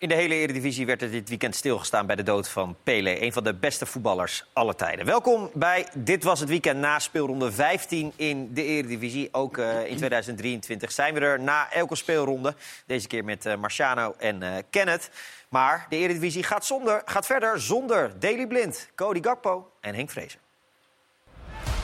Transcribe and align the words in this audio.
In 0.00 0.08
de 0.08 0.14
hele 0.14 0.34
Eredivisie 0.34 0.86
werd 0.86 1.02
er 1.02 1.10
dit 1.10 1.28
weekend 1.28 1.54
stilgestaan 1.54 2.06
bij 2.06 2.16
de 2.16 2.22
dood 2.22 2.48
van 2.48 2.76
Pele. 2.82 3.22
Een 3.22 3.32
van 3.32 3.44
de 3.44 3.54
beste 3.54 3.86
voetballers 3.86 4.44
aller 4.52 4.74
tijden. 4.74 5.06
Welkom 5.06 5.50
bij 5.54 5.88
Dit 5.94 6.24
Was 6.24 6.40
Het 6.40 6.48
Weekend 6.48 6.78
na 6.78 6.98
speelronde 6.98 7.52
15 7.52 8.12
in 8.16 8.54
de 8.54 8.64
Eredivisie. 8.64 9.28
Ook 9.32 9.56
uh, 9.56 9.86
in 9.86 9.96
2023 9.96 10.92
zijn 10.92 11.14
we 11.14 11.20
er 11.20 11.40
na 11.40 11.72
elke 11.72 11.96
speelronde. 11.96 12.54
Deze 12.86 13.06
keer 13.06 13.24
met 13.24 13.46
uh, 13.46 13.56
Marciano 13.56 14.14
en 14.18 14.42
uh, 14.42 14.56
Kenneth. 14.70 15.10
Maar 15.48 15.86
de 15.88 15.96
Eredivisie 15.96 16.42
gaat, 16.42 16.66
zonder, 16.66 17.02
gaat 17.04 17.26
verder 17.26 17.60
zonder 17.60 18.18
Daley 18.18 18.46
Blind, 18.46 18.90
Cody 18.94 19.22
Gakpo 19.22 19.70
en 19.80 19.94
Henk 19.94 20.10
Vrezer. 20.10 20.40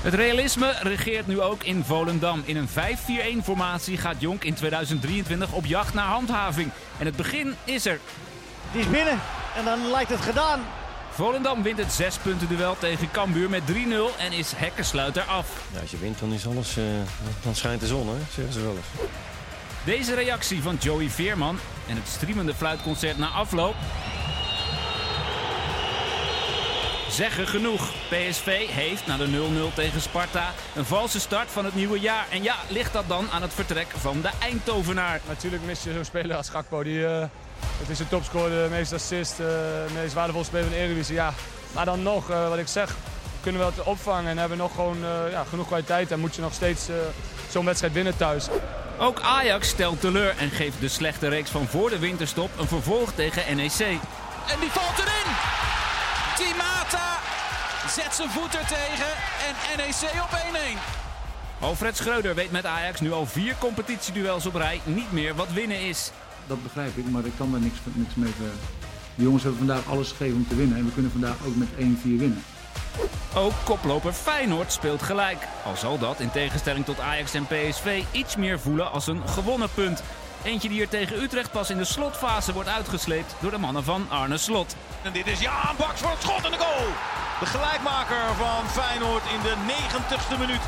Het 0.04 0.14
realisme 0.14 0.74
regeert 0.82 1.26
nu 1.26 1.40
ook 1.40 1.62
in 1.62 1.84
Volendam. 1.84 2.42
In 2.44 2.56
een 2.56 2.68
5-4-1-formatie 2.68 3.96
gaat 3.96 4.16
Jonk 4.18 4.44
in 4.44 4.54
2023 4.54 5.52
op 5.52 5.64
jacht 5.64 5.94
naar 5.94 6.06
handhaving. 6.06 6.70
En 6.98 7.06
het 7.06 7.16
begin 7.16 7.54
is 7.64 7.86
er. 7.86 8.00
Die 8.72 8.80
is 8.80 8.90
binnen 8.90 9.20
en 9.56 9.64
dan 9.64 9.90
lijkt 9.90 10.10
het 10.10 10.20
gedaan. 10.20 10.60
Volendam 11.10 11.62
wint 11.62 11.78
het 11.78 11.92
6 11.92 12.16
punten 12.16 12.48
duel 12.48 12.76
tegen 12.78 13.10
Cambuur 13.10 13.50
met 13.50 13.62
3-0 13.72 13.72
en 14.18 14.32
is 14.32 14.52
hekkensluiter 14.56 15.22
af. 15.22 15.46
Ja, 15.72 15.80
als 15.80 15.90
je 15.90 15.98
wint 15.98 16.18
dan 16.18 16.32
is 16.32 16.46
alles, 16.46 16.78
uh, 16.78 16.84
dan 17.42 17.54
schijnt 17.54 17.80
de 17.80 17.86
zon, 17.86 18.08
hè? 18.08 18.16
zeggen 18.34 18.52
ze 18.52 18.60
wel 18.60 18.76
eens. 18.76 19.10
Deze 19.84 20.14
reactie 20.14 20.62
van 20.62 20.76
Joey 20.80 21.08
Veerman 21.08 21.58
en 21.88 21.96
het 21.96 22.08
streamende 22.08 22.54
fluitconcert 22.54 23.18
na 23.18 23.28
afloop 23.28 23.74
zeggen 27.14 27.46
genoeg. 27.46 27.90
PSV 28.08 28.66
heeft 28.68 29.06
na 29.06 29.16
de 29.16 29.26
0-0 29.70 29.74
tegen 29.74 30.00
Sparta 30.00 30.52
een 30.74 30.84
valse 30.84 31.20
start 31.20 31.50
van 31.50 31.64
het 31.64 31.74
nieuwe 31.74 32.00
jaar. 32.00 32.26
En 32.30 32.42
ja, 32.42 32.54
ligt 32.68 32.92
dat 32.92 33.04
dan 33.08 33.30
aan 33.30 33.42
het 33.42 33.54
vertrek 33.54 33.86
van 33.96 34.20
de 34.20 34.30
Eindhovenaar? 34.40 35.20
Natuurlijk 35.28 35.62
mis 35.64 35.82
je 35.82 35.92
zo'n 35.92 36.04
speler 36.04 36.36
als 36.36 36.48
Gakpo. 36.48 36.82
Die, 36.82 36.98
uh, 36.98 37.24
het 37.78 37.88
is 37.88 37.98
een 37.98 38.08
topscorer, 38.08 38.64
de 38.64 38.70
meest 38.70 38.92
assist, 38.92 39.32
uh, 39.32 39.46
de 39.46 39.86
meest 39.94 40.14
waardevolle 40.14 40.44
speler 40.44 40.64
van 40.64 40.72
de 40.72 40.78
Eredivisie. 40.78 41.14
Ja. 41.14 41.34
Maar 41.72 41.84
dan 41.84 42.02
nog, 42.02 42.30
uh, 42.30 42.48
wat 42.48 42.58
ik 42.58 42.68
zeg, 42.68 42.94
kunnen 43.40 43.60
we 43.60 43.66
het 43.66 43.82
opvangen 43.82 44.30
en 44.30 44.38
hebben 44.38 44.56
we 44.56 44.62
nog 44.62 44.74
gewoon 44.74 44.98
ja, 45.30 45.44
genoeg 45.48 45.66
kwaliteit. 45.66 46.10
En 46.10 46.20
moet 46.20 46.34
je 46.34 46.40
nog 46.40 46.54
steeds 46.54 46.88
zo'n 47.50 47.64
wedstrijd 47.64 47.92
winnen 47.92 48.16
thuis. 48.16 48.46
Ook 48.98 49.20
Ajax 49.20 49.68
stelt 49.68 50.00
teleur 50.00 50.34
en 50.38 50.50
geeft 50.50 50.80
de 50.80 50.88
slechte 50.88 51.28
reeks 51.28 51.50
van 51.50 51.66
voor 51.66 51.90
de 51.90 51.98
winterstop 51.98 52.50
een 52.58 52.68
vervolg 52.68 53.12
tegen 53.12 53.56
NEC. 53.56 53.80
En 54.48 54.60
die 54.60 54.70
valt 54.70 54.98
erin! 54.98 55.43
Zet 57.94 58.14
zijn 58.14 58.30
voet 58.30 58.54
er 58.54 58.66
tegen 58.66 59.12
en 59.46 59.76
NEC 59.76 60.22
op 60.22 60.38
1-1. 60.78 60.78
Alfred 61.60 61.96
Schreuder 61.96 62.34
weet 62.34 62.50
met 62.50 62.66
Ajax 62.66 63.00
nu 63.00 63.12
al 63.12 63.26
vier 63.26 63.54
competitieduels 63.58 64.46
op 64.46 64.54
rij 64.54 64.80
niet 64.84 65.12
meer 65.12 65.34
wat 65.34 65.52
winnen 65.52 65.80
is. 65.80 66.10
Dat 66.46 66.62
begrijp 66.62 66.96
ik, 66.96 67.10
maar 67.10 67.24
ik 67.24 67.32
kan 67.36 67.50
daar 67.50 67.60
niks, 67.60 67.78
niks 67.92 68.14
mee 68.14 68.32
verder. 68.32 68.54
De 69.14 69.22
jongens 69.22 69.42
hebben 69.42 69.66
vandaag 69.66 69.88
alles 69.88 70.08
gegeven 70.08 70.36
om 70.36 70.48
te 70.48 70.54
winnen 70.54 70.78
en 70.78 70.84
we 70.84 70.92
kunnen 70.92 71.10
vandaag 71.10 71.36
ook 71.46 71.56
met 71.56 71.68
1-4 71.68 71.74
winnen. 72.02 72.44
Ook 73.34 73.52
koploper 73.64 74.12
Feyenoord 74.12 74.72
speelt 74.72 75.02
gelijk. 75.02 75.48
Al 75.64 75.76
zal 75.76 75.98
dat, 75.98 76.20
in 76.20 76.30
tegenstelling 76.30 76.84
tot 76.84 77.00
Ajax 77.00 77.34
en 77.34 77.46
PSV, 77.46 78.02
iets 78.10 78.36
meer 78.36 78.60
voelen 78.60 78.90
als 78.90 79.06
een 79.06 79.28
gewonnen 79.28 79.70
punt. 79.74 80.02
Eentje 80.42 80.68
die 80.68 80.80
er 80.80 80.88
tegen 80.88 81.22
Utrecht 81.22 81.50
pas 81.50 81.70
in 81.70 81.78
de 81.78 81.84
slotfase 81.84 82.52
wordt 82.52 82.68
uitgesleept 82.68 83.34
door 83.40 83.50
de 83.50 83.58
mannen 83.58 83.84
van 83.84 84.06
Arne 84.10 84.38
Slot. 84.38 84.76
En 85.02 85.12
dit 85.12 85.26
is 85.26 85.40
Jaan 85.40 85.76
Baks 85.76 86.00
voor 86.00 86.10
het 86.10 86.22
schot 86.22 86.44
en 86.44 86.50
de 86.50 86.58
goal. 86.58 86.86
De 87.40 87.46
gelijkmaker 87.46 88.34
van 88.34 88.68
Feyenoord 88.68 89.22
in 89.34 89.40
de 89.42 89.54
90ste 89.68 90.38
minuut. 90.38 90.60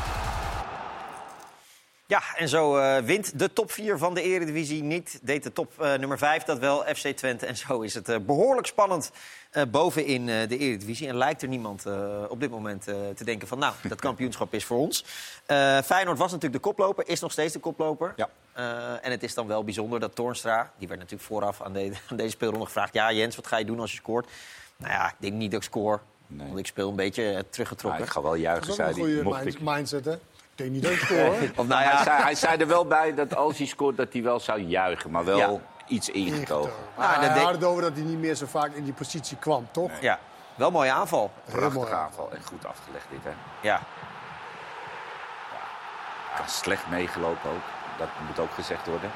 Ja, 2.05 2.21
en 2.35 2.49
zo 2.49 2.77
uh, 2.77 2.97
wint 2.97 3.39
de 3.39 3.53
top 3.53 3.71
4 3.71 3.97
van 3.97 4.13
de 4.13 4.21
Eredivisie 4.21 4.83
niet. 4.83 5.19
Deed 5.21 5.43
de 5.43 5.51
top 5.51 5.73
uh, 5.81 5.93
nummer 5.93 6.17
5 6.17 6.43
dat 6.43 6.59
wel, 6.59 6.83
FC 6.95 7.07
Twente. 7.07 7.45
En 7.45 7.57
zo 7.57 7.81
is 7.81 7.93
het 7.93 8.09
uh, 8.09 8.17
behoorlijk 8.17 8.67
spannend 8.67 9.11
bovenin 9.71 10.25
de 10.25 10.57
Eredivisie. 10.57 11.07
En 11.07 11.15
lijkt 11.15 11.41
er 11.41 11.47
niemand 11.47 11.85
op 12.29 12.39
dit 12.39 12.49
moment 12.49 12.83
te 13.15 13.23
denken 13.23 13.47
van... 13.47 13.59
nou, 13.59 13.73
dat 13.83 14.01
kampioenschap 14.01 14.53
is 14.53 14.65
voor 14.65 14.77
ons. 14.77 15.05
Feyenoord 15.83 16.17
was 16.17 16.31
natuurlijk 16.31 16.63
de 16.63 16.69
koploper, 16.69 17.07
is 17.07 17.19
nog 17.19 17.31
steeds 17.31 17.53
de 17.53 17.59
koploper. 17.59 18.13
Ja. 18.15 18.29
en 19.01 19.11
het 19.11 19.23
is 19.23 19.33
dan 19.33 19.47
wel 19.47 19.63
bijzonder 19.63 19.99
dat 19.99 20.15
Toornstra... 20.15 20.71
die 20.77 20.87
werd 20.87 20.99
natuurlijk 20.99 21.29
vooraf 21.29 21.61
aan, 21.61 21.73
de, 21.73 21.91
aan 22.09 22.17
deze 22.17 22.29
speelronde 22.29 22.65
gevraagd... 22.65 22.93
ja, 22.93 23.11
Jens, 23.11 23.35
wat 23.35 23.47
ga 23.47 23.57
je 23.57 23.65
doen 23.65 23.79
als 23.79 23.91
je 23.91 23.97
scoort? 23.97 24.27
Nou 24.77 24.93
ja, 24.93 25.07
ik 25.07 25.15
denk 25.19 25.33
niet 25.33 25.51
dat 25.51 25.61
ik 25.61 25.67
score... 25.67 25.99
Nee. 26.27 26.47
Want 26.47 26.59
ik 26.59 26.67
speel 26.67 26.89
een 26.89 26.95
beetje 26.95 27.45
teruggetrokken. 27.49 27.99
Ja, 27.99 28.05
ik 28.05 28.11
ga 28.11 28.21
wel 28.21 28.35
juichen, 28.35 28.73
zei 28.73 28.91
hij. 28.91 28.99
Dat 28.99 29.07
is 29.07 29.17
een 29.17 29.51
goede 29.51 29.57
mindset, 29.61 30.05
hè? 30.05 30.13
Ik 30.13 30.19
denk 30.55 30.71
niet 30.71 30.83
dat 30.83 30.91
ik 30.91 30.99
score. 30.99 31.51
of, 31.55 31.67
nou 31.67 31.81
ja. 31.81 31.95
hij, 31.95 32.03
zei, 32.03 32.21
hij, 32.21 32.35
zei, 32.35 32.57
er 32.57 32.67
wel 32.67 32.85
bij 32.85 33.13
dat 33.13 33.35
als 33.35 33.57
hij 33.57 33.67
scoort, 33.67 33.97
dat 33.97 34.13
hij 34.13 34.23
wel 34.23 34.39
zou 34.39 34.59
juichen. 34.59 35.11
Maar 35.11 35.25
wel 35.25 35.37
ja. 35.37 35.59
iets 35.87 36.09
ingetogen. 36.09 36.71
Ja, 36.97 37.03
ah, 37.03 37.19
hij 37.19 37.43
had 37.43 37.53
het 37.53 37.63
over 37.63 37.81
dat 37.81 37.93
hij 37.93 38.03
niet 38.03 38.19
meer 38.19 38.35
zo 38.35 38.45
vaak 38.45 38.73
in 38.73 38.83
die 38.83 38.93
positie 38.93 39.37
kwam, 39.37 39.67
toch? 39.71 39.89
Nee. 39.89 40.01
Ja, 40.01 40.19
wel 40.55 40.71
mooie 40.71 40.91
aanval. 40.91 41.31
Prachtige 41.45 41.95
aanval 41.95 42.31
en 42.31 42.43
goed 42.43 42.65
afgelegd 42.65 43.05
dit, 43.09 43.23
hè? 43.23 43.31
Ja. 43.61 43.81
ja. 46.37 46.47
Slecht 46.47 46.89
meegelopen 46.89 47.49
ook. 47.49 47.63
Dat 47.97 48.07
moet 48.27 48.39
ook 48.39 48.51
gezegd 48.51 48.87
worden. 48.87 49.11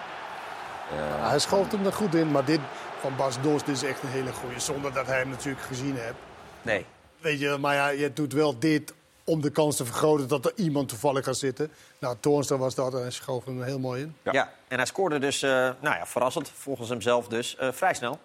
Uh, 0.94 1.30
hij 1.30 1.40
schoof 1.40 1.72
hem 1.72 1.86
er 1.86 1.94
goed 1.94 2.16
in, 2.16 2.32
maar 2.32 2.46
dit 2.46 2.60
van 3.00 3.16
Bas 3.16 3.42
Dost 3.42 3.68
is 3.68 3.84
echt 3.84 4.04
een 4.04 4.10
hele 4.10 4.32
goede. 4.32 4.60
Zonder 4.60 4.94
dat 4.94 5.08
hij 5.08 5.18
hem 5.18 5.30
natuurlijk 5.30 5.66
gezien 5.66 5.96
heeft. 5.96 6.16
Nee. 6.62 6.86
Weet 7.22 7.40
je, 7.40 7.58
maar 7.60 7.76
ja, 7.76 7.88
je 7.88 8.14
doet 8.14 8.34
wel 8.34 8.60
dit 8.60 8.94
om 9.24 9.42
de 9.42 9.50
kans 9.50 9.76
te 9.76 9.86
vergroten 9.86 10.28
dat 10.28 10.46
er 10.46 10.52
iemand 10.56 10.90
toevallig 10.90 11.26
gaat 11.26 11.38
zitten. 11.38 11.72
Nou, 12.00 12.16
Toornstra 12.20 12.58
was 12.58 12.76
dat 12.76 12.94
en 12.94 13.02
hij 13.02 13.12
schoof 13.12 13.46
hem 13.46 13.64
heel 13.64 13.80
mooi 13.80 14.02
in. 14.02 14.16
Ja, 14.24 14.32
ja 14.32 14.54
en 14.68 14.78
hij 14.78 14.86
scoorde 14.86 15.20
dus, 15.20 15.44
uh, 15.44 15.50
nou 15.52 15.96
ja, 15.96 16.06
verrassend, 16.06 16.52
volgens 16.56 16.90
hemzelf 16.90 17.28
dus, 17.28 17.58
uh, 17.62 17.72
vrij 17.72 17.94
snel. 17.94 18.20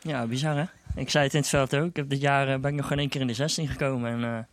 Ja, 0.00 0.26
bizar 0.26 0.56
hè? 0.56 0.64
Ik 0.96 1.10
zei 1.10 1.24
het 1.24 1.34
in 1.34 1.40
het 1.40 1.48
veld 1.48 1.74
ook. 1.74 1.88
Ik 1.88 1.96
heb 1.96 2.08
dit 2.08 2.20
jaar 2.20 2.48
uh, 2.48 2.56
ben 2.56 2.70
ik 2.70 2.76
nog 2.76 2.86
geen 2.86 2.98
één 2.98 3.08
keer 3.08 3.20
in 3.20 3.26
de 3.26 3.34
16 3.34 3.68
gekomen. 3.68 4.24
En 4.24 4.48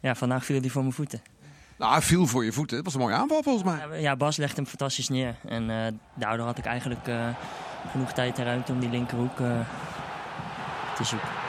ja, 0.00 0.14
vandaag 0.14 0.44
viel 0.44 0.60
hij 0.60 0.70
voor 0.70 0.82
mijn 0.82 0.94
voeten. 0.94 1.22
Nou, 1.76 1.92
hij 1.92 2.02
viel 2.02 2.26
voor 2.26 2.44
je 2.44 2.52
voeten. 2.52 2.76
Het 2.76 2.84
was 2.84 2.94
een 2.94 3.00
mooie 3.00 3.14
aanval 3.14 3.42
volgens 3.42 3.64
mij. 3.64 4.00
Ja, 4.00 4.16
Bas 4.16 4.36
legde 4.36 4.56
hem 4.56 4.66
fantastisch 4.66 5.08
neer. 5.08 5.36
En 5.48 6.00
daardoor 6.14 6.46
had 6.46 6.58
ik 6.58 6.64
eigenlijk 6.64 7.08
genoeg 7.90 8.12
tijd 8.12 8.38
en 8.38 8.44
ruimte 8.44 8.72
om 8.72 8.80
die 8.80 8.90
linkerhoek 8.90 9.36
te 10.96 11.04
zoeken. 11.04 11.47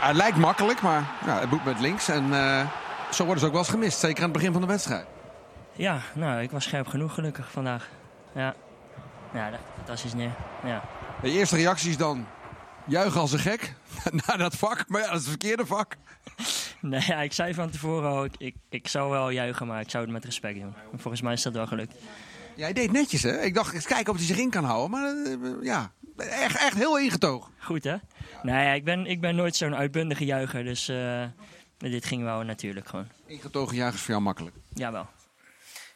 Hij 0.00 0.14
lijkt 0.14 0.36
makkelijk, 0.36 0.82
maar 0.82 1.10
ja, 1.26 1.40
het 1.40 1.50
moet 1.50 1.64
met 1.64 1.80
links. 1.80 2.08
En 2.08 2.24
uh, 2.24 2.70
zo 3.10 3.24
worden 3.24 3.40
ze 3.40 3.46
ook 3.46 3.52
wel 3.52 3.60
eens 3.60 3.70
gemist. 3.70 3.98
Zeker 3.98 4.18
aan 4.18 4.28
het 4.28 4.32
begin 4.32 4.52
van 4.52 4.60
de 4.60 4.66
wedstrijd. 4.66 5.06
Ja, 5.72 6.00
nou, 6.14 6.42
ik 6.42 6.50
was 6.50 6.64
scherp 6.64 6.86
genoeg 6.86 7.14
gelukkig 7.14 7.50
vandaag. 7.50 7.88
Ja, 8.34 8.54
ja 9.32 9.50
dat 9.50 9.60
fantastisch 9.76 10.14
neer. 10.14 10.32
Ja. 10.64 10.82
De 11.22 11.30
eerste 11.30 11.56
reacties 11.56 11.96
dan? 11.96 12.26
Juichen 12.86 13.20
als 13.20 13.32
een 13.32 13.38
gek 13.38 13.74
naar 14.26 14.38
dat 14.38 14.56
vak. 14.56 14.84
Maar 14.88 15.00
ja, 15.00 15.06
dat 15.06 15.16
is 15.16 15.20
het 15.20 15.30
verkeerde 15.30 15.66
vak. 15.66 15.96
Nee, 16.82 17.02
ja, 17.06 17.20
ik 17.20 17.32
zei 17.32 17.54
van 17.54 17.70
tevoren 17.70 18.10
al, 18.10 18.24
ik, 18.24 18.34
ik, 18.38 18.54
ik 18.68 18.88
zou 18.88 19.10
wel 19.10 19.30
juichen, 19.30 19.66
maar 19.66 19.80
ik 19.80 19.90
zou 19.90 20.04
het 20.04 20.12
met 20.12 20.24
respect 20.24 20.60
doen. 20.60 20.74
Volgens 20.96 21.22
mij 21.22 21.32
is 21.32 21.42
dat 21.42 21.52
wel 21.52 21.66
gelukt. 21.66 21.94
Ja, 22.56 22.62
hij 22.64 22.72
deed 22.72 22.92
netjes, 22.92 23.22
hè? 23.22 23.40
Ik 23.40 23.54
dacht, 23.54 23.74
eens 23.74 23.86
kijken 23.86 24.12
of 24.12 24.18
hij 24.18 24.26
zich 24.26 24.38
in 24.38 24.50
kan 24.50 24.64
houden. 24.64 24.90
Maar 24.90 25.14
uh, 25.14 25.62
ja, 25.62 25.92
echt, 26.20 26.56
echt 26.56 26.76
heel 26.76 26.98
ingetogen. 26.98 27.52
Goed, 27.58 27.84
hè? 27.84 27.96
Nou 28.42 28.64
ja, 28.64 28.72
ik 28.72 28.84
ben, 28.84 29.06
ik 29.06 29.20
ben 29.20 29.36
nooit 29.36 29.56
zo'n 29.56 29.76
uitbundige 29.76 30.24
juicher, 30.24 30.64
dus 30.64 30.88
uh, 30.88 31.24
dit 31.78 32.04
ging 32.04 32.22
wel 32.22 32.42
natuurlijk 32.42 32.88
gewoon. 32.88 33.08
Ingetogen 33.26 33.76
juichers 33.76 34.02
voor 34.02 34.10
jou 34.10 34.22
makkelijk? 34.22 34.56
Jawel. 34.74 35.06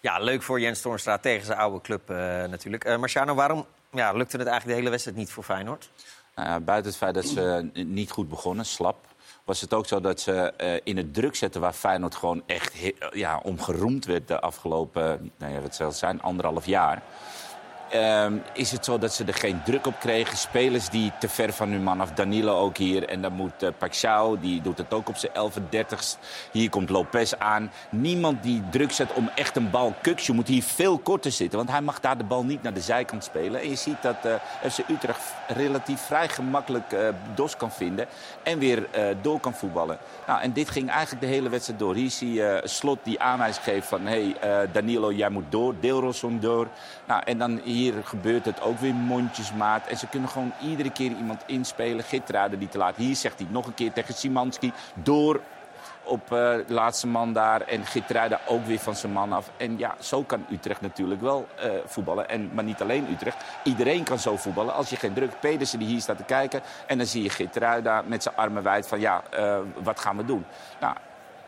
Ja, 0.01 0.19
leuk 0.19 0.43
voor 0.43 0.61
Jens 0.61 0.81
Toornstra 0.81 1.19
tegen 1.19 1.47
zijn 1.47 1.59
oude 1.59 1.81
club 1.81 2.11
uh, 2.11 2.17
natuurlijk. 2.17 2.87
Uh, 2.87 2.97
Marciano, 2.97 3.35
waarom 3.35 3.67
ja, 3.93 4.13
lukte 4.13 4.37
het 4.37 4.47
eigenlijk 4.47 4.67
de 4.67 4.75
hele 4.75 4.91
wedstrijd 4.91 5.17
niet 5.17 5.31
voor 5.31 5.45
Feyenoord? 5.45 5.91
Nou 6.35 6.61
buiten 6.61 6.91
het 6.91 7.01
feit 7.01 7.15
dat 7.15 7.25
ze 7.25 7.71
niet 7.73 8.11
goed 8.11 8.29
begonnen, 8.29 8.65
slap 8.65 9.15
was 9.45 9.61
het 9.61 9.75
ook 9.75 9.87
zo 9.87 10.01
dat 10.01 10.21
ze 10.21 10.53
uh, 10.61 10.81
in 10.85 10.97
het 10.97 11.15
druk 11.15 11.37
zetten 11.37 11.61
waar 11.61 11.73
Feyenoord 11.73 12.15
gewoon 12.15 12.43
echt 12.47 12.73
ja, 13.13 13.41
om 13.43 13.61
geroemd 13.61 14.05
werd 14.05 14.29
de 14.29 14.41
afgelopen, 14.41 15.33
nou 15.39 15.53
ja, 15.53 15.61
wat 15.61 15.75
zal 15.75 15.87
het 15.87 15.97
zijn, 15.97 16.23
anderhalf 16.23 16.67
jaar. 16.67 17.03
Um, 17.93 18.43
is 18.53 18.73
het 18.73 18.85
zo 18.85 18.99
dat 18.99 19.13
ze 19.13 19.25
er 19.25 19.35
geen 19.35 19.63
druk 19.65 19.87
op 19.87 19.95
kregen. 20.01 20.37
Spelers 20.37 20.89
die 20.89 21.13
te 21.19 21.29
ver 21.29 21.53
van 21.53 21.71
hun 21.71 21.83
man 21.83 22.01
af. 22.01 22.13
Danilo 22.13 22.59
ook 22.59 22.77
hier. 22.77 23.09
En 23.09 23.23
dan 23.23 23.33
moet 23.33 23.63
uh, 23.63 24.31
die 24.41 24.63
doet 24.63 24.79
het 24.79 24.95
ook 24.95 25.09
op 25.09 25.17
zijn 25.17 25.35
11 25.35 25.59
30 25.69 26.17
Hier 26.53 26.71
komt 26.71 26.91
Lopez 26.91 27.33
aan. 27.33 27.71
Niemand 27.91 28.43
die 28.43 28.63
druk 28.71 28.93
zet 28.93 29.13
om 29.13 29.31
echt 29.35 29.57
een 29.57 29.71
bal. 29.71 29.95
Kuksje 30.03 30.33
moet 30.33 30.49
hier 30.49 30.63
veel 30.63 30.99
korter 30.99 31.33
zitten. 31.33 31.59
Want 31.59 31.71
hij 31.71 31.81
mag 31.81 32.01
daar 32.01 32.19
de 32.19 32.25
bal 32.25 32.45
niet 32.45 32.63
naar 32.63 32.75
de 32.75 32.81
zijkant 32.81 33.25
spelen. 33.25 33.61
En 33.61 33.69
je 33.69 33.77
ziet 33.77 34.03
dat 34.03 34.17
uh, 34.27 34.35
FC 34.71 34.79
Utrecht 34.89 35.23
relatief 35.49 36.01
vrij 36.01 36.29
gemakkelijk 36.29 36.93
uh, 36.93 37.09
dos 37.35 37.57
kan 37.57 37.73
vinden. 37.73 38.07
En 38.43 38.59
weer 38.59 38.89
door 39.23 39.41
kan 39.41 39.55
voetballen. 39.55 39.99
Nou, 40.27 40.41
en 40.41 40.53
dit 40.53 40.71
ging 40.71 40.91
eigenlijk 40.91 41.21
de 41.21 41.29
hele 41.29 41.49
wedstrijd 41.49 41.79
door. 41.79 41.95
Hier 41.95 42.11
zie 42.11 42.33
je 42.33 42.61
Slot 42.65 42.99
die 43.03 43.21
aanwijzing 43.21 43.65
geeft 43.65 43.87
van... 43.87 44.07
hey, 44.07 44.37
Danilo, 44.73 45.13
jij 45.13 45.29
moet 45.29 45.45
door. 45.49 45.75
Deelrosson 45.81 46.41
door. 46.41 46.69
Nou, 47.07 47.23
en 47.25 47.39
dan 47.39 47.61
gebeurt 48.05 48.45
het 48.45 48.61
ook 48.61 48.79
weer 48.79 48.95
mondjesmaat. 48.95 49.87
En 49.87 49.97
ze 49.97 50.07
kunnen 50.07 50.29
gewoon 50.29 50.53
iedere 50.63 50.91
keer 50.91 51.11
iemand 51.11 51.43
inspelen. 51.47 52.05
Gittraden 52.05 52.59
die 52.59 52.69
te 52.69 52.79
laat. 52.79 52.97
Hier 52.97 53.17
zegt 53.17 53.39
hij 53.39 53.49
nog 53.51 53.67
een 53.67 53.75
keer 53.75 53.93
tegen 53.93 54.15
Simanski. 54.15 54.73
Door. 54.95 55.41
op 56.07 56.29
de 56.29 56.65
laatste 56.69 57.07
man 57.07 57.33
daar. 57.33 57.61
En 57.61 57.85
Gitruida 57.87 58.41
ook 58.47 58.67
weer 58.67 58.79
van 58.79 58.97
zijn 58.97 59.13
man 59.13 59.33
af. 59.33 59.51
En 59.57 59.79
ja, 59.79 59.95
zo 60.01 60.23
kan 60.23 60.47
Utrecht 60.51 60.81
natuurlijk 60.81 61.21
wel 61.21 61.49
eh, 61.57 61.71
voetballen. 61.87 62.29
En, 62.29 62.51
maar 62.55 62.65
niet 62.65 62.83
alleen 62.83 63.07
Utrecht. 63.11 63.45
Iedereen 63.63 64.05
kan 64.05 64.19
zo 64.19 64.37
voetballen. 64.37 64.75
Als 64.75 64.91
je 64.91 64.97
geen 64.97 65.13
druk... 65.13 65.41
Pedersen 65.41 65.79
die 65.79 65.89
hier 65.89 66.01
staat 66.01 66.17
te 66.17 66.25
kijken. 66.25 66.61
En 66.87 66.99
dan 66.99 67.07
zie 67.07 67.23
je 67.23 67.31
Gitruida 67.31 68.03
met 68.07 68.23
zijn 68.23 68.37
armen 68.37 68.63
wijd 68.63 68.87
van 68.89 69.01
ja, 69.01 69.23
eh, 69.31 69.59
wat 69.83 70.01
gaan 70.01 70.17
we 70.17 70.25
doen? 70.25 70.45
Nou, 70.81 70.95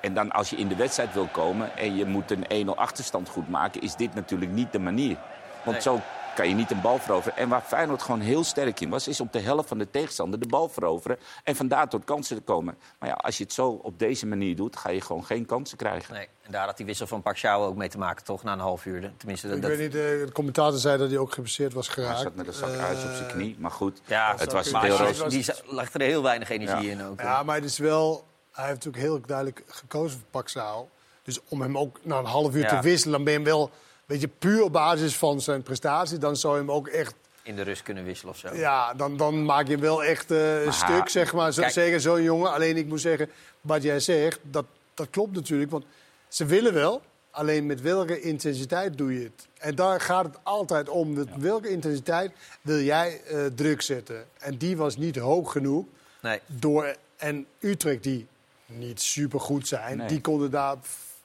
en 0.00 0.14
dan 0.14 0.30
als 0.30 0.50
je 0.50 0.56
in 0.56 0.68
de 0.68 0.76
wedstrijd 0.76 1.12
wil 1.12 1.28
komen 1.32 1.76
en 1.76 1.96
je 1.96 2.04
moet 2.04 2.30
een 2.30 2.68
1-0 2.68 2.70
achterstand 2.74 3.28
goed 3.28 3.48
maken... 3.48 3.80
is 3.80 3.94
dit 3.94 4.14
natuurlijk 4.14 4.50
niet 4.50 4.72
de 4.72 4.78
manier. 4.78 5.16
Want 5.62 5.76
Nee. 5.76 5.80
zo 5.80 6.00
kan 6.36 6.48
je 6.48 6.54
niet 6.54 6.70
een 6.70 6.80
bal 6.80 6.98
veroveren. 6.98 7.36
En 7.38 7.48
waar 7.48 7.60
Feyenoord 7.62 8.02
gewoon 8.02 8.20
heel 8.20 8.44
sterk 8.44 8.80
in 8.80 8.90
was... 8.90 9.08
is 9.08 9.20
op 9.20 9.32
de 9.32 9.40
helft 9.40 9.68
van 9.68 9.78
de 9.78 9.90
tegenstander 9.90 10.40
de 10.40 10.46
bal 10.46 10.68
veroveren... 10.68 11.18
en 11.44 11.56
vandaar 11.56 11.88
tot 11.88 12.04
kansen 12.04 12.36
te 12.36 12.42
komen. 12.42 12.78
Maar 12.98 13.08
ja, 13.08 13.14
als 13.14 13.38
je 13.38 13.44
het 13.44 13.52
zo 13.52 13.68
op 13.82 13.98
deze 13.98 14.26
manier 14.26 14.56
doet... 14.56 14.76
ga 14.76 14.90
je 14.90 15.00
gewoon 15.00 15.24
geen 15.24 15.46
kansen 15.46 15.76
krijgen. 15.78 16.14
Nee, 16.14 16.28
en 16.42 16.52
daar 16.52 16.66
had 16.66 16.76
die 16.76 16.86
wissel 16.86 17.06
van 17.06 17.22
Pacquiao 17.22 17.66
ook 17.66 17.76
mee 17.76 17.88
te 17.88 17.98
maken, 17.98 18.24
toch? 18.24 18.42
Na 18.42 18.52
een 18.52 18.58
half 18.58 18.84
uur. 18.86 19.12
Tenminste, 19.16 19.46
dat, 19.46 19.56
Ik 19.56 19.62
dat- 19.62 19.70
weet 19.70 19.80
niet, 19.80 19.94
eh, 19.94 20.00
de 20.02 20.30
commentator 20.32 20.78
zei 20.78 20.98
dat 20.98 21.08
hij 21.08 21.18
ook 21.18 21.32
geblesseerd 21.32 21.72
was 21.72 21.86
Hij 21.86 21.94
geraakt. 21.94 22.20
zat 22.20 22.34
met 22.34 22.46
een 22.46 22.52
zak 22.52 22.68
ijs 22.76 23.04
op 23.04 23.10
zijn 23.10 23.28
Eh, 23.28 23.32
knie. 23.34 23.56
Maar 23.58 23.70
goed, 23.70 24.00
Ja, 24.06 24.34
het 24.38 24.52
was 24.52 24.70
maar 24.70 24.82
heel 24.84 24.98
hij- 24.98 25.12
roos. 25.12 25.30
die 25.32 25.44
lag 25.64 25.92
er 25.94 26.00
heel 26.00 26.22
weinig 26.22 26.48
energie 26.50 26.86
Ja. 26.86 26.90
in 26.92 27.04
ook. 27.04 27.20
Ja, 27.20 27.42
maar 27.42 27.54
het 27.54 27.64
is 27.64 27.78
wel... 27.78 28.24
Hij 28.52 28.64
heeft 28.66 28.84
natuurlijk 28.84 29.04
heel 29.12 29.20
duidelijk 29.26 29.62
gekozen 29.66 30.18
voor 30.18 30.28
Paxao. 30.30 30.88
Dus 31.22 31.40
om 31.48 31.60
hem 31.60 31.78
ook 31.78 31.98
na 32.02 32.18
een 32.18 32.24
half 32.24 32.54
uur 32.54 32.60
Ja. 32.62 32.68
te 32.68 32.80
wisselen... 32.88 33.14
dan 33.14 33.24
ben 33.24 33.32
je 33.32 33.38
hem 33.38 33.48
wel, 33.48 33.70
weet 34.06 34.20
je, 34.20 34.28
puur 34.28 34.62
op 34.62 34.72
basis 34.72 35.16
van 35.16 35.40
zijn 35.40 35.62
prestatie... 35.62 36.18
dan 36.18 36.36
zou 36.36 36.54
je 36.54 36.60
hem 36.60 36.70
ook 36.70 36.88
echt... 36.88 37.14
In 37.42 37.56
de 37.56 37.62
rust 37.62 37.82
kunnen 37.82 38.04
wisselen 38.04 38.32
of 38.32 38.38
zo. 38.38 38.54
Ja, 38.54 38.94
dan, 38.94 39.16
dan 39.16 39.44
maak 39.44 39.66
je 39.66 39.72
hem 39.72 39.80
wel 39.80 40.04
echt 40.04 40.30
eh, 40.30 40.58
een 40.58 40.64
Maar- 40.64 40.72
stuk, 40.74 41.08
zeg 41.08 41.32
maar. 41.32 41.52
Zo, 41.52 41.60
Kijk. 41.60 41.72
zeker 41.72 42.00
zo'n 42.00 42.22
jongen. 42.22 42.52
Alleen 42.52 42.76
ik 42.76 42.86
moet 42.86 43.00
zeggen, 43.00 43.30
wat 43.60 43.82
jij 43.82 44.00
zegt, 44.00 44.38
dat, 44.42 44.64
dat 44.94 45.10
klopt 45.10 45.32
natuurlijk. 45.34 45.70
Want 45.70 45.84
ze 46.28 46.44
willen 46.44 46.72
wel, 46.74 47.02
alleen 47.30 47.66
met 47.66 47.80
welke 47.80 48.20
intensiteit 48.20 48.98
doe 48.98 49.14
je 49.18 49.22
het? 49.24 49.46
En 49.58 49.74
daar 49.74 50.00
gaat 50.00 50.24
het 50.24 50.36
altijd 50.42 50.88
om. 50.88 51.12
Met 51.12 51.28
welke 51.38 51.68
intensiteit 51.68 52.32
wil 52.62 52.80
jij 52.80 53.20
eh, 53.22 53.44
druk 53.54 53.82
zetten? 53.82 54.24
En 54.38 54.56
die 54.56 54.76
was 54.76 54.96
niet 54.96 55.16
hoog 55.16 55.52
genoeg. 55.52 55.84
Nee. 56.22 56.40
Door, 56.46 56.96
en 57.16 57.46
Utrecht, 57.60 58.02
die 58.02 58.26
niet 58.66 59.00
super 59.00 59.40
goed 59.40 59.68
zijn, 59.68 59.96
Nee. 59.96 60.06
die 60.08 60.20
konden 60.20 60.50
daar 60.50 60.76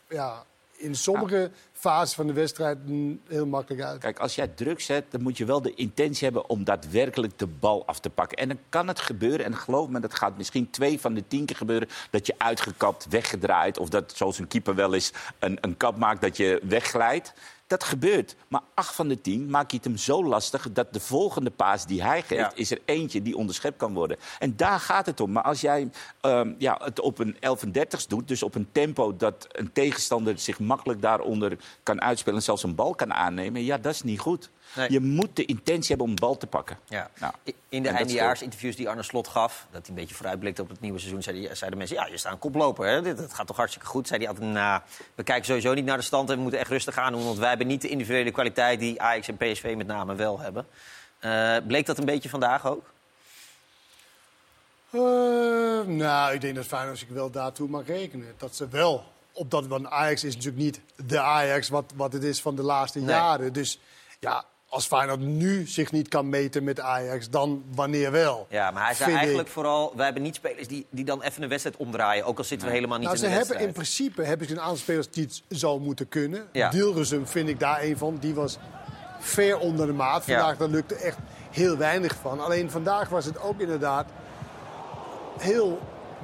ja, 0.10 0.44
in 0.82 0.96
sommige 0.96 1.52
fases 1.72 2.14
van 2.14 2.28
de 2.28 2.34
wedstrijd 2.34 2.78
heel 3.28 3.46
makkelijk 3.46 3.84
uit. 3.84 4.00
Kijk, 4.00 4.20
als 4.20 4.36
jij 4.36 4.48
druk 4.48 4.80
zet, 4.80 5.06
dan 5.10 5.22
moet 5.22 5.38
je 5.38 5.46
wel 5.46 5.62
de 5.62 5.74
intentie 5.74 6.24
hebben 6.24 6.50
om 6.50 6.64
daadwerkelijk 6.64 7.40
de 7.40 7.48
bal 7.48 7.86
af 7.86 8.00
te 8.00 8.10
pakken. 8.10 8.38
En 8.38 8.48
dan 8.48 8.60
kan 8.70 8.88
het 8.88 9.00
gebeuren, 9.00 9.46
en 9.46 9.56
geloof 9.56 9.90
me, 9.90 10.00
dat 10.00 10.14
gaat 10.14 10.38
misschien 10.38 10.70
twee 10.70 11.00
van 11.00 11.14
de 11.14 11.28
tien 11.28 11.46
keer 11.46 11.56
gebeuren... 11.56 11.90
dat 12.10 12.28
je 12.28 12.34
uitgekapt, 12.38 13.08
weggedraaid, 13.10 13.78
of 13.78 13.90
dat, 13.90 14.14
zoals 14.16 14.40
een 14.40 14.48
keeper 14.48 14.76
wel 14.76 14.94
eens 14.94 15.12
een, 15.40 15.58
een 15.62 15.78
kap 15.78 15.98
maakt, 15.98 16.22
dat 16.22 16.38
je 16.38 16.62
wegglijdt. 16.64 17.34
Dat 17.72 17.84
gebeurt. 17.84 18.36
Maar 18.48 18.62
acht 18.74 18.96
van 18.96 19.08
de 19.08 19.22
tien 19.22 19.50
maak 19.50 19.72
je 19.72 19.76
het 19.78 19.86
hem 19.86 19.98
zo 19.98 20.24
lastig... 20.26 20.72
dat 20.72 20.94
de 20.94 21.00
volgende 21.00 21.50
paas 21.50 21.86
die 21.86 22.04
hij 22.04 22.22
geeft, 22.22 22.42
Ja. 22.42 22.52
is 22.56 22.72
er 22.72 22.80
eentje 22.86 23.22
die 23.22 23.38
onderschept 23.38 23.78
kan 23.78 23.94
worden. 23.94 24.18
En 24.40 24.56
daar 24.56 24.80
gaat 24.80 25.06
het 25.06 25.20
om. 25.20 25.32
Maar 25.32 25.44
als 25.44 25.62
jij 25.62 25.90
ehm, 26.22 26.54
ja, 26.58 26.80
het 26.84 27.00
op 27.00 27.20
een 27.20 27.38
11 27.40 27.62
en 27.62 27.72
30 27.72 28.06
doet, 28.06 28.28
dus 28.28 28.44
op 28.44 28.56
een 28.56 28.68
tempo... 28.72 29.16
dat 29.18 29.48
een 29.52 29.72
tegenstander 29.72 30.40
zich 30.40 30.60
makkelijk 30.60 31.02
daaronder 31.02 31.58
kan 31.84 32.02
uitspelen... 32.02 32.38
en 32.38 32.44
zelfs 32.44 32.64
een 32.64 32.76
bal 32.76 32.96
kan 32.96 33.14
aannemen, 33.14 33.64
ja, 33.64 33.78
dat 33.78 33.94
is 33.94 34.04
niet 34.04 34.20
goed. 34.20 34.50
Nee. 34.76 34.92
Je 34.92 35.00
moet 35.00 35.36
de 35.36 35.46
intentie 35.46 35.88
hebben 35.88 36.06
om 36.06 36.12
een 36.12 36.20
bal 36.20 36.38
te 36.38 36.48
pakken. 36.48 36.78
Ja. 36.88 37.10
Nou, 37.20 37.34
In 37.70 37.84
de 37.84 37.90
eindejaarsinterviews 37.90 38.76
die 38.76 38.90
Arne 38.90 39.04
Slot 39.04 39.28
gaf, 39.28 39.68
dat 39.72 39.82
hij 39.82 39.90
een 39.90 40.02
beetje 40.02 40.16
vooruitblikte 40.16 40.62
op 40.62 40.70
het 40.70 40.82
nieuwe 40.82 41.00
seizoen, 41.00 41.24
zeiden, 41.24 41.58
zeiden 41.58 41.80
mensen: 41.80 41.98
Ja, 41.98 42.06
je 42.08 42.18
staat 42.18 42.32
een 42.34 42.40
koploper. 42.40 42.88
Hè? 42.88 43.02
Dit, 43.02 43.18
dat 43.18 43.34
gaat 43.34 43.48
toch 43.48 43.58
hartstikke 43.58 43.88
goed? 43.88 44.08
Zei 44.08 44.20
hij 44.20 44.30
altijd: 44.30 44.52
Nou, 44.52 44.82
we 45.16 45.24
kijken 45.24 45.46
sowieso 45.46 45.74
niet 45.74 45.86
naar 45.86 45.98
de 45.98 46.04
stand 46.04 46.30
en 46.30 46.36
we 46.36 46.42
moeten 46.42 46.60
echt 46.60 46.70
rustig 46.70 46.98
aan 46.98 47.12
doen, 47.14 47.24
want 47.26 47.38
wij 47.38 47.50
hebben 47.50 47.68
niet 47.68 47.82
de 47.82 47.88
individuele 47.90 48.32
kwaliteit 48.32 48.80
die 48.80 49.02
Ajax 49.02 49.28
en 49.28 49.38
PSV 49.38 49.74
met 49.78 49.88
name 49.88 50.16
wel 50.16 50.40
hebben. 50.40 50.66
Eh, 51.20 51.58
bleek 51.68 51.86
dat 51.86 51.98
een 51.98 52.06
beetje 52.06 52.30
vandaag 52.30 52.68
ook? 52.68 52.90
Eh, 54.90 55.00
nou, 55.86 56.34
ik 56.34 56.42
denk 56.42 56.56
dat 56.56 56.66
Feyenoord 56.66 56.98
zich 57.00 57.08
wel 57.10 57.30
daartoe 57.30 57.70
mag 57.70 57.86
rekenen. 57.88 58.34
Dat 58.38 58.56
ze 58.56 58.68
wel, 58.68 59.04
op 59.32 59.52
dat, 59.52 59.68
want 59.68 59.86
Ajax 59.88 60.24
is 60.24 60.36
natuurlijk 60.36 60.64
niet 60.64 60.82
de 61.06 61.20
Ajax 61.20 61.70
wat, 61.70 61.94
wat 61.96 62.14
het 62.14 62.24
is 62.24 62.42
van 62.42 62.56
de 62.56 62.62
laatste 62.64 63.00
Nee. 63.00 63.08
jaren. 63.08 63.54
Dus 63.54 63.80
ja, 64.20 64.44
als 64.72 64.86
Feyenoord 64.86 65.20
nu 65.20 65.68
zich 65.68 65.92
niet 65.92 66.08
kan 66.08 66.30
meten 66.30 66.64
met 66.64 66.80
Ajax, 66.80 67.30
dan 67.30 67.64
wanneer 67.76 68.12
wel? 68.12 68.48
Ja, 68.50 68.72
maar 68.72 68.86
hij 68.86 68.94
zei 68.94 69.14
eigenlijk 69.16 69.48
ik. 69.48 69.54
vooral: 69.54 69.94
wij 69.96 70.06
hebben 70.06 70.24
niet 70.24 70.36
spelers 70.36 70.68
die, 70.68 70.86
die 70.90 71.06
dan 71.06 71.22
even 71.22 71.44
een 71.44 71.50
wedstrijd 71.50 71.78
omdraaien, 71.78 72.26
ook 72.26 72.38
al 72.38 72.44
zitten 72.44 72.68
we 72.68 72.74
helemaal 72.74 72.98
niet 72.98 73.08
Nou, 73.08 73.20
in 73.20 73.24
ze 73.24 73.30
de 73.30 73.36
hebben 73.38 73.58
wedstrijd. 73.58 73.78
in 73.78 73.84
principe 73.84 74.24
hebben 74.24 74.48
ze 74.48 74.54
een 74.54 74.60
aantal 74.60 74.78
spelers 74.78 75.10
die 75.10 75.24
het 75.24 75.44
zou 75.48 75.80
moeten 75.82 76.10
kunnen. 76.10 76.48
Ja. 76.52 76.72
Vind 77.24 77.50
ik 77.50 77.60
daar 77.60 77.84
een 77.84 77.98
van. 77.98 78.18
Die 78.20 78.34
was 78.34 78.58
ver 79.20 79.60
onder 79.60 79.86
de 79.86 79.94
maat. 79.94 80.26
Ja. 80.26 80.38
Vandaag 80.40 80.58
daar 80.58 80.68
lukte 80.68 80.96
echt 80.96 81.18
heel 81.52 81.78
weinig 81.78 82.16
van. 82.22 82.40
Alleen 82.40 82.70
vandaag 82.72 83.10
was 83.10 83.26
het 83.26 83.40
ook 83.42 83.60
inderdaad 83.60 84.06
heel 85.40 85.80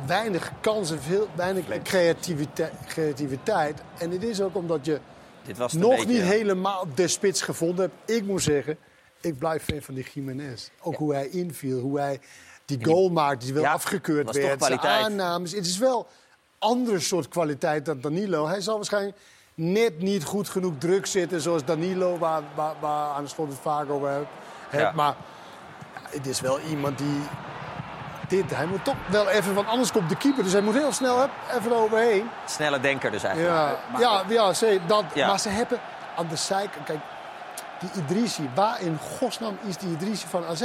weinig 0.06 0.52
kansen, 0.62 1.02
veel 1.02 1.28
weinig 1.36 1.66
creativiteit, 1.84 2.72
creativiteit. 2.88 3.82
En 3.98 4.12
het 4.12 4.24
is 4.24 4.42
ook 4.42 4.56
omdat 4.56 4.86
je 4.86 5.00
Dit 5.48 5.58
was 5.58 5.74
nog 5.74 5.90
beetje, 5.90 6.06
niet 6.06 6.18
ja. 6.18 6.24
helemaal 6.24 6.88
de 6.96 7.08
spits 7.08 7.42
gevonden 7.42 7.86
hebt. 7.86 8.12
Ik 8.12 8.24
moet 8.24 8.42
zeggen, 8.42 8.78
ik 9.22 9.38
blijf 9.38 9.64
fan 9.64 9.82
van 9.82 9.94
die 9.94 10.06
Jiménez. 10.14 10.70
Ook 10.82 10.96
hoe 10.96 11.14
hij 11.14 11.30
inviel, 11.30 11.80
hoe 11.80 12.00
hij 12.00 12.20
die 12.66 12.86
goal 12.86 13.10
maakte, 13.10 13.46
die 13.46 13.54
wel 13.54 13.64
Ja, 13.64 13.72
afgekeurd 13.72 14.26
werd. 14.26 14.46
Zijn 14.46 14.58
kwaliteit. 14.58 15.04
aannames. 15.04 15.52
Het 15.52 15.66
is 15.66 15.78
wel 15.78 16.08
andere 16.60 17.00
soort 17.00 17.28
kwaliteit 17.28 17.86
dan 17.86 18.02
Danilo. 18.02 18.48
Hij 18.48 18.62
zal 18.62 18.76
waarschijnlijk 18.76 19.18
net 19.54 20.00
niet 20.00 20.24
goed 20.24 20.50
genoeg 20.50 20.74
druk 20.78 21.06
zitten 21.06 21.42
zoals 21.42 21.66
Danilo, 21.66 22.18
waar, 22.18 22.44
waar, 22.56 22.76
waar 22.80 23.10
aan 23.16 23.24
de 23.24 23.30
slot 23.30 23.48
het 23.48 23.60
vaak 23.62 23.90
over 23.90 24.28
hebt. 24.70 24.96
Maar 24.96 25.16
het 26.10 26.28
is 26.28 26.42
wel 26.42 26.60
iemand 26.60 26.98
die... 26.98 27.22
Dit, 28.28 28.56
hij 28.56 28.66
moet 28.66 28.84
toch 28.84 28.96
wel 29.10 29.30
even, 29.30 29.54
want 29.54 29.68
anders 29.68 29.92
komt 29.92 30.10
de 30.10 30.18
keeper. 30.18 30.44
Dus 30.44 30.52
hij 30.52 30.62
moet 30.62 30.74
heel 30.74 30.92
snel 30.92 31.20
hup, 31.20 31.30
even 31.58 31.72
eroverheen. 31.72 32.30
Snelle 32.46 32.80
denker 32.80 33.12
dus 33.12 33.24
eigenlijk. 33.24 33.56
Ja, 33.56 33.76
ja, 34.00 34.24
ja, 34.28 34.54
ze, 34.54 34.80
dat, 34.88 35.04
Ja. 35.14 35.28
maar 35.28 35.40
ze 35.40 35.50
hebben 35.50 35.80
aan 36.18 36.28
de 36.28 36.36
zijkant... 36.36 36.86
Kijk, 36.86 37.00
die 37.80 38.04
Idrissi, 38.04 38.50
waar 38.56 38.82
in 38.82 38.98
godsnaam 39.18 39.58
is 39.68 39.78
die 39.78 39.90
Idrissi 39.92 40.28
van 40.28 40.46
AZ? 40.46 40.64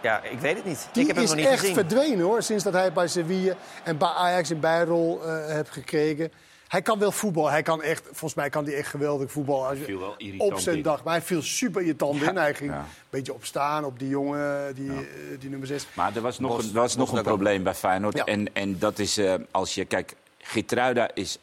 Ja, 0.00 0.20
ik 0.22 0.40
weet 0.40 0.56
het 0.56 0.64
niet. 0.64 0.88
Die 0.92 1.02
ik 1.02 1.06
heb 1.08 1.16
hem 1.16 1.24
is 1.24 1.30
nog 1.30 1.38
niet 1.40 1.48
echt 1.48 1.58
gezien. 1.58 1.74
verdwenen 1.74 2.20
hoor, 2.20 2.42
sinds 2.42 2.64
dat 2.64 2.72
hij 2.72 2.92
bij 2.92 3.08
Sevilla 3.08 3.54
en 3.82 3.96
bij 3.98 4.08
Ajax 4.08 4.48
een 4.50 4.60
bijrol 4.60 5.20
eh 5.24 5.46
heeft 5.54 5.70
gekregen. 5.70 6.32
Hij 6.72 6.82
kan 6.82 6.98
wel 6.98 7.12
voetbal, 7.12 7.50
hij 7.50 7.62
kan 7.62 7.82
echt, 7.82 8.04
volgens 8.04 8.34
mij 8.34 8.50
kan 8.50 8.64
hij 8.64 8.74
echt 8.74 8.88
geweldig 8.88 9.30
voetballen. 9.32 9.68
Als 9.68 9.78
je- 9.78 9.84
viel 9.84 9.98
wel 9.98 10.14
irritant 10.16 10.52
op 10.52 10.58
zijn 10.58 10.76
in. 10.76 10.82
dag, 10.82 11.04
maar 11.04 11.12
hij 11.12 11.22
viel 11.22 11.42
super 11.42 11.80
irritant 11.80 12.22
in. 12.22 12.36
Hij 12.36 12.54
ging 12.54 12.70
ja. 12.70 12.78
een 12.78 12.84
beetje 13.10 13.34
opstaan 13.34 13.84
op 13.84 13.98
die 13.98 14.08
jongen, 14.08 14.74
die, 14.74 14.90
eh, 14.90 14.96
die 15.38 15.50
nummer 15.50 15.68
6. 15.68 15.86
Maar 15.94 16.16
er 16.16 16.22
was 16.22 16.38
nog 16.38 16.56
Bos- 16.56 16.64
een, 16.64 16.74
er 16.74 16.80
was 16.80 16.96
nog 16.96 17.12
een 17.12 17.18
ook. 17.18 17.24
probleem 17.24 17.62
bij 17.62 17.74
Feyenoord. 17.74 18.16
Ja. 18.16 18.24
En, 18.24 18.54
en 18.54 18.78
dat 18.78 18.98
is 18.98 19.16
eh, 19.18 19.34
als 19.50 19.74
je... 19.74 19.84
Kijk, 19.84 20.14
Gitruida 20.38 21.10
is 21.14 21.38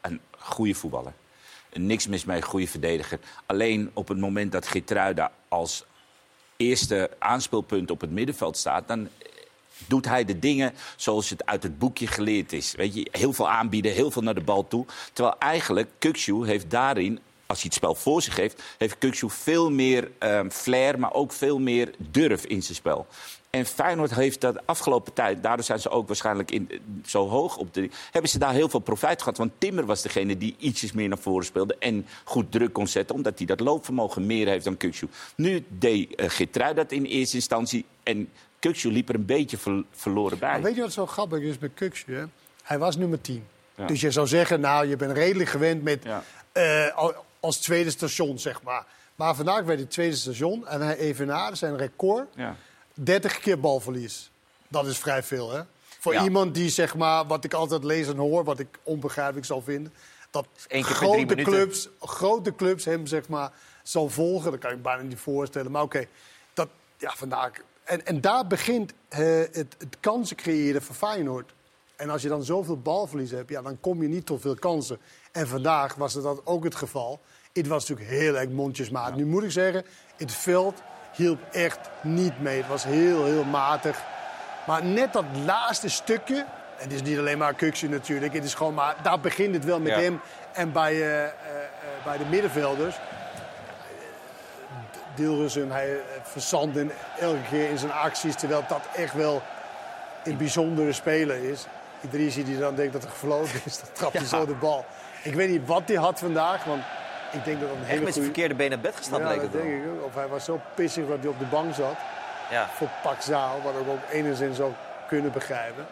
een 0.00 0.20
goede 0.38 0.74
voetballer. 0.74 1.12
Niks 1.72 2.06
mis 2.06 2.24
mee, 2.24 2.42
goede 2.42 2.66
verdediger. 2.66 3.18
Alleen 3.46 3.90
op 3.92 4.08
het 4.08 4.18
moment 4.18 4.52
dat 4.52 4.66
Gitruida 4.66 5.32
als 5.48 5.84
eerste 6.56 7.10
aanspeelpunt 7.18 7.90
op 7.90 8.00
het 8.00 8.10
middenveld 8.10 8.56
staat... 8.56 8.88
dan 8.88 9.08
doet 9.86 10.04
hij 10.04 10.24
de 10.24 10.38
dingen 10.38 10.72
zoals 10.96 11.30
het 11.30 11.46
uit 11.46 11.62
het 11.62 11.78
boekje 11.78 12.06
geleerd 12.06 12.52
is. 12.52 12.74
Weet 12.74 12.94
je, 12.94 13.08
heel 13.10 13.32
veel 13.32 13.48
aanbieden, 13.50 13.92
heel 13.92 14.10
veel 14.10 14.22
naar 14.22 14.34
de 14.34 14.40
bal 14.40 14.68
toe. 14.68 14.86
Terwijl 15.12 15.38
eigenlijk 15.38 15.88
Kukshu 15.98 16.46
heeft 16.46 16.70
daarin, 16.70 17.18
als 17.46 17.58
hij 17.58 17.66
het 17.66 17.74
spel 17.74 17.94
voor 17.94 18.22
zich 18.22 18.36
heeft... 18.36 18.62
heeft 18.78 18.98
Kukshu 18.98 19.30
veel 19.30 19.70
meer 19.70 20.10
ehm, 20.18 20.50
flair, 20.50 20.98
maar 20.98 21.12
ook 21.12 21.32
veel 21.32 21.58
meer 21.58 21.94
durf 21.98 22.44
in 22.44 22.62
zijn 22.62 22.76
spel. 22.76 23.06
En 23.50 23.66
Feyenoord 23.66 24.14
heeft 24.14 24.40
dat 24.40 24.66
afgelopen 24.66 25.12
tijd, 25.12 25.42
daardoor 25.42 25.64
zijn 25.64 25.78
ze 25.78 25.88
ook 25.88 26.06
waarschijnlijk 26.06 26.50
in, 26.50 26.70
zo 27.06 27.28
hoog 27.28 27.56
op 27.56 27.74
de. 27.74 27.90
hebben 28.10 28.30
ze 28.30 28.38
daar 28.38 28.52
heel 28.52 28.68
veel 28.68 28.80
profijt 28.80 29.18
gehad. 29.22 29.38
Want 29.38 29.52
Timmer 29.58 29.86
was 29.86 30.02
degene 30.02 30.36
die 30.36 30.54
ietsjes 30.58 30.92
meer 30.92 31.08
naar 31.08 31.18
voren 31.18 31.44
speelde 31.44 31.76
en 31.78 32.06
goed 32.24 32.52
druk 32.52 32.72
kon 32.72 32.86
zetten, 32.86 33.16
omdat 33.16 33.38
hij 33.38 33.46
dat 33.46 33.60
loopvermogen 33.60 34.26
meer 34.26 34.48
heeft 34.48 34.64
dan 34.64 34.76
Kukshu. 34.76 35.08
Nu 35.36 35.64
deed 35.68 36.30
uh, 36.56 36.74
dat 36.74 36.92
in 36.92 37.04
eerste 37.04 37.36
instantie 37.36 37.84
en 38.02 38.28
Kukshu 38.60 38.92
liep 38.92 39.08
er 39.08 39.14
een 39.14 39.24
beetje 39.26 39.58
ver- 39.58 39.84
verloren 39.92 40.38
bij. 40.38 40.50
Maar 40.50 40.62
weet 40.62 40.74
je 40.74 40.80
wat 40.80 40.92
zo 40.92 41.06
grappig 41.06 41.40
is 41.40 41.58
met 41.58 41.70
Kuksje? 41.74 42.12
hè? 42.12 42.24
Hij 42.62 42.78
was 42.78 42.96
nummer 42.96 43.20
10. 43.20 43.46
Ja. 43.74 43.86
Dus 43.86 44.00
je 44.00 44.10
zou 44.10 44.26
zeggen, 44.26 44.60
nou, 44.60 44.86
je 44.86 44.96
bent 44.96 45.12
redelijk 45.12 45.50
gewend 45.50 45.82
met 45.82 46.04
Ja. 46.04 46.22
eh, 46.52 46.94
al- 46.94 47.24
als 47.40 47.58
tweede 47.58 47.90
station, 47.90 48.38
zeg 48.38 48.62
maar. 48.62 48.84
Maar 49.14 49.34
vandaag 49.34 49.64
werd 49.64 49.80
het 49.80 49.90
tweede 49.90 50.16
station 50.16 50.66
en 50.66 50.80
hij 50.80 50.96
evenaarde 50.96 51.56
zijn 51.56 51.76
record. 51.76 52.28
Ja. 52.34 52.56
30 52.94 53.38
keer 53.38 53.60
balverlies. 53.60 54.30
Dat 54.68 54.86
is 54.86 54.98
vrij 54.98 55.22
veel, 55.22 55.50
hè? 55.52 55.60
Voor 55.98 56.14
iemand 56.14 56.54
die, 56.54 56.68
zeg 56.70 56.94
maar, 56.94 57.26
wat 57.26 57.44
ik 57.44 57.52
altijd 57.54 57.84
lees 57.84 58.08
en 58.08 58.16
hoor, 58.16 58.44
wat 58.44 58.58
ik 58.58 58.78
onbegrijpelijk 58.82 59.46
zal 59.46 59.62
vinden. 59.62 59.92
Dat 60.30 60.46
keer 60.68 60.84
grote 60.84 61.34
clubs, 61.34 61.88
grote 62.00 62.54
clubs 62.54 62.84
hem, 62.84 63.06
zeg 63.06 63.28
maar, 63.28 63.50
zal 63.82 64.08
volgen. 64.08 64.50
Dat 64.50 64.60
kan 64.60 64.70
ik 64.70 64.82
bijna 64.82 65.02
niet 65.02 65.18
voorstellen. 65.18 65.70
Maar 65.70 65.82
oké, 65.82 66.06
dat, 66.54 66.68
ja, 66.98 67.12
vandaag. 67.16 67.50
En, 67.90 68.06
en 68.06 68.20
daar 68.20 68.46
begint 68.46 68.92
eh, 69.08 69.18
het, 69.52 69.74
het 69.78 69.96
kansen 70.00 70.36
creëren 70.36 70.82
voor 70.82 70.94
Feyenoord. 70.94 71.52
En 71.96 72.10
als 72.10 72.22
je 72.22 72.28
dan 72.28 72.42
zoveel 72.42 72.78
balverlies 72.78 73.30
hebt, 73.30 73.50
ja, 73.50 73.62
dan 73.62 73.80
kom 73.80 74.02
je 74.02 74.08
niet 74.08 74.26
tot 74.26 74.40
veel 74.40 74.54
kansen. 74.54 74.98
En 75.32 75.48
vandaag 75.48 75.94
was 75.94 76.12
dat 76.12 76.46
ook 76.46 76.64
het 76.64 76.74
geval. 76.74 77.20
Het 77.52 77.66
was 77.66 77.88
natuurlijk 77.88 78.18
heel 78.18 78.36
erg 78.36 78.48
mondjesmaat. 78.48 79.16
Nu 79.16 79.26
moet 79.26 79.42
ik 79.42 79.50
zeggen, 79.50 79.84
het 80.16 80.32
veld 80.32 80.82
hielp 81.12 81.40
echt 81.52 81.78
niet 82.02 82.40
mee. 82.40 82.56
Het 82.58 82.68
was 82.68 82.84
heel, 82.84 83.24
heel 83.24 83.44
matig. 83.44 84.02
Maar 84.66 84.84
net 84.84 85.12
dat 85.12 85.24
laatste 85.44 85.88
stukje... 85.88 86.46
En 86.78 86.86
het 86.88 86.92
is 86.92 87.02
niet 87.02 87.18
alleen 87.18 87.38
maar 87.38 87.54
Kuksje 87.54 87.88
natuurlijk. 87.88 88.32
Het 88.32 88.44
is 88.44 88.54
gewoon 88.54 88.74
maar, 88.74 88.96
daar 89.02 89.20
begint 89.20 89.54
het 89.54 89.64
wel 89.64 89.80
met 89.80 89.92
Ja. 89.92 90.00
hem. 90.00 90.20
En 90.52 90.72
bij, 90.72 90.92
eh, 90.92 91.24
eh, 91.24 91.32
bij 92.04 92.18
de 92.18 92.24
middenvelders... 92.24 92.96
Dilrussen, 95.20 95.70
hij 95.70 95.90
eh, 95.90 95.96
verzanden 96.22 96.90
elke 97.18 97.42
keer 97.50 97.68
in 97.70 97.78
zijn 97.78 97.92
acties. 97.92 98.34
Terwijl 98.34 98.64
dat 98.68 98.80
echt 98.96 99.14
wel 99.14 99.42
een 100.24 100.36
bijzondere 100.36 100.92
speler 100.92 101.44
is. 101.50 101.66
Idrissi 102.00 102.44
die 102.44 102.58
dan 102.58 102.74
denkt 102.74 102.92
dat 102.92 103.02
er 103.02 103.08
gefloten 103.10 103.60
is, 103.64 103.78
dan 103.80 103.88
trapt 103.92 104.12
hij 104.12 104.22
Ja. 104.22 104.28
zo 104.28 104.46
de 104.46 104.54
bal. 104.54 104.84
Ik 105.22 105.34
weet 105.34 105.48
niet 105.48 105.66
wat 105.66 105.82
hij 105.86 105.96
had 105.96 106.18
vandaag, 106.18 106.64
want 106.64 106.82
ik 107.32 107.44
denk 107.44 107.60
dat 107.60 107.68
een 107.70 107.76
Echt 107.80 107.88
hele 107.88 108.04
met 108.04 108.12
zijn 108.12 108.24
verkeerde 108.24 108.54
been 108.54 108.70
naar 108.70 108.78
bed 108.80 108.96
gestapt, 108.96 109.22
Ja, 109.22 109.28
leek 109.28 109.40
dat 109.40 109.52
denk 109.52 109.64
ik. 109.64 109.82
Of 110.04 110.14
hij 110.14 110.28
was 110.28 110.44
zo 110.44 110.60
pissig 110.74 111.06
dat 111.08 111.18
hij 111.20 111.28
op 111.28 111.38
de 111.38 111.44
bank 111.44 111.74
zat 111.74 111.96
Ja. 112.50 112.68
voor 112.74 112.88
Pak 113.02 113.20
Zaal, 113.20 113.60
wat 113.62 113.72
ik 113.80 113.88
ook 113.88 114.12
enigszins 114.12 114.56
zou 114.56 114.72
kunnen 115.08 115.32
begrijpen. 115.32 115.86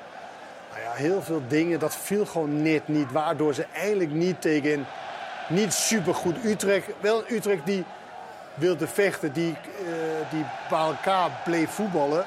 Nou 0.71 0.83
ja, 0.83 0.93
heel 0.93 1.23
veel 1.23 1.43
dingen, 1.49 1.79
dat 1.79 1.97
viel 1.97 2.27
gewoon 2.27 2.63
net 2.63 2.89
niet. 2.89 3.13
Waardoor 3.13 3.55
ze 3.55 3.67
eigenlijk 3.75 4.11
niet 4.11 4.41
tegen 4.41 4.87
niet 5.49 5.73
supergoed 5.73 6.45
Utrecht... 6.45 6.87
Wel 7.01 7.23
Utrecht 7.31 7.67
die 7.67 7.85
wilde 8.59 8.87
vechten, 8.87 9.33
die, 9.33 9.53
eh, 9.53 10.31
die 10.31 10.45
bij 10.71 10.79
elkaar 10.79 11.41
bleef 11.45 11.71
voetballen. 11.71 12.27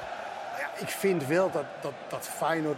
Ja, 0.60 0.70
ik 0.78 0.90
vind 0.90 1.28
wel 1.28 1.52
dat, 1.52 1.66
dat, 1.82 1.94
dat 2.10 2.28
Feyenoord 2.28 2.78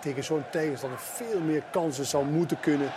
tegen 0.00 0.24
zo'n 0.24 0.44
tegenstander 0.50 0.98
veel 0.98 1.40
meer 1.40 1.62
kansen 1.70 2.06
zou 2.06 2.24
moeten 2.24 2.60
kunnen, 2.60 2.92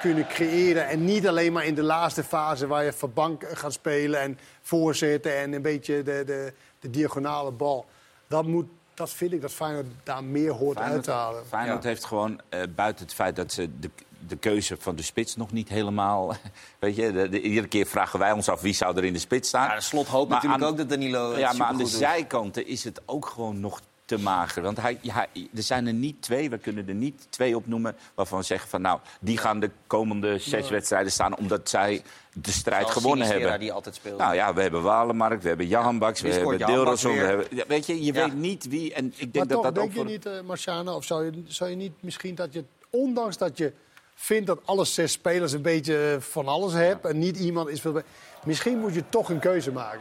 kunnen 0.00 0.26
creëren. 0.26 0.88
En 0.88 1.04
niet 1.04 1.28
alleen 1.28 1.52
maar 1.52 1.64
in 1.64 1.74
de 1.74 1.82
laatste 1.82 2.24
fase 2.24 2.66
waar 2.66 2.84
je 2.84 2.92
verbank 2.92 3.44
gaat 3.52 3.72
spelen 3.72 4.20
en 4.20 4.38
voorzetten 4.60 5.36
en 5.36 5.52
een 5.52 5.62
beetje 5.62 6.02
de, 6.02 6.22
de, 6.24 6.52
de 6.80 6.90
diagonale 6.90 7.50
bal. 7.50 7.86
Dat, 8.26 8.46
moet, 8.46 8.66
dat 8.96 9.10
vind 9.10 9.32
ik 9.32 9.40
dat 9.40 9.52
Feyenoord 9.52 9.86
daar 10.02 10.24
meer 10.24 10.50
hoort 10.52 10.78
uit 10.78 11.02
te 11.02 11.10
halen. 11.10 11.46
Feyenoord 11.46 11.84
heeft 11.84 12.04
gewoon, 12.04 12.40
eh, 12.48 12.60
buiten 12.74 13.04
het 13.04 13.14
feit 13.14 13.36
dat 13.36 13.52
ze 13.52 13.78
de, 13.80 13.90
de 14.26 14.36
keuze 14.36 14.76
van 14.78 14.96
de 14.96 15.02
spits 15.02 15.36
nog 15.36 15.52
niet 15.52 15.68
helemaal... 15.68 16.34
Weet 16.78 16.96
je, 16.96 17.12
de, 17.12 17.28
de- 17.28 17.40
iedere 17.40 17.66
keer 17.68 17.86
vragen 17.86 18.18
wij 18.18 18.32
ons 18.32 18.48
af 18.48 18.60
wie 18.60 18.74
zou 18.74 18.96
er 18.96 19.04
in 19.04 19.12
de 19.12 19.18
spits 19.18 19.48
staan. 19.48 19.68
Ja, 19.68 19.74
de 19.74 19.80
slot 19.80 20.06
hoopt 20.06 20.30
natuurlijk 20.30 20.62
aan- 20.62 20.68
ook 20.68 20.76
dat 20.76 20.88
Danilo 20.88 21.38
Ja, 21.38 21.52
maar 21.52 21.66
aan 21.66 21.76
de 21.76 21.82
doet. 21.82 21.92
zijkanten 21.92 22.66
is 22.66 22.84
het 22.84 23.00
ook 23.06 23.26
gewoon 23.26 23.60
nog 23.60 23.80
te 24.06 24.18
mager. 24.18 24.62
Want 24.62 24.80
hij, 24.80 24.98
ja, 25.00 25.26
er 25.32 25.62
zijn 25.62 25.86
er 25.86 25.92
niet 25.92 26.22
twee, 26.22 26.50
we 26.50 26.58
kunnen 26.58 26.88
er 26.88 26.94
niet 26.94 27.26
twee 27.30 27.56
opnoemen... 27.56 27.96
waarvan 28.14 28.38
we 28.38 28.44
zeggen 28.44 28.68
van 28.68 28.80
nou, 28.80 29.00
die 29.20 29.38
gaan 29.38 29.60
de 29.60 29.70
komende 29.86 30.38
zes 30.38 30.68
wedstrijden 30.70 31.12
staan... 31.12 31.36
omdat 31.36 31.68
zij 31.68 32.02
de 32.32 32.50
strijd 32.50 32.80
Zoals 32.86 32.96
gewonnen 33.02 33.26
hebben. 33.26 33.60
die 33.60 33.72
altijd 33.72 33.94
speelde. 33.94 34.22
Nou 34.22 34.34
ja, 34.34 34.54
we 34.54 34.62
hebben 34.62 34.82
Walenmark, 34.82 35.42
we 35.42 35.48
hebben 35.48 35.66
Jan 35.66 35.98
Baks, 35.98 36.20
we 36.20 36.28
hebben 36.28 36.58
Deelrosson. 36.58 37.12
We 37.12 37.24
hebben, 37.24 37.46
ja, 37.50 37.64
weet 37.68 37.86
je, 37.86 38.04
je 38.04 38.12
Ja. 38.12 38.24
weet 38.24 38.34
niet 38.34 38.68
wie. 38.68 38.94
En 38.94 39.06
ik 39.06 39.18
denk 39.18 39.34
Maar 39.34 39.46
dat 39.46 39.56
toch, 39.56 39.62
dat 39.64 39.74
denk 39.74 39.86
ook 39.86 39.92
je 39.92 39.98
voor... 39.98 40.06
niet, 40.10 40.26
eh 40.26 40.40
Marciano, 40.46 40.94
of 40.94 41.04
zou 41.04 41.24
je, 41.24 41.42
zou 41.46 41.70
je 41.70 41.76
niet 41.76 41.92
misschien 42.00 42.34
dat 42.34 42.52
je, 42.52 42.64
ondanks 42.90 43.36
dat 43.36 43.58
je 43.58 43.72
vindt 44.14 44.46
dat 44.46 44.60
alle 44.64 44.84
zes 44.84 45.12
spelers 45.12 45.52
een 45.52 45.62
beetje 45.62 46.12
eh, 46.14 46.20
van 46.20 46.48
alles 46.48 46.72
hebben 46.72 47.10
en 47.10 47.18
niet 47.18 47.36
iemand 47.36 47.68
is 47.68 47.80
veel... 47.80 48.02
Misschien 48.44 48.78
moet 48.78 48.94
je 48.94 49.02
toch 49.08 49.28
een 49.28 49.38
keuze 49.38 49.72
maken. 49.72 50.00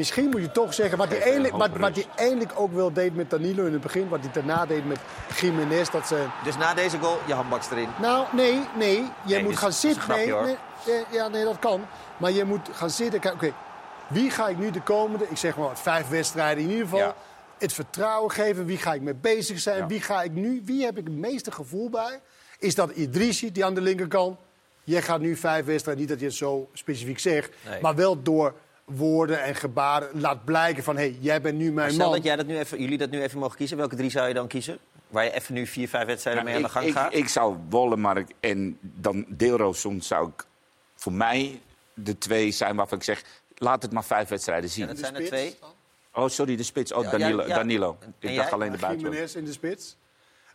Misschien 0.00 0.28
moet 0.28 0.40
je 0.40 0.50
toch 0.50 0.74
zeggen, 0.74 0.98
wat 0.98 1.08
hij 1.08 1.16
Geef 1.16 1.26
een 1.26 1.32
eigenlijk, 1.32 1.62
hoop 1.62 1.70
wat, 1.70 1.80
wat 1.80 1.94
hij 1.94 2.06
eigenlijk 2.16 2.52
ook 2.60 2.72
wel 2.72 2.92
deed 2.92 3.14
met 3.16 3.30
Danilo 3.30 3.64
in 3.66 3.72
het 3.72 3.80
begin, 3.80 4.08
wat 4.08 4.20
hij 4.20 4.30
daarna 4.32 4.66
deed 4.66 4.86
met 4.86 4.98
Jiménez, 5.40 5.90
dat 5.90 6.06
ze... 6.06 6.26
Dus 6.44 6.56
na 6.56 6.74
deze 6.74 6.98
goal, 6.98 7.18
je 7.26 7.32
handbaks 7.34 7.70
erin. 7.70 7.88
Nou, 8.00 8.26
nee, 8.32 8.60
nee. 8.76 8.96
Je 9.26 9.34
Nee, 9.34 9.42
moet 9.42 9.56
gaan 9.56 9.72
zitten. 9.72 9.98
een 10.02 10.04
grapje, 10.04 10.24
nee, 10.24 10.32
hoor. 10.32 10.56
nee, 10.86 11.04
ja, 11.10 11.28
nee, 11.28 11.44
dat 11.44 11.58
kan. 11.58 11.86
Maar 12.16 12.30
je 12.30 12.44
moet 12.44 12.68
gaan 12.72 12.90
zitten. 12.90 13.20
Kijk, 13.20 13.34
Oké, 13.34 13.52
wie 14.08 14.30
ga 14.30 14.48
ik 14.48 14.58
nu 14.58 14.70
de 14.70 14.80
komende, 14.82 15.26
ik 15.28 15.36
zeg 15.36 15.56
maar 15.56 15.78
vijf 15.78 16.08
wedstrijden 16.08 16.62
in 16.64 16.68
ieder 16.70 16.84
geval, 16.84 16.98
Ja. 16.98 17.14
het 17.58 17.72
vertrouwen 17.72 18.30
geven? 18.30 18.64
Wie 18.66 18.78
ga 18.78 18.94
ik 18.94 19.00
mee 19.02 19.14
bezig 19.14 19.58
zijn? 19.60 19.78
Ja. 19.78 19.86
Wie 19.86 20.00
ga 20.02 20.22
ik 20.22 20.32
nu, 20.32 20.62
wie 20.64 20.84
heb 20.84 20.98
ik 20.98 21.04
het 21.04 21.16
meeste 21.16 21.52
gevoel 21.52 21.90
bij? 21.90 22.20
Is 22.58 22.74
dat 22.74 22.90
Idrissi, 22.90 23.52
die 23.52 23.64
aan 23.64 23.74
de 23.74 23.80
linkerkant? 23.80 24.36
Jij 24.84 25.02
gaat 25.02 25.20
nu 25.20 25.36
vijf 25.36 25.64
wedstrijden, 25.64 26.02
niet 26.02 26.12
dat 26.12 26.20
je 26.20 26.26
het 26.26 26.34
zo 26.34 26.68
specifiek 26.72 27.18
zegt, 27.18 27.52
Nee. 27.68 27.80
maar 27.80 27.94
wel 27.94 28.22
door 28.22 28.54
woorden 28.96 29.42
en 29.42 29.54
gebaren 29.54 30.20
laat 30.20 30.44
blijken 30.44 30.82
van, 30.82 30.96
hé, 30.96 31.02
hey, 31.02 31.16
jij 31.20 31.40
bent 31.40 31.58
nu 31.58 31.64
Maar 31.64 31.74
mijn 31.74 31.90
stel 31.92 32.04
man. 32.06 32.14
dat 32.14 32.24
jij 32.24 32.36
dat 32.36 32.46
nu 32.46 32.58
even, 32.58 32.80
jullie 32.80 32.98
dat 32.98 33.10
nu 33.10 33.22
even 33.22 33.38
mogen 33.38 33.56
kiezen. 33.56 33.76
Welke 33.76 33.96
drie 33.96 34.10
zou 34.10 34.28
je 34.28 34.34
dan 34.34 34.48
kiezen? 34.48 34.78
Waar 35.08 35.24
je 35.24 35.30
even 35.32 35.54
nu 35.54 35.66
vier, 35.66 35.88
vijf 35.88 36.06
wedstrijden 36.06 36.44
mee 36.44 36.54
aan 36.54 36.60
de 36.60 36.66
ik, 36.66 36.72
gang 36.72 36.86
ik, 36.86 36.92
gaat? 36.92 37.14
ik 37.14 37.28
zou 37.28 37.56
Wollemark 37.68 38.30
en 38.40 38.78
dan 38.80 39.24
Deelroosson 39.28 40.00
zou 40.00 40.28
ik 40.28 40.44
voor 40.94 41.12
mij 41.12 41.60
de 41.94 42.18
twee 42.18 42.50
zijn 42.50 42.76
waarvan 42.76 42.98
ik 42.98 43.04
zeg... 43.04 43.22
laat 43.54 43.82
het 43.82 43.92
maar 43.92 44.04
vijf 44.04 44.28
wedstrijden 44.28 44.70
zien. 44.70 44.86
dat 44.86 44.98
zijn 44.98 45.14
er 45.14 45.24
twee. 45.26 45.58
Oh, 46.14 46.28
sorry, 46.28 46.56
de 46.56 46.62
spits. 46.62 46.92
Oh, 46.92 47.04
Ja, 47.04 47.10
Danilo. 47.10 47.42
ja, 47.42 47.48
ja. 47.48 47.54
Danilo. 47.54 47.98
Ik 48.00 48.28
jij? 48.28 48.36
dacht 48.36 48.52
alleen 48.52 48.72
de 48.72 48.78
buitenland. 48.78 49.14
Jiménez 49.14 49.34
in 49.34 49.44
de 49.44 49.52
spits. 49.52 49.96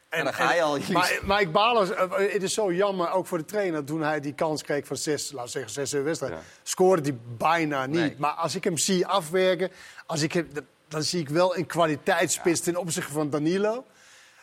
En 0.09 0.23
dan 0.23 0.33
ga 0.33 0.53
je 0.53 0.61
al. 0.61 0.77
Maar, 0.91 1.19
maar 1.25 1.41
ik 1.41 1.51
baal 1.51 1.91
eh, 1.93 2.33
het 2.33 2.43
is 2.43 2.53
zo 2.53 2.73
jammer, 2.73 3.11
ook 3.11 3.27
voor 3.27 3.37
de 3.37 3.45
trainer, 3.45 3.83
toen 3.83 4.01
hij 4.01 4.19
die 4.19 4.33
kans 4.33 4.63
kreeg 4.63 4.87
van 4.87 4.97
zes, 4.97 5.31
laten 5.31 5.43
we 5.43 5.49
zeggen, 5.69 5.87
zes 5.87 6.01
wedstrijden. 6.03 6.37
Ja. 6.39 6.43
Scoorde 6.63 7.01
hij 7.01 7.17
bijna 7.37 7.85
niet. 7.85 7.95
Nee. 7.99 8.15
Maar 8.17 8.31
als 8.31 8.55
ik 8.55 8.63
hem 8.63 8.77
zie 8.77 9.07
afwerken, 9.07 9.69
als 10.05 10.21
ik 10.21 10.33
hem, 10.33 10.49
dan 10.87 11.03
zie 11.03 11.19
ik 11.19 11.29
wel 11.29 11.57
een 11.57 11.65
kwaliteitsspits 11.65 12.59
ten 12.61 12.75
opzichte 12.77 13.11
van 13.11 13.29
Danilo. 13.29 13.85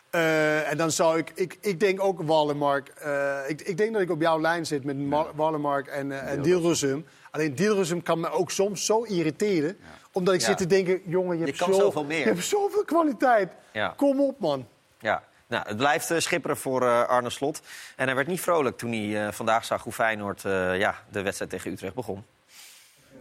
Eh, 0.09 0.71
en 0.71 0.77
dan 0.77 0.91
zou 0.91 1.17
ik, 1.17 1.31
ik, 1.35 1.57
ik 1.61 1.79
denk 1.79 2.03
ook 2.03 2.21
Wallenmark. 2.21 2.87
eh, 2.87 3.37
ik, 3.47 3.61
ik 3.61 3.77
denk 3.77 3.93
dat 3.93 4.01
ik 4.01 4.09
op 4.11 4.21
jouw 4.21 4.39
lijn 4.41 4.65
zit 4.65 4.83
met 4.83 4.97
Ma- 4.97 5.31
Wallenmark 5.35 5.87
en, 5.87 6.27
en 6.27 6.41
Dilrusum. 6.41 7.05
Alleen 7.31 7.55
Dilrusum 7.55 8.03
kan 8.03 8.19
me 8.19 8.29
ook 8.29 8.51
soms 8.51 8.85
zo 8.85 9.03
irriteren. 9.03 9.77
Omdat 10.11 10.33
ik 10.33 10.39
Ja. 10.39 10.45
zit 10.45 10.57
te 10.57 10.67
denken, 10.67 11.01
jongen, 11.05 11.33
je, 11.37 11.39
Je 11.39 11.45
hebt, 11.45 11.57
zo- 11.57 12.03
je 12.07 12.13
hebt 12.23 12.43
zoveel 12.43 12.83
kwaliteit. 12.85 13.51
Kom 13.95 14.21
op, 14.21 14.39
man. 14.39 14.67
Ja. 14.99 15.23
Nou, 15.53 15.67
het 15.67 15.77
blijft 15.77 16.11
eh, 16.11 16.19
schipperen 16.19 16.57
voor 16.57 16.81
eh, 16.81 17.03
Arne 17.03 17.29
Slot. 17.29 17.61
En 17.95 18.05
hij 18.05 18.15
werd 18.15 18.27
niet 18.27 18.41
vrolijk 18.41 18.77
toen 18.77 18.91
hij 18.91 19.25
eh, 19.25 19.33
vandaag 19.33 19.65
zag 19.65 19.83
hoe 19.83 19.93
Feyenoord 19.93 20.41
ja, 20.77 20.95
de 21.11 21.21
wedstrijd 21.21 21.51
tegen 21.51 21.71
Utrecht 21.71 21.93
begon. 21.93 22.23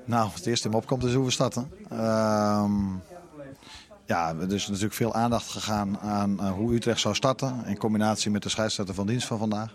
Nou, 0.05 0.31
het 0.35 0.47
eerste 0.47 0.69
in 0.69 0.75
opkomt 0.75 1.05
is 1.05 1.15
hoe 1.15 1.25
we 1.25 1.31
starten. 1.31 1.71
Ehm, 1.91 2.73
ja, 4.07 4.35
er 4.41 4.53
is 4.53 4.67
natuurlijk 4.67 4.95
veel 4.95 5.15
aandacht 5.15 5.49
gegaan 5.49 5.99
aan 5.99 6.49
hoe 6.49 6.75
Utrecht 6.75 7.01
zou 7.01 7.15
starten. 7.15 7.65
In 7.67 7.79
combinatie 7.79 8.31
met 8.31 8.43
de 8.43 8.49
scheidsrechter 8.49 8.95
van 8.95 9.07
dienst 9.07 9.27
van 9.27 9.39
vandaag. 9.39 9.75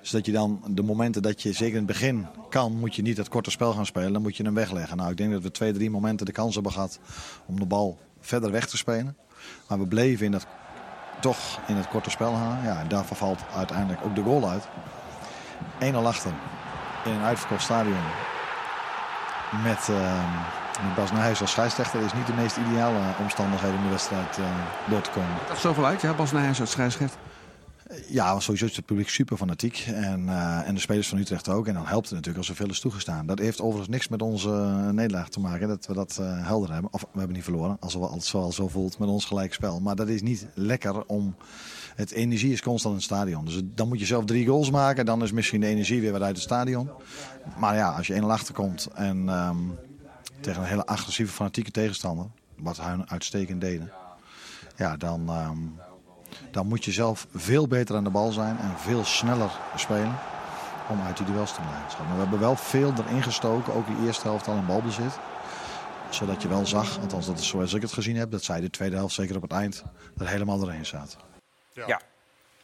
Dus 0.00 0.10
dat 0.10 0.26
je 0.26 0.32
dan 0.32 0.62
de 0.68 0.82
momenten 0.82 1.22
dat 1.22 1.42
je 1.42 1.52
zeker 1.52 1.72
in 1.72 1.76
het 1.76 1.86
begin 1.86 2.26
kan, 2.48 2.72
moet 2.72 2.94
je 2.94 3.02
niet 3.02 3.16
het 3.16 3.28
korte 3.28 3.50
spel 3.50 3.72
gaan 3.72 3.86
spelen. 3.86 4.12
Dan 4.12 4.22
moet 4.22 4.36
je 4.36 4.42
hem 4.42 4.54
wegleggen. 4.54 4.96
Nou, 4.96 5.10
ik 5.10 5.16
denk 5.16 5.32
dat 5.32 5.42
we 5.42 5.50
twee, 5.50 5.72
drie 5.72 5.90
momenten 5.90 6.26
de 6.26 6.32
kans 6.32 6.54
hebben 6.54 6.72
gehad 6.72 6.98
om 7.46 7.58
de 7.60 7.66
bal 7.66 7.98
verder 8.20 8.50
weg 8.50 8.66
te 8.66 8.76
spelen. 8.76 9.16
Maar 9.68 9.78
we 9.78 9.86
bleven 9.86 10.26
in 10.26 10.32
dat, 10.32 10.46
toch 11.20 11.38
in 11.66 11.76
het 11.76 11.88
korte 11.88 12.10
spel 12.10 12.34
gaan. 12.34 12.58
Ja, 12.62 12.78
en 12.80 12.88
daarvan 12.88 13.16
valt 13.16 13.40
uiteindelijk 13.56 14.00
ook 14.04 14.14
de 14.14 14.22
goal 14.22 14.50
uit. 14.50 14.68
1-0 15.94 15.96
achter 15.96 16.32
in 17.04 17.12
een 17.12 17.22
uitverkocht 17.22 17.62
stadion 17.62 18.02
met, 19.62 19.88
met 20.82 20.94
Bas 20.94 21.12
Nijhuis 21.12 21.40
als 21.40 21.50
scheidsrechter 21.50 22.00
is 22.00 22.12
niet 22.12 22.26
de 22.26 22.32
meest 22.32 22.56
ideale 22.56 22.98
omstandigheden 23.20 23.76
om 23.76 23.82
de 23.82 23.88
wedstrijd 23.88 24.38
eh, 24.38 24.44
door 24.84 25.00
te 25.00 25.10
komen. 25.10 25.30
Dat 25.48 25.58
zoveel 25.58 25.86
uit, 25.86 26.00
ja, 26.00 26.12
Bas 26.12 26.32
Nijhuis 26.32 26.60
als 26.60 26.70
scheidsrechter. 26.70 27.20
Ja, 28.08 28.40
sowieso 28.40 28.64
is 28.64 28.76
het 28.76 28.84
publiek 28.84 29.08
super 29.08 29.36
fanatiek 29.36 29.84
en, 29.86 30.28
eh, 30.28 30.68
en 30.68 30.74
de 30.74 30.80
spelers 30.80 31.08
van 31.08 31.18
Utrecht 31.18 31.48
ook. 31.48 31.66
En 31.66 31.74
dan 31.74 31.86
helpt 31.86 32.04
het 32.04 32.14
natuurlijk 32.14 32.38
als 32.38 32.48
er 32.48 32.54
veel 32.54 32.68
is 32.68 32.80
toegestaan. 32.80 33.26
Dat 33.26 33.38
heeft 33.38 33.60
overigens 33.60 33.88
niks 33.88 34.08
met 34.08 34.22
onze 34.22 34.50
eh, 34.50 34.88
nederlaag 34.88 35.28
te 35.28 35.40
maken, 35.40 35.68
dat 35.68 35.86
we 35.86 35.94
dat 35.94 36.18
eh, 36.20 36.46
helder 36.46 36.72
hebben. 36.72 36.92
Of 36.92 37.00
we 37.00 37.18
hebben 37.18 37.36
niet 37.36 37.44
verloren, 37.44 37.76
als 37.80 37.94
het 37.94 38.24
zo, 38.24 38.50
zo 38.50 38.68
voelt 38.68 38.98
met 38.98 39.08
ons 39.08 39.24
gelijk 39.24 39.54
spel. 39.54 39.80
Maar 39.80 39.96
dat 39.96 40.08
is 40.08 40.22
niet 40.22 40.46
lekker 40.54 41.04
om... 41.06 41.36
Het 41.94 42.10
energie 42.10 42.52
is 42.52 42.62
constant 42.62 42.94
in 42.94 43.00
het 43.00 43.10
stadion. 43.10 43.44
Dus 43.44 43.60
dan 43.74 43.88
moet 43.88 43.98
je 43.98 44.06
zelf 44.06 44.24
drie 44.24 44.46
goals 44.46 44.70
maken. 44.70 45.06
Dan 45.06 45.22
is 45.22 45.32
misschien 45.32 45.60
de 45.60 45.66
energie 45.66 46.00
weer 46.00 46.12
wat 46.12 46.22
uit 46.22 46.34
het 46.34 46.44
stadion. 46.44 46.90
Maar 47.58 47.74
ja, 47.74 47.90
als 47.90 48.06
je 48.06 48.20
1-0 48.20 48.24
achterkomt 48.24 48.88
en 48.94 49.28
ehm, 49.28 49.56
tegen 50.40 50.62
een 50.62 50.68
hele 50.68 50.86
agressieve, 50.86 51.32
fanatieke 51.32 51.70
tegenstander... 51.70 52.26
wat 52.56 52.80
hun 52.80 53.10
uitstekend 53.10 53.60
deden... 53.60 53.92
Ja, 54.76 54.96
dan, 54.96 55.28
ehm, 55.28 55.58
dan 56.56 56.66
moet 56.66 56.84
je 56.84 56.92
zelf 56.92 57.26
veel 57.34 57.66
beter 57.68 57.96
aan 57.96 58.04
de 58.04 58.10
bal 58.10 58.32
zijn 58.32 58.58
en 58.58 58.74
veel 58.78 59.04
sneller 59.04 59.50
spelen 59.74 60.18
om 60.88 61.00
uit 61.06 61.16
die 61.16 61.26
duels 61.26 61.54
te 61.54 61.60
blijven. 61.60 62.04
Maar 62.06 62.14
we 62.14 62.20
hebben 62.20 62.40
wel 62.40 62.56
veel 62.56 62.92
erin 62.98 63.22
gestoken, 63.22 63.74
ook 63.74 63.86
die 63.86 64.06
eerste 64.06 64.22
helft 64.22 64.48
al 64.48 64.56
in 64.56 64.66
balbezit. 64.66 65.18
Zodat 66.10 66.42
je 66.42 66.48
wel 66.48 66.66
zag, 66.66 66.98
althans 67.00 67.26
dat 67.26 67.38
is 67.38 67.48
zoals 67.48 67.74
ik 67.74 67.82
het 67.82 67.92
gezien 67.92 68.16
heb, 68.16 68.30
dat 68.30 68.42
zij 68.42 68.60
de 68.60 68.70
tweede 68.70 68.96
helft 68.96 69.14
zeker 69.14 69.36
op 69.36 69.42
het 69.42 69.52
eind 69.52 69.82
er 70.18 70.28
helemaal 70.28 70.58
doorheen 70.58 70.86
zaten. 70.86 71.18
Ja. 71.72 72.00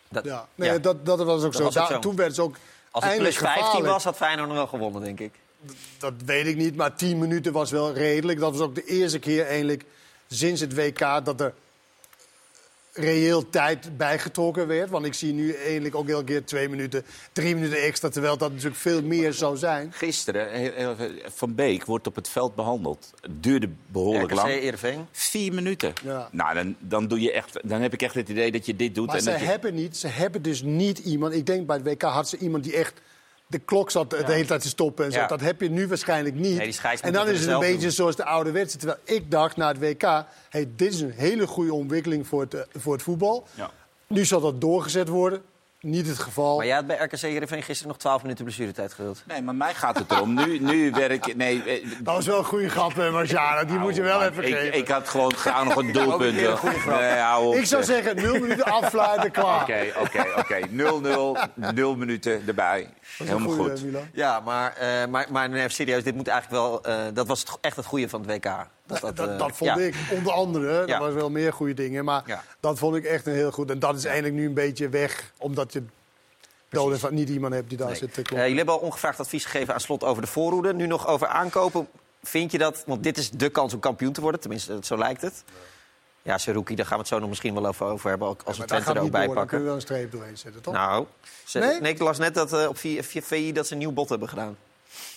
Dat, 0.08 0.24
Ja, 0.24 0.46
nee, 0.54 0.72
ja. 0.72 0.78
Dat, 0.78 1.06
dat 1.06 1.22
was 1.22 1.42
ook 1.42 1.54
zo. 1.54 1.70
was. 1.70 2.00
Toen 2.00 2.16
werd 2.16 2.30
het 2.30 2.38
ook 2.38 2.56
Als 2.90 3.04
het 3.04 3.16
plus 3.16 3.36
eindelijk 3.36 3.36
15 3.36 3.62
gevaarlijk. 3.62 3.92
was, 3.92 4.04
had 4.04 4.16
Feyenoord 4.16 4.48
nog 4.48 4.56
wel 4.56 4.66
gewonnen, 4.66 5.02
denk 5.02 5.20
ik. 5.20 5.34
Dat 5.98 6.14
weet 6.24 6.46
ik 6.46 6.56
niet, 6.56 6.76
maar 6.76 6.94
10 6.94 7.18
minuten 7.18 7.52
was 7.52 7.70
wel 7.70 7.92
redelijk. 7.92 8.40
Dat 8.40 8.52
was 8.52 8.60
ook 8.60 8.74
de 8.74 8.84
eerste 8.84 9.18
keer 9.18 9.46
eigenlijk 9.46 9.84
sinds 10.28 10.60
het 10.60 10.74
WK 10.74 11.24
dat 11.24 11.40
er 11.40 11.54
reëel 12.94 13.48
tijd 13.48 13.96
bijgetrokken 13.96 14.66
werd. 14.66 14.90
Want 14.90 15.06
ik 15.06 15.14
zie 15.14 15.32
nu 15.32 15.52
eigenlijk 15.52 15.94
ook 15.94 16.08
elke 16.08 16.24
keer 16.24 16.44
twee 16.44 16.68
minuten, 16.68 17.04
drie 17.32 17.54
minuten 17.54 17.82
extra... 17.82 18.08
terwijl 18.08 18.36
dat 18.36 18.50
natuurlijk 18.50 18.76
veel 18.76 19.02
meer 19.02 19.32
zou 19.32 19.56
zijn. 19.56 19.92
Gisteren, 19.92 20.50
heel- 20.50 20.72
heel 20.74 20.90
even, 20.92 21.18
Van 21.34 21.54
Beek 21.54 21.84
wordt 21.84 22.06
op 22.06 22.14
het 22.14 22.28
veld 22.28 22.54
behandeld. 22.54 23.12
Het 23.20 23.42
duurde 23.42 23.68
behoorlijk 23.86 24.30
RKC, 24.30 24.36
lang. 24.36 24.48
Heerenveen. 24.48 25.06
Vier 25.12 25.52
minuten. 25.54 25.92
Ja. 26.04 26.28
Nou, 26.32 26.54
dan, 26.54 26.76
dan, 26.78 27.08
doe 27.08 27.20
je 27.20 27.32
echt, 27.32 27.58
dan 27.68 27.80
heb 27.80 27.92
ik 27.92 28.02
echt 28.02 28.14
het 28.14 28.28
idee 28.28 28.52
dat 28.52 28.66
je 28.66 28.76
dit 28.76 28.94
doet. 28.94 29.06
Maar 29.06 29.16
en 29.16 29.22
ze 29.22 29.30
dat 29.30 29.38
je- 29.40 29.44
hebben, 29.46 29.74
niet, 29.74 29.96
ze 29.96 30.08
hebben 30.08 30.42
dus 30.42 30.62
niet 30.62 30.98
iemand... 30.98 31.34
Ik 31.34 31.46
denk 31.46 31.66
bij 31.66 31.76
het 31.76 31.86
WK 31.86 32.02
had 32.02 32.28
ze 32.28 32.36
iemand 32.38 32.64
die 32.64 32.76
echt... 32.76 33.00
De 33.52 33.58
klok 33.58 33.90
zat 33.90 34.10
de 34.10 34.24
hele 34.26 34.46
tijd 34.46 34.60
te 34.60 34.68
stoppen 34.68 35.04
en 35.04 35.12
zo. 35.12 35.26
Dat 35.26 35.40
heb 35.40 35.60
je 35.60 35.70
nu 35.70 35.88
waarschijnlijk 35.88 36.34
niet. 36.34 36.56
Nee, 36.56 36.64
die 36.64 36.72
scheids 36.72 37.02
en 37.02 37.12
dan 37.12 37.28
is 37.28 37.40
het 37.40 37.48
een 37.48 37.58
beetje 37.58 37.80
doen. 37.80 37.90
zoals 37.90 38.16
de 38.16 38.24
ouderwetse. 38.24 38.78
Terwijl 38.78 38.98
ik 39.04 39.30
dacht 39.30 39.56
na 39.56 39.68
het 39.68 39.78
WK... 39.78 40.02
Hey, 40.48 40.68
dit 40.76 40.92
is 40.92 41.00
een 41.00 41.10
hele 41.10 41.46
goede 41.46 41.74
ontwikkeling 41.74 42.26
voor 42.26 42.40
het, 42.40 42.54
eh, 42.54 42.60
voor 42.72 42.92
het 42.92 43.02
voetbal. 43.02 43.46
Nu 44.06 44.24
zal 44.24 44.40
dat 44.40 44.60
doorgezet 44.60 45.08
worden. 45.08 45.42
Niet 45.82 46.06
het 46.08 46.18
geval. 46.18 46.56
Maar 46.56 46.66
jij 46.66 46.74
had 46.74 46.86
bij 46.86 46.96
RKC 46.96 47.20
Heerenveen 47.20 47.62
gisteren 47.62 47.88
nog 47.88 47.98
12 48.00 48.22
minuten 48.22 48.44
blessuretijd 48.44 48.92
geduld. 48.92 49.22
Nee, 49.26 49.42
maar 49.42 49.54
mij 49.54 49.74
gaat 49.74 49.98
het 49.98 50.10
erom. 50.10 50.34
Nu, 50.34 50.58
nu 50.58 50.90
werk 50.90 51.36
Nee, 51.36 51.62
eh, 51.62 51.88
Dat 52.00 52.14
was 52.14 52.26
wel 52.26 52.38
een 52.38 52.44
goede 52.44 52.68
grap, 52.68 52.94
hè, 52.94 53.10
Marciano. 53.10 53.64
Die 53.64 53.78
moet 53.78 53.94
je 53.96 54.02
wel 54.02 54.18
man, 54.18 54.28
even 54.28 54.46
ik, 54.46 54.54
geven. 54.54 54.78
ik 54.78 54.88
had 54.88 55.08
gewoon 55.08 55.34
graag 55.34 55.64
nog 55.64 55.76
een 55.76 55.92
doelpunt. 56.02 56.36
keer 56.36 56.50
een 56.50 56.56
goede 56.56 56.78
grap. 56.78 57.00
Nee, 57.00 57.10
hou 57.18 57.46
op, 57.46 57.54
Ik 57.54 57.64
zou 57.66 57.84
zeg. 57.84 58.04
zeggen, 58.04 58.22
nul 58.22 58.38
minuten 58.40 58.64
afsluiten, 58.64 59.30
klaar. 59.40 59.62
Oké, 59.62 59.92
oké, 60.00 60.24
oké. 60.36 60.60
0-0, 60.68 61.74
0 61.74 61.96
minuten 61.96 62.42
erbij. 62.46 62.80
Dat 62.82 62.90
is 62.92 63.18
een 63.18 63.26
Helemaal 63.26 63.54
goede, 63.56 63.70
goed. 63.70 63.84
Milan. 63.84 64.08
Ja, 64.12 64.40
maar, 64.40 64.76
eh, 64.76 65.06
maar, 65.06 65.26
maar 65.30 65.48
nee, 65.48 65.68
serieus, 65.68 66.02
dit 66.04 66.14
moet 66.14 66.28
eigenlijk 66.28 66.62
wel... 66.62 66.84
eh, 66.84 67.04
dat 67.14 67.26
was 67.26 67.44
echt 67.60 67.76
het 67.76 67.86
goede 67.86 68.08
van 68.08 68.20
het 68.26 68.30
WK. 68.30 68.66
Dat, 69.00 69.16
Dat, 69.16 69.28
eh, 69.28 69.38
dat 69.38 69.50
vond 69.56 69.70
ja. 69.70 69.76
ik, 69.86 69.94
onder 70.10 70.32
andere. 70.32 70.86
Ja. 70.86 70.94
Er 70.94 71.00
was 71.00 71.14
wel 71.14 71.30
meer 71.30 71.52
goede 71.52 71.74
dingen, 71.74 72.04
maar 72.04 72.22
Ja. 72.26 72.44
dat 72.60 72.78
vond 72.78 72.96
ik 72.96 73.04
echt 73.04 73.26
een 73.26 73.32
heel 73.34 73.50
goed. 73.52 73.70
En 73.70 73.78
dat 73.78 73.96
is 73.96 74.04
eigenlijk 74.04 74.34
nu 74.34 74.46
een 74.46 74.54
beetje 74.54 74.88
weg, 74.88 75.32
omdat 75.38 75.72
je 75.72 75.82
dood 76.68 76.98
van 76.98 77.14
niet 77.14 77.28
iemand 77.28 77.54
hebt 77.54 77.68
die 77.68 77.78
daar 77.78 77.86
Nee. 77.88 77.96
zit 77.96 78.08
te 78.14 78.22
kloppen. 78.22 78.38
jullie 78.40 78.56
hebben 78.56 78.74
al 78.74 78.80
ongevraagd 78.80 79.20
advies 79.20 79.44
gegeven 79.44 79.74
aan 79.74 79.80
slot 79.80 80.04
over 80.04 80.22
de 80.22 80.28
voorhoede. 80.28 80.74
Nu 80.74 80.86
nog 80.86 81.06
over 81.06 81.26
aankopen. 81.26 81.88
Vind 82.22 82.52
je 82.52 82.58
dat, 82.58 82.82
want 82.86 83.02
dit 83.02 83.18
is 83.18 83.30
de 83.30 83.48
kans 83.48 83.74
om 83.74 83.80
kampioen 83.80 84.12
te 84.12 84.20
worden, 84.20 84.40
tenminste, 84.40 84.78
zo 84.82 84.98
lijkt 84.98 85.22
het. 85.22 85.44
Ja, 86.22 86.38
Seruki, 86.38 86.74
daar 86.74 86.86
gaan 86.86 86.94
we 86.94 87.00
het 87.00 87.12
zo 87.12 87.18
nog 87.18 87.28
misschien 87.28 87.54
wel 87.54 87.66
over, 87.66 87.86
over 87.86 88.08
hebben, 88.10 88.28
ook 88.28 88.42
als 88.44 88.58
we 88.58 88.64
Twente 88.64 88.84
gaat 88.86 88.96
er 88.96 89.02
ook 89.02 89.10
bij 89.10 89.26
door, 89.26 89.34
daar 89.34 89.46
kun 89.46 89.58
je 89.58 89.64
pakken. 89.64 89.64
wel 89.64 89.74
een 89.74 89.80
streep 89.80 90.12
doorheen 90.12 90.38
zetten, 90.38 90.62
toch? 90.62 90.74
Nou, 90.74 91.06
ze, 91.44 91.58
Nee? 91.58 91.80
nee? 91.80 91.92
ik 91.92 91.98
las 91.98 92.18
net 92.18 92.34
dat 92.34 92.52
eh, 92.52 92.68
op 92.68 92.76
VI 93.24 93.52
dat 93.52 93.66
ze 93.66 93.72
een 93.72 93.78
nieuw 93.78 93.92
bot 93.92 94.08
hebben 94.08 94.28
gedaan. 94.28 94.56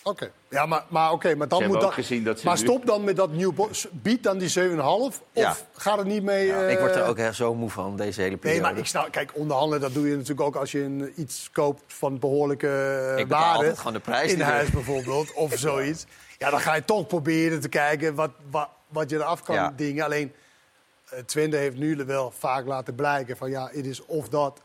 Oké, 0.04 0.32
ja, 0.50 0.66
maar, 0.66 0.84
maar, 0.88 1.12
oké, 1.12 1.36
maar 1.36 1.48
dan 1.48 1.62
Ze 1.62 1.68
moet 1.68 1.76
dat... 1.76 1.84
ook 1.84 1.94
gezien 1.94 2.24
dat 2.24 2.40
ze 2.40 2.46
maar 2.46 2.56
nu- 2.58 2.62
stop 2.64 2.86
dan 2.86 3.04
met 3.04 3.16
dat 3.16 3.32
nieuw... 3.32 3.54
Bied 3.92 4.24
dan 4.24 4.38
die 4.38 4.54
7,5 4.60 4.78
of 4.78 5.22
Ja. 5.32 5.56
gaat 5.74 5.98
het 5.98 6.08
niet 6.08 6.24
mee... 6.24 6.52
eh, 6.54 6.72
ik 6.72 6.80
word 6.80 6.96
er 6.96 7.06
ook 7.06 7.18
echt 7.18 7.36
zo 7.36 7.56
moe 7.56 7.70
van, 7.70 7.96
deze 7.98 8.22
hele 8.22 8.38
periode. 8.38 8.62
Nee, 8.62 8.72
maar 8.72 8.80
ik 8.82 8.88
snap, 8.88 9.12
kijk, 9.12 9.32
onderhandelen, 9.34 9.82
dat 9.82 9.94
doe 9.94 10.08
je 10.08 10.14
natuurlijk 10.14 10.42
ook 10.42 10.56
als 10.56 10.72
je 10.72 10.82
een, 10.84 11.14
iets 11.16 11.50
koopt 11.54 11.82
van 11.88 12.20
behoorlijke 12.20 12.68
eh, 13.14 13.18
Ik 13.20 13.28
betaal 13.28 13.58
waarde. 13.62 13.76
gewoon 13.78 13.94
de 13.94 14.00
prijs 14.00 14.32
In 14.34 14.42
huis 14.42 14.68
er- 14.68 14.74
bijvoorbeeld, 14.80 15.34
of 15.34 15.54
zoiets. 15.58 16.06
Ja, 16.38 16.50
dan 16.50 16.60
ga 16.60 16.74
je 16.76 16.86
toch 16.86 17.08
proberen 17.08 17.60
te 17.60 17.70
kijken 17.70 18.16
wat, 18.16 18.32
wat, 18.52 18.70
wat 18.88 19.10
je 19.10 19.16
eraf 19.16 19.44
kan 19.44 19.56
Ja. 19.56 19.74
dingen. 19.76 20.06
Alleen, 20.06 20.34
eh 21.10 21.20
Twente 21.20 21.58
heeft 21.58 21.78
nu 21.78 21.96
wel 22.06 22.34
vaak 22.38 22.66
laten 22.66 22.96
blijken 22.96 23.38
van 23.38 23.50
ja, 23.50 23.70
het 23.74 23.86
is 23.86 24.06
of 24.06 24.30
dat 24.30 24.62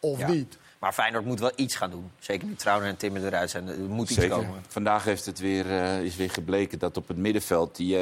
of 0.00 0.18
Ja. 0.18 0.28
niet. 0.28 0.58
Maar 0.80 0.92
Feyenoord 0.92 1.24
moet 1.24 1.40
wel 1.40 1.52
iets 1.56 1.76
gaan 1.76 1.90
doen. 1.90 2.10
Zeker 2.18 2.46
nu 2.46 2.54
Trouwen 2.54 2.86
en 2.86 2.96
Timmer 2.96 3.26
eruit 3.26 3.50
zijn. 3.50 3.68
Er 3.68 3.78
moet 3.78 4.10
iets 4.10 4.20
Zeker. 4.20 4.36
komen. 4.36 4.62
Vandaag 4.68 5.04
heeft 5.04 5.26
het 5.26 5.38
weer, 5.38 5.70
eh, 5.70 6.02
is 6.02 6.16
weer 6.16 6.30
gebleken 6.30 6.78
dat 6.78 6.96
op 6.96 7.08
het 7.08 7.16
middenveld 7.16 7.76
die 7.76 7.96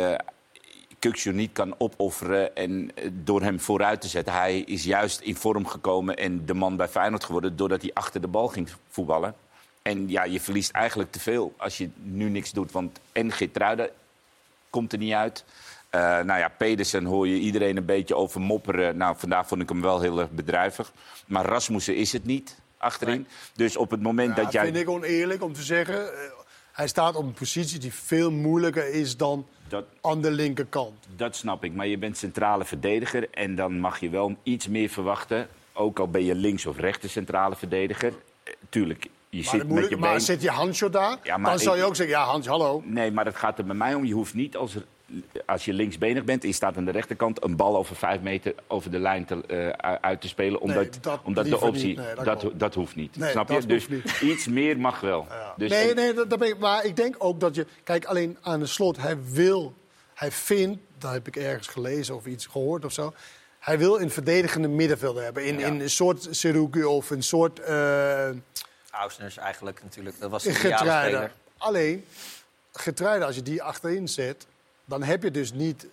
Kukçu 0.98 1.32
niet 1.32 1.52
kan 1.52 1.74
opofferen 1.78 2.56
en 2.56 2.90
eh, 2.94 3.10
door 3.12 3.42
hem 3.42 3.60
vooruit 3.60 4.00
te 4.00 4.08
zetten. 4.08 4.32
Hij 4.32 4.58
is 4.58 4.84
juist 4.84 5.20
in 5.20 5.36
vorm 5.36 5.66
gekomen 5.66 6.16
en 6.16 6.46
de 6.46 6.54
man 6.54 6.76
bij 6.76 6.88
Feyenoord 6.88 7.24
geworden 7.24 7.56
doordat 7.56 7.82
hij 7.82 7.90
achter 7.94 8.20
de 8.20 8.26
bal 8.26 8.48
ging 8.48 8.68
voetballen. 8.88 9.34
En 9.82 10.08
ja, 10.08 10.24
je 10.24 10.40
verliest 10.40 10.70
eigenlijk 10.70 11.10
te 11.12 11.20
veel 11.20 11.54
als 11.56 11.78
je 11.78 11.90
nu 11.94 12.28
niks 12.28 12.52
doet. 12.52 12.72
Want 12.72 13.00
en 13.12 13.32
Geertruiden 13.32 13.90
komt 14.70 14.92
er 14.92 14.98
niet 14.98 15.12
uit. 15.12 15.44
Eh, 15.90 16.00
nou 16.00 16.38
ja, 16.38 16.48
Pedersen 16.48 17.04
hoor 17.04 17.28
je 17.28 17.38
iedereen 17.38 17.76
een 17.76 17.84
beetje 17.84 18.16
over 18.16 18.40
mopperen. 18.40 18.96
Nou, 18.96 19.16
vandaag 19.18 19.48
vond 19.48 19.62
ik 19.62 19.68
hem 19.68 19.80
wel 19.80 20.00
heel 20.00 20.20
erg 20.20 20.30
bedrijvig. 20.30 20.92
Maar 21.26 21.44
Rasmussen 21.44 21.96
is 21.96 22.12
het 22.12 22.24
niet 22.24 22.56
achterin. 22.78 23.26
Dus 23.54 23.76
op 23.76 23.90
het 23.90 24.02
moment 24.02 24.36
dat 24.36 24.52
jij... 24.52 24.64
vind 24.64 24.76
ik 24.76 24.88
oneerlijk 24.88 25.42
om 25.42 25.52
te 25.52 25.62
zeggen. 25.62 26.12
eh, 26.12 26.18
hij 26.72 26.88
staat 26.88 27.14
op 27.16 27.24
een 27.24 27.32
positie 27.32 27.78
die 27.78 27.92
veel 27.94 28.30
moeilijker 28.30 28.88
is 28.94 29.16
dan 29.16 29.46
Dat, 29.68 29.84
aan 30.00 30.20
de 30.20 30.30
linkerkant. 30.30 30.94
Dat 31.16 31.36
snap 31.36 31.64
ik, 31.64 31.72
maar 31.74 31.86
je 31.86 31.98
bent 31.98 32.16
centrale 32.16 32.64
verdediger 32.64 33.30
en 33.30 33.54
dan 33.54 33.78
mag 33.80 34.00
je 34.00 34.08
wel 34.10 34.36
iets 34.42 34.68
meer 34.68 34.88
verwachten. 34.88 35.48
Ook 35.72 35.98
al 35.98 36.08
ben 36.08 36.24
je 36.24 36.34
links 36.34 36.66
of 36.66 36.78
rechter 36.78 37.08
centrale 37.10 37.56
verdediger. 37.56 38.12
Eh, 38.42 38.52
tuurlijk, 38.68 39.06
je 39.30 39.42
Maar, 39.42 39.54
zit 39.54 39.68
met 39.68 39.88
je 39.88 39.96
maar 39.96 40.10
been... 40.10 40.20
zet 40.20 40.42
je 40.42 40.50
Hansjo 40.50 40.90
daar, 40.90 41.16
Ja, 41.22 41.36
maar 41.36 41.50
dan 41.50 41.58
zou 41.58 41.76
je 41.76 41.84
ook 41.84 41.96
zeggen, 41.96 42.16
ja 42.16 42.24
Hans, 42.24 42.46
hallo. 42.46 42.82
Nee, 42.84 43.10
maar 43.12 43.24
het 43.24 43.36
gaat 43.36 43.58
er 43.58 43.64
bij 43.64 43.74
mij 43.74 43.94
om. 43.94 44.04
Je 44.04 44.14
hoeft 44.14 44.34
niet 44.34 44.56
als, 44.56 44.76
als 45.47 45.64
je 45.64 45.73
linksbenig 45.73 46.25
bent 46.25 46.42
en 46.42 46.49
je 46.49 46.55
staat 46.55 46.77
aan 46.77 46.85
de 46.85 46.90
rechterkant... 46.90 47.44
een 47.44 47.57
bal 47.57 47.77
over 47.77 47.97
vijf 47.97 48.21
meter 48.21 48.55
over 48.66 48.90
de 48.90 48.99
lijn 48.99 49.25
te, 49.25 49.47
eh, 49.47 49.92
uit 50.01 50.21
te 50.21 50.29
spelen. 50.29 50.61
Omdat, 50.61 50.99
dat 51.01 51.21
omdat 51.25 51.47
de 51.47 51.61
optie, 51.61 51.87
niet. 51.87 51.97
Nee, 51.97 52.14
dat 52.25 52.51
dat, 52.55 52.75
hoeft 52.75 52.97
niet. 52.97 53.16
Nee, 53.16 53.31
snap 53.31 53.51
je? 53.51 53.66
Dus 53.66 53.87
iets 54.21 54.47
meer 54.47 54.79
mag 54.79 55.01
wel. 55.01 55.27
Dus, 55.57 55.71
nee, 55.71 55.94
nee, 55.94 56.14
dat, 56.14 56.31
dat 56.31 56.38
ben 56.38 56.49
ik, 56.49 56.59
maar 56.59 56.85
ik 56.85 56.97
denk 56.97 57.14
ook 57.18 57.40
dat 57.40 57.55
je... 57.55 57.66
Kijk, 57.85 58.05
alleen 58.05 58.38
aan 58.42 58.61
de 58.61 58.66
slot, 58.66 58.97
hij 58.97 59.25
wil, 59.25 59.75
hij 60.14 60.33
vindt... 60.33 60.81
dat 60.99 61.12
heb 61.12 61.27
ik 61.27 61.37
ergens 61.37 61.66
gelezen 61.66 62.14
of 62.14 62.27
iets 62.27 62.47
gehoord 62.47 62.85
of 62.85 62.92
zo... 62.92 63.14
Hij 63.59 63.79
wil 63.79 64.01
een 64.01 64.11
verdedigende 64.11 64.68
middenvelder 64.68 65.23
hebben. 65.23 65.44
In, 65.44 65.59
Ja. 65.59 65.66
in 65.66 65.81
een 65.81 65.90
soort 65.90 66.27
Seruki 66.31 66.85
of 66.85 67.11
een 67.11 67.23
soort 67.23 67.61
uh, 67.61 68.29
Ausners 68.90 69.37
eigenlijk 69.37 69.83
natuurlijk. 69.83 70.21
Dat 70.21 70.31
was 70.31 70.42
de 70.42 70.59
ideale 70.59 71.07
speler. 71.07 71.33
Alleen, 71.59 72.05
Getruiden, 72.73 73.27
als 73.27 73.37
je 73.37 73.42
die 73.42 73.62
achterin 73.62 74.09
zet... 74.09 74.47
dan 74.88 75.03
heb 75.03 75.22
je 75.22 75.31
dus 75.31 75.53
niet 75.53 75.87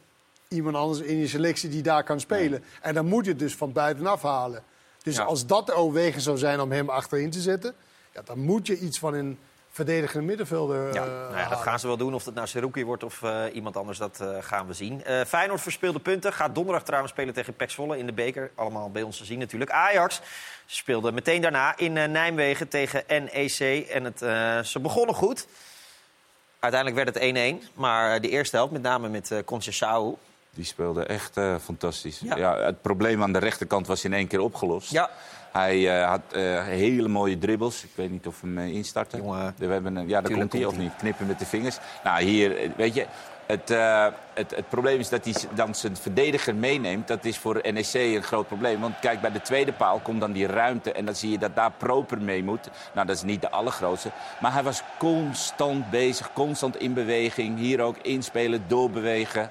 iemand 0.47 0.75
anders 0.75 0.99
in 0.99 1.17
je 1.17 1.27
selectie 1.27 1.69
die 1.69 1.81
daar 1.81 2.03
kan 2.03 2.19
spelen. 2.19 2.63
En 2.81 2.93
dan 2.93 3.05
moet 3.05 3.25
je 3.25 3.31
het 3.31 3.39
dus 3.39 3.55
van 3.55 3.71
buitenaf 3.71 4.21
halen. 4.21 4.63
Dus 5.03 5.15
Ja. 5.15 5.23
als 5.23 5.45
dat 5.45 5.65
de 5.65 5.73
overweging 5.73 6.21
zou 6.21 6.37
zijn 6.37 6.59
om 6.59 6.71
hem 6.71 6.89
achterin 6.89 7.29
te 7.29 7.39
zetten... 7.41 7.73
Ja, 8.13 8.21
dan 8.21 8.39
moet 8.39 8.67
je 8.67 8.79
iets 8.79 8.99
van 8.99 9.13
een 9.13 9.37
verdedigende 9.69 10.25
middenvelder 10.25 10.93
Ja, 10.93 11.03
eh, 11.03 11.09
nou 11.09 11.37
ja, 11.37 11.49
dat 11.49 11.59
gaan 11.59 11.79
ze 11.79 11.87
wel 11.87 11.97
doen. 11.97 12.13
Of 12.13 12.23
dat 12.23 12.33
nou 12.33 12.47
Seruki 12.47 12.85
wordt 12.85 13.03
of 13.03 13.23
eh, 13.23 13.43
iemand 13.53 13.77
anders, 13.77 13.97
dat 13.97 14.19
eh, 14.21 14.37
gaan 14.39 14.67
we 14.67 14.73
zien. 14.73 15.01
Feyenoord 15.27 15.61
verspeelde 15.61 15.99
punten. 15.99 16.33
Gaat 16.33 16.55
donderdag 16.55 16.83
trouwens 16.83 17.11
spelen 17.11 17.33
tegen 17.33 17.55
PEC 17.55 17.69
Zwolle 17.69 17.97
in 17.97 18.05
de 18.05 18.13
beker. 18.13 18.51
Allemaal 18.55 18.91
bij 18.91 19.01
ons 19.01 19.17
te 19.17 19.25
zien 19.25 19.39
natuurlijk. 19.39 19.71
Ajax 19.71 20.21
speelde 20.65 21.11
meteen 21.11 21.41
daarna 21.41 21.77
in 21.77 21.93
Nijmegen 21.93 22.67
tegen 22.67 23.03
NEC. 23.07 23.87
En 23.89 24.03
het, 24.03 24.19
ze 24.67 24.79
begonnen 24.79 25.15
goed. 25.15 25.47
Uiteindelijk 26.65 27.03
werd 27.03 27.35
het 27.35 27.63
1-1. 27.67 27.73
Maar 27.73 28.21
de 28.21 28.29
eerste 28.29 28.55
helft, 28.55 28.71
met 28.71 28.81
name 28.81 29.09
met 29.09 29.31
uh, 29.31 29.39
Conceição... 29.45 30.17
Die 30.53 30.65
speelde 30.65 31.05
echt 31.05 31.37
eh, 31.37 31.55
fantastisch. 31.63 32.19
Ja. 32.19 32.37
Ja. 32.37 32.57
het 32.57 32.81
probleem 32.81 33.21
aan 33.21 33.33
de 33.33 33.39
rechterkant 33.39 33.87
was 33.87 34.03
in 34.03 34.13
één 34.13 34.27
keer 34.27 34.39
opgelost. 34.39 34.91
Ja. 34.91 35.09
Hij 35.51 36.01
eh, 36.01 36.07
had 36.07 36.21
eh, 36.31 36.63
hele 36.63 37.07
mooie 37.07 37.37
dribbles. 37.37 37.83
Ik 37.83 37.89
weet 37.95 38.11
niet 38.11 38.27
of 38.27 38.41
we 38.41 38.47
hem 38.47 38.57
eh, 38.57 38.67
instarten. 38.67 39.19
Jongen, 39.19 39.55
we 39.57 39.65
hebben 39.65 40.07
ja, 40.07 40.21
tuurlijk 40.21 40.39
komt 40.39 40.53
hij 40.53 40.65
of 40.65 40.77
niet. 40.77 40.95
Knippen 40.97 41.27
met 41.27 41.39
de 41.39 41.45
vingers. 41.45 41.77
Nou, 42.03 42.23
hier, 42.23 42.57
eh, 42.57 42.69
weet 42.77 42.93
je... 42.93 43.05
Het, 43.45 43.69
eh, 43.69 44.07
het, 44.33 44.55
het 44.55 44.69
probleem 44.69 44.99
is 44.99 45.09
dat 45.09 45.25
hij 45.25 45.33
dan 45.53 45.75
zijn 45.75 45.97
verdediger 45.97 46.55
meeneemt. 46.55 47.07
Dat 47.07 47.25
is 47.25 47.37
voor 47.37 47.61
NEC 47.63 47.93
een 47.93 48.23
groot 48.23 48.47
probleem. 48.47 48.79
Want 48.79 48.99
kijk, 48.99 49.21
bij 49.21 49.31
de 49.31 49.41
tweede 49.41 49.73
paal 49.73 49.99
komt 49.99 50.19
dan 50.19 50.31
die 50.31 50.47
ruimte. 50.47 50.91
En 50.91 51.05
dan 51.05 51.15
zie 51.15 51.31
je 51.31 51.37
dat 51.37 51.55
daar 51.55 51.71
proper 51.71 52.21
mee 52.21 52.43
moet. 52.43 52.69
Nou, 52.93 53.07
dat 53.07 53.15
is 53.15 53.23
niet 53.23 53.41
de 53.41 53.49
allergrootste. 53.49 54.11
Maar 54.39 54.53
hij 54.53 54.63
was 54.63 54.81
constant 54.97 55.89
bezig, 55.89 56.33
constant 56.33 56.77
in 56.77 56.93
beweging. 56.93 57.57
Hier 57.57 57.81
ook 57.81 57.97
inspelen, 57.97 58.63
doorbewegen. 58.67 59.49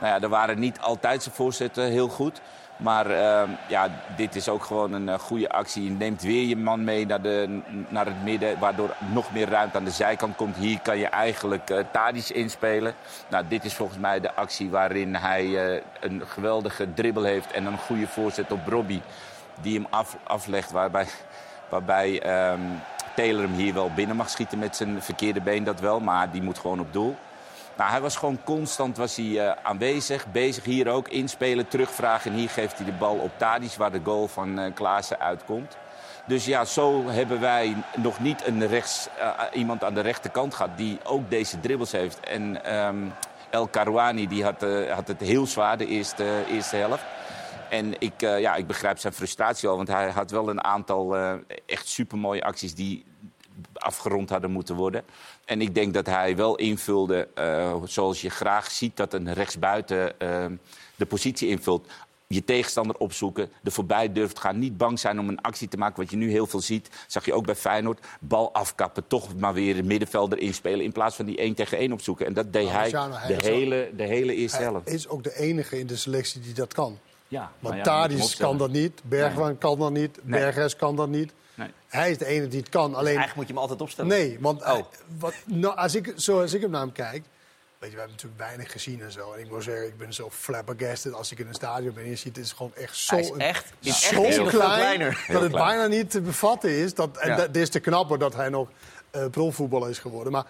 Nou 0.00 0.14
ja, 0.14 0.20
er 0.20 0.28
waren 0.28 0.58
niet 0.58 0.80
altijd 0.80 1.22
zijn 1.22 1.34
voorzetten 1.34 1.84
heel 1.84 2.08
goed. 2.08 2.40
Maar 2.76 3.10
uh, 3.10 3.42
ja, 3.68 3.88
dit 4.16 4.36
is 4.36 4.48
ook 4.48 4.64
gewoon 4.64 4.92
een 4.92 5.08
uh, 5.08 5.14
goede 5.14 5.48
actie. 5.50 5.84
Je 5.84 5.90
neemt 5.90 6.22
weer 6.22 6.46
je 6.46 6.56
man 6.56 6.84
mee 6.84 7.06
naar, 7.06 7.22
de, 7.22 7.60
naar 7.88 8.06
het 8.06 8.22
midden, 8.24 8.58
waardoor 8.58 8.94
nog 9.12 9.32
meer 9.32 9.48
ruimte 9.48 9.76
aan 9.76 9.84
de 9.84 9.90
zijkant 9.90 10.36
komt. 10.36 10.56
Hier 10.56 10.80
kan 10.80 10.98
je 10.98 11.06
eigenlijk 11.06 11.70
uh, 11.70 12.36
inspelen. 12.36 12.94
Nou, 13.28 13.44
dit 13.48 13.64
is 13.64 13.74
volgens 13.74 13.98
mij 13.98 14.20
de 14.20 14.34
actie 14.34 14.70
waarin 14.70 15.14
hij 15.14 15.82
een 16.00 16.22
geweldige 16.26 16.94
dribbel 16.94 17.22
heeft 17.22 17.52
en 17.52 17.66
een 17.66 17.78
goede 17.78 18.06
voorzet 18.06 18.52
op 18.52 18.66
Robbie. 18.68 19.02
Die 19.60 19.74
hem 19.74 19.86
af, 19.90 20.16
aflegt, 20.22 20.70
waarbij, 20.70 21.06
waarbij 21.68 22.42
um, 22.52 22.80
Taylor 23.14 23.42
hem 23.42 23.54
hier 23.54 23.74
wel 23.74 23.90
binnen 23.94 24.16
mag 24.16 24.30
schieten 24.30 24.58
met 24.58 24.76
zijn 24.76 25.02
verkeerde 25.02 25.40
been, 25.40 25.64
dat 25.64 25.80
wel. 25.80 26.00
Maar 26.00 26.30
die 26.30 26.42
moet 26.42 26.58
gewoon 26.58 26.80
op 26.80 26.92
doel. 26.92 27.16
Nou, 27.82 27.94
hij 27.94 28.02
was 28.02 28.16
gewoon 28.16 28.38
constant 28.44 28.96
was 28.96 29.16
hij, 29.16 29.24
uh, 29.24 29.52
aanwezig, 29.62 30.32
bezig 30.32 30.64
hier 30.64 30.88
ook, 30.88 31.08
inspelen, 31.08 31.68
terugvragen. 31.68 32.30
En 32.30 32.36
hier 32.36 32.48
geeft 32.48 32.76
hij 32.76 32.86
de 32.86 32.92
bal 32.92 33.16
op 33.16 33.30
Tadic, 33.38 33.72
waar 33.72 33.92
de 33.92 34.00
goal 34.04 34.28
van 34.28 34.58
uh, 34.58 34.74
Klaassen 34.74 35.20
uitkomt. 35.20 35.76
Dus 36.26 36.44
ja, 36.44 36.64
zo 36.64 37.08
hebben 37.08 37.40
wij 37.40 37.76
nog 37.96 38.20
niet 38.20 38.46
een 38.46 38.66
rechts, 38.66 39.08
uh, 39.18 39.40
iemand 39.52 39.84
aan 39.84 39.94
de 39.94 40.00
rechterkant 40.00 40.54
gehad 40.54 40.76
die 40.76 40.98
ook 41.04 41.30
deze 41.30 41.60
dribbles 41.60 41.92
heeft. 41.92 42.20
En 42.20 42.74
um, 42.76 43.12
El 43.50 43.66
Karouani 43.66 44.28
die 44.28 44.44
had, 44.44 44.66
had, 44.90 45.08
het 45.08 45.20
heel 45.20 45.46
zwaar, 45.46 45.78
de 45.78 45.86
eerste, 45.86 46.44
eerste 46.48 46.76
helft. 46.76 47.04
En 47.72 47.94
ik, 47.98 48.22
eh, 48.22 48.40
ja, 48.40 48.54
ik 48.54 48.66
begrijp 48.66 48.98
zijn 48.98 49.12
frustratie 49.12 49.68
wel, 49.68 49.76
want 49.76 49.88
hij 49.88 50.10
had 50.10 50.30
wel 50.30 50.48
een 50.48 50.64
aantal 50.64 51.16
eh, 51.16 51.32
echt 51.66 51.88
supermooie 51.88 52.44
acties 52.44 52.74
die 52.74 53.04
afgerond 53.82 54.30
hadden 54.30 54.50
moeten 54.50 54.74
worden. 54.74 55.02
En 55.44 55.60
ik 55.60 55.74
denk 55.74 55.94
dat 55.94 56.06
hij 56.06 56.36
wel 56.36 56.56
invulde, 56.56 57.28
eh, 57.34 57.74
zoals 57.84 58.20
je 58.20 58.30
graag 58.30 58.70
ziet 58.70 58.96
dat 58.96 59.12
een 59.14 59.32
rechtsbuiten 59.32 60.20
eh, 60.20 60.44
de 60.96 61.06
positie 61.06 61.48
invult. 61.48 61.86
Je 62.26 62.44
tegenstander 62.44 62.96
opzoeken, 62.96 63.50
er 63.64 63.72
voorbij 63.72 64.12
durft 64.12 64.38
gaan. 64.38 64.58
Niet 64.58 64.76
bang 64.76 64.98
zijn 64.98 65.18
om 65.20 65.28
een 65.28 65.40
actie 65.40 65.68
te 65.68 65.76
maken, 65.76 66.02
wat 66.02 66.10
je 66.10 66.16
nu 66.16 66.30
heel 66.30 66.46
veel 66.46 66.60
ziet. 66.60 66.90
Zag 67.06 67.24
je 67.24 67.32
ook 67.34 67.46
bij 67.46 67.54
Feyenoord. 67.54 68.06
Bal 68.20 68.52
afkappen, 68.54 69.06
toch 69.06 69.36
maar 69.36 69.54
weer 69.54 69.74
de 69.74 69.82
middenvelder 69.82 70.38
inspelen... 70.38 70.84
in 70.84 70.92
plaats 70.92 71.16
van 71.16 71.24
die 71.24 71.36
1 71.36 71.54
tegen 71.54 71.78
1 71.78 71.92
opzoeken. 71.92 72.26
En 72.26 72.32
dat 72.32 72.52
deed 72.52 72.64
Nou, 72.64 72.74
hij, 72.76 72.84
Luciano, 72.84 73.14
hij 73.14 73.36
de, 73.36 73.48
hele, 73.48 73.90
de 73.96 74.02
hele 74.02 74.34
eerste 74.34 74.56
Hij 74.56 74.66
helft. 74.66 74.88
is 74.88 75.08
ook 75.08 75.22
de 75.22 75.38
enige 75.38 75.78
in 75.78 75.86
de 75.86 75.96
selectie 75.96 76.40
die 76.40 76.54
dat 76.54 76.74
kan. 76.74 76.98
Ja, 77.28 77.52
Want 77.58 77.74
ja, 77.84 78.08
kan 78.38 78.58
dat 78.58 78.70
niet, 78.70 79.00
Bergwijn 79.04 79.58
kan 79.58 79.78
dat 79.78 79.90
niet, 79.92 80.18
Nee. 80.22 80.40
Berghuis 80.40 80.76
kan 80.76 80.96
dat 80.96 81.08
niet. 81.08 81.32
Hij 81.92 82.10
is 82.10 82.18
de 82.18 82.26
enige 82.26 82.48
die 82.48 82.60
het 82.60 82.68
kan. 82.68 82.94
Alleen, 82.94 83.04
Eigenlijk 83.06 83.34
moet 83.36 83.46
je 83.46 83.52
hem 83.52 83.62
altijd 83.62 83.80
opstellen. 83.80 84.10
nee, 84.10 84.36
want 84.40 84.60
Oh. 84.60 84.66
hij- 84.66 84.84
wat, 85.18 85.34
nou, 85.44 85.76
als, 85.76 85.94
ik, 85.94 86.12
zoals 86.16 86.52
ik 86.52 86.60
hem 86.60 86.70
naar 86.70 86.80
hem 86.80 86.92
kijk... 86.92 87.24
Weet 87.78 87.90
je, 87.90 87.96
we 87.96 88.02
hebben 88.02 88.22
natuurlijk 88.22 88.50
weinig 88.50 88.72
gezien 88.72 89.02
en 89.02 89.12
zo. 89.12 89.32
En 89.32 89.40
ik 89.40 89.50
moet 89.50 89.62
zeggen, 89.62 89.86
ik 89.86 89.96
ben 89.98 90.12
zo 90.14 90.30
flabbergasted 90.30 91.12
als 91.12 91.32
ik 91.32 91.38
in 91.38 91.46
een 91.46 91.54
stadion 91.54 91.94
ben. 91.94 92.04
En 92.04 92.10
je 92.10 92.16
ziet, 92.16 92.36
het 92.36 92.44
is 92.44 92.52
gewoon 92.52 92.74
echt 92.74 92.96
zo, 92.96 93.14
Hij 93.14 93.24
is 93.24 93.30
echt, 93.36 93.72
is 93.80 93.88
echt 93.90 93.98
zo 94.14 94.22
veel 94.22 94.44
klein, 94.46 94.50
kleiner. 94.78 95.24
dat 95.28 95.42
het 95.42 95.50
klein. 95.52 95.66
bijna 95.66 95.86
niet 95.86 96.10
te 96.10 96.20
bevatten 96.20 96.70
is. 96.70 96.94
Dat, 96.94 97.16
en 97.16 97.28
Ja. 97.28 97.36
dat, 97.36 97.54
dit 97.54 97.62
is 97.62 97.68
te 97.68 97.80
knapper 97.80 98.18
dat 98.18 98.34
hij 98.34 98.48
nog 98.48 98.68
eh 99.10 99.26
profvoetballer 99.30 99.90
is 99.90 99.98
geworden. 99.98 100.32
Maar, 100.32 100.44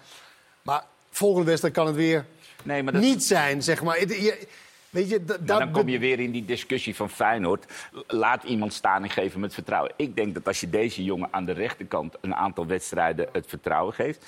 maar 0.61 0.83
volgende 1.11 1.45
wedstrijd 1.47 1.73
kan 1.75 1.85
het 1.87 1.95
weer 1.95 2.25
Nee, 2.63 2.83
maar 2.83 2.93
dat, 2.93 3.01
niet 3.01 3.23
zijn, 3.23 3.63
zeg 3.63 3.83
maar. 3.83 3.97
Het- 3.97 4.09
je- 4.15 4.47
Weet 4.93 5.09
je, 5.09 5.23
dat 5.23 5.47
dan 5.47 5.71
kom 5.71 5.89
je 5.89 5.99
weer 5.99 6.19
in 6.19 6.31
die 6.31 6.45
discussie 6.45 6.95
van 6.95 7.09
Feyenoord. 7.09 7.65
Laat 8.07 8.43
iemand 8.43 8.73
staan 8.73 9.03
en 9.03 9.09
geef 9.09 9.33
hem 9.33 9.43
het 9.43 9.53
vertrouwen. 9.53 9.91
Ik 9.95 10.15
denk 10.15 10.33
dat 10.33 10.47
als 10.47 10.59
je 10.59 10.69
deze 10.69 11.03
jongen 11.03 11.27
aan 11.31 11.45
de 11.45 11.51
rechterkant 11.51 12.15
een 12.21 12.35
aantal 12.35 12.65
wedstrijden 12.65 13.27
het 13.31 13.45
vertrouwen 13.47 13.93
geeft. 13.93 14.25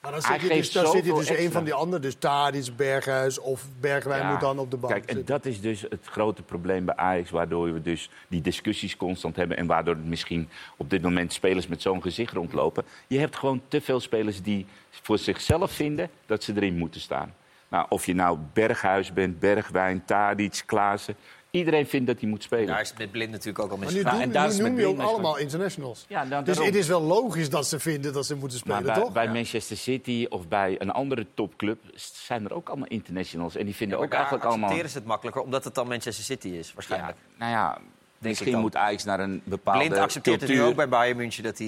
Maar 0.00 0.12
dan 0.12 0.22
zit 0.22 0.40
je 0.40 0.48
dus, 0.48 0.72
dan 0.72 0.86
zit 0.86 1.04
je 1.04 1.14
dus 1.14 1.28
een 1.28 1.52
van 1.52 1.64
die 1.64 1.74
anderen. 1.74 2.02
Dus 2.02 2.14
Tadic, 2.14 2.76
Berghuis 2.76 3.38
of 3.38 3.66
Bergwijn 3.80 4.22
Ja, 4.22 4.30
moet 4.30 4.40
dan 4.40 4.58
op 4.58 4.70
de 4.70 4.76
bank 4.76 4.92
Kijk, 4.92 5.04
en 5.04 5.24
dat 5.24 5.46
is 5.46 5.60
dus 5.60 5.80
het 5.80 6.04
grote 6.04 6.42
probleem 6.42 6.84
bij 6.84 6.96
Ajax. 6.96 7.30
Waardoor 7.30 7.72
we 7.72 7.82
dus 7.82 8.10
die 8.28 8.40
discussies 8.40 8.96
constant 8.96 9.36
hebben. 9.36 9.56
En 9.56 9.66
waardoor 9.66 9.96
misschien 9.96 10.48
op 10.76 10.90
dit 10.90 11.02
moment 11.02 11.32
spelers 11.32 11.66
met 11.66 11.82
zo'n 11.82 12.02
gezicht 12.02 12.32
rondlopen. 12.32 12.84
Je 13.06 13.18
hebt 13.18 13.36
gewoon 13.36 13.62
te 13.68 13.80
veel 13.80 14.00
spelers 14.00 14.42
die 14.42 14.66
voor 14.90 15.18
zichzelf 15.18 15.72
vinden 15.72 16.10
dat 16.26 16.42
ze 16.42 16.52
erin 16.56 16.76
moeten 16.78 17.00
staan. 17.00 17.34
Nou, 17.68 17.86
of 17.88 18.06
je 18.06 18.14
nou 18.14 18.38
Berghuis 18.52 19.12
bent, 19.12 19.38
Bergwijn, 19.38 20.04
Tadic, 20.04 20.62
Klaassen. 20.66 21.16
Iedereen 21.50 21.86
vindt 21.86 22.06
dat 22.06 22.20
hij 22.20 22.28
moet 22.28 22.42
spelen. 22.42 22.66
Daar 22.66 22.80
is 22.80 22.88
het 22.88 22.98
met 22.98 23.10
Blind 23.10 23.30
natuurlijk 23.30 23.58
ook 23.64 23.70
al 23.70 23.76
Maar 23.76 23.86
mis. 23.86 23.94
nu, 23.94 24.02
Nou, 24.02 24.14
doen, 24.14 24.24
en 24.24 24.30
daar 24.32 24.46
nu 24.46 24.52
is 24.52 24.58
noem 24.58 24.70
met 24.72 24.80
je 24.80 24.86
ook 24.86 24.94
Blind 24.94 25.08
allemaal 25.10 25.36
internationals. 25.38 26.04
Ja, 26.08 26.24
nou, 26.24 26.44
dus 26.44 26.54
daarom. 26.54 26.66
het 26.74 26.82
is 26.82 26.88
wel 26.88 27.02
logisch 27.02 27.50
dat 27.50 27.66
ze 27.66 27.78
vinden 27.80 28.12
dat 28.12 28.26
ze 28.26 28.34
moeten 28.36 28.60
Maar 28.64 28.76
spelen, 28.76 28.94
bij, 28.94 29.02
toch? 29.04 29.12
bij 29.12 29.28
Manchester 29.28 29.76
City 29.76 30.26
of 30.28 30.48
bij 30.48 30.76
een 30.78 30.90
andere 30.90 31.26
topclub 31.34 31.78
zijn 31.94 32.44
er 32.44 32.54
ook 32.54 32.68
allemaal 32.68 32.88
internationals. 32.88 33.56
En 33.56 33.64
die 33.64 33.74
vinden 33.74 33.98
Maar 33.98 34.06
ook 34.06 34.12
eigenlijk 34.12 34.44
allemaal... 34.44 34.62
accepteren 34.62 34.90
ze 34.92 34.98
het 34.98 35.06
makkelijker, 35.06 35.42
omdat 35.42 35.64
het 35.64 35.74
dan 35.74 35.88
Manchester 35.88 36.24
City 36.24 36.48
is, 36.48 36.66
Ja, 36.68 36.74
waarschijnlijk. 36.74 37.16
nou 37.38 37.50
ja, 37.52 37.78
misschien 38.18 38.58
moet 38.58 38.76
Ajax 38.76 39.04
naar 39.04 39.20
een 39.20 39.40
bepaalde 39.44 39.78
Blind 39.86 40.00
accepteert 40.00 40.40
het 40.40 40.48
nu 40.50 40.54
cultuur. 40.56 40.70
ook 40.70 40.76
bij 40.76 40.88
Bayern 40.88 41.16
München 41.16 41.42
dat 41.42 41.58
hij 41.58 41.66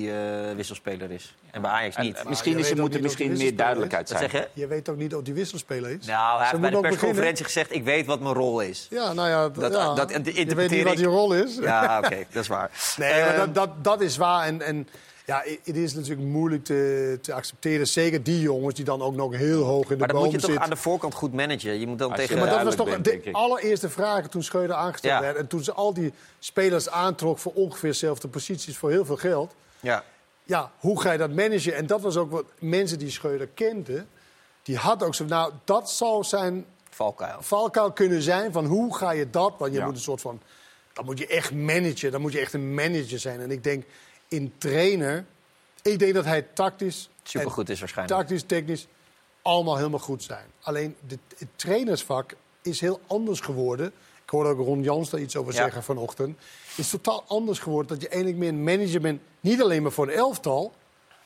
eh, 0.49 0.55
wisselspeler 0.57 1.11
is. 1.11 1.35
En 1.51 1.63
bij 1.63 1.71
Ajax 1.71 1.97
niet. 1.97 2.29
misschien 2.29 2.53
je 2.53 2.59
is, 2.59 2.75
moet 2.75 2.95
er 2.95 3.03
misschien 3.03 3.33
meer 3.37 3.57
duidelijkheid 3.57 4.09
Wat 4.09 4.19
zijn. 4.19 4.31
zeg 4.31 4.41
je? 4.41 4.61
Je 4.61 4.67
weet 4.67 4.89
ook 4.89 4.97
niet 4.97 5.15
of 5.15 5.23
die 5.23 5.35
wisselspeler 5.35 5.91
is. 6.01 6.07
Nou, 6.07 6.37
hij 6.39 6.45
Ze 6.49 6.51
heeft 6.57 6.61
bij 6.73 6.81
de 6.81 6.89
persconferentie 6.89 7.45
gezegd... 7.45 7.75
ik 7.75 7.85
weet 7.85 8.07
wat 8.07 8.21
mijn 8.21 8.35
rol 8.35 8.61
is. 8.61 8.87
Ja, 8.91 9.13
nou 9.13 9.29
ja, 9.29 9.49
Dat- 9.49 9.73
ja. 9.73 9.95
dat 9.95 10.11
je 10.11 10.23
weet 10.23 10.37
interpreteer 10.37 10.77
niet 10.77 10.85
wat 10.85 10.93
ik. 10.93 10.99
die 10.99 11.07
rol 11.09 11.35
is. 11.35 11.57
Ja, 11.61 11.99
oké, 12.05 12.25
dat 12.33 12.43
is 12.43 12.49
waar. 12.49 12.71
Nee, 12.97 13.21
maar 13.21 13.29
Ehm, 13.29 13.39
dat, 13.39 13.55
dat, 13.55 13.85
dat 13.85 14.01
is 14.01 14.17
waar. 14.17 14.47
En, 14.47 14.63
en 14.63 14.89
ja, 15.31 15.43
het 15.65 15.77
is 15.77 15.95
natuurlijk 15.95 16.29
moeilijk 16.29 16.65
te, 16.65 17.19
te 17.23 17.33
accepteren. 17.35 17.87
Zeker 17.89 18.23
die 18.23 18.41
jongens 18.41 18.75
die 18.75 18.85
dan 18.85 19.03
ook 19.03 19.15
nog 19.15 19.37
heel 19.37 19.63
hoog 19.63 19.83
in 19.83 19.89
de 19.89 19.97
maar 19.97 20.07
dan 20.09 20.17
boom 20.17 20.25
moet 20.25 20.33
je 20.35 20.39
toch 20.41 20.47
zitten. 20.51 20.65
aan 20.65 20.71
de 20.71 20.77
voorkant 20.77 21.15
goed 21.15 21.33
managen. 21.33 21.81
Je 21.81 21.87
moet 21.87 21.99
dan 21.99 22.11
Als 22.11 22.21
je- 22.21 22.27
tegen... 22.27 22.37
Ja, 22.43 22.45
maar 22.49 22.55
dat 22.55 22.65
was 22.65 22.75
toch 22.87 23.01
bent, 23.03 23.25
de 23.25 23.33
allereerste 23.33 23.89
vraag 23.91 24.29
toen 24.29 24.43
Schreuder 24.43 24.77
aangesteld 24.77 25.13
Ja. 25.15 25.21
werd. 25.21 25.37
En 25.37 25.47
toen 25.47 25.65
ze 25.65 25.73
al 25.73 25.95
die 25.95 26.13
spelers 26.39 26.89
aantrok 26.91 27.39
voor 27.39 27.53
ongeveer 27.53 27.91
dezelfde 27.91 28.29
posities 28.29 28.77
voor 28.77 28.91
heel 28.91 29.05
veel 29.05 29.17
geld. 29.17 29.55
Ja. 29.81 30.05
Ja, 30.45 30.71
hoe 30.79 31.01
ga 31.01 31.13
je 31.13 31.19
dat 31.19 31.31
managen? 31.35 31.75
En 31.75 31.87
dat 31.87 32.01
was 32.01 32.17
ook 32.17 32.31
wat 32.31 32.45
mensen 32.59 32.99
die 32.99 33.11
Schreuder 33.11 33.47
kenden. 33.55 34.09
Die 34.63 34.77
hadden 34.77 35.07
ook 35.07 35.15
zo. 35.15 35.25
Nou, 35.25 35.53
dat 35.65 35.91
zou 35.91 36.25
zijn 36.25 36.65
Valkuil. 36.91 37.37
valkuil 37.43 37.93
kunnen 37.93 38.23
zijn 38.23 38.53
van 38.53 38.65
hoe 38.67 38.97
ga 38.97 39.11
je 39.11 39.31
dat? 39.31 39.55
Want 39.59 39.73
je 39.73 39.79
Ja. 39.79 39.85
moet 39.85 39.95
een 39.95 40.01
soort 40.01 40.21
van. 40.21 40.41
Dan 40.93 41.05
moet 41.05 41.19
je 41.19 41.27
echt 41.27 41.53
managen. 41.55 42.11
Dan 42.11 42.21
moet 42.21 42.33
je 42.33 42.41
echt 42.41 42.53
een 42.53 42.75
manager 42.75 43.19
zijn. 43.19 43.41
En 43.41 43.51
ik 43.51 43.65
denk 43.65 43.85
in 44.31 44.53
trainer. 44.59 45.25
Ik 45.83 45.99
denk 45.99 46.15
dat 46.15 46.25
hij 46.25 46.43
tactisch. 46.43 47.11
Supergoed 47.23 47.69
is 47.69 47.79
waarschijnlijk. 47.81 48.19
Tactisch, 48.21 48.43
technisch. 48.43 48.87
Allemaal 49.43 49.77
helemaal 49.77 49.99
goed 49.99 50.23
zijn. 50.23 50.47
Alleen 50.61 50.97
de, 51.07 51.19
het 51.39 51.49
trainersvak 51.57 52.35
is 52.63 52.81
heel 52.81 53.01
anders 53.07 53.41
geworden. 53.41 53.87
Ik 54.25 54.31
hoorde 54.31 54.51
ook 54.51 54.59
Ron 54.67 54.83
Jans 54.83 55.11
daar 55.11 55.21
iets 55.21 55.37
over 55.37 55.53
Ja. 55.53 55.59
zeggen 55.63 55.83
vanochtend. 55.83 56.39
is 56.77 56.91
totaal 56.91 57.25
anders 57.29 57.59
geworden. 57.59 57.89
Dat 57.89 58.03
je 58.03 58.09
eigenlijk 58.09 58.39
meer 58.43 58.49
een 58.49 58.65
manager 58.65 59.01
bent. 59.01 59.21
Niet 59.41 59.63
alleen 59.63 59.83
maar 59.83 59.93
voor 59.93 60.09
een 60.09 60.15
elftal. 60.15 60.75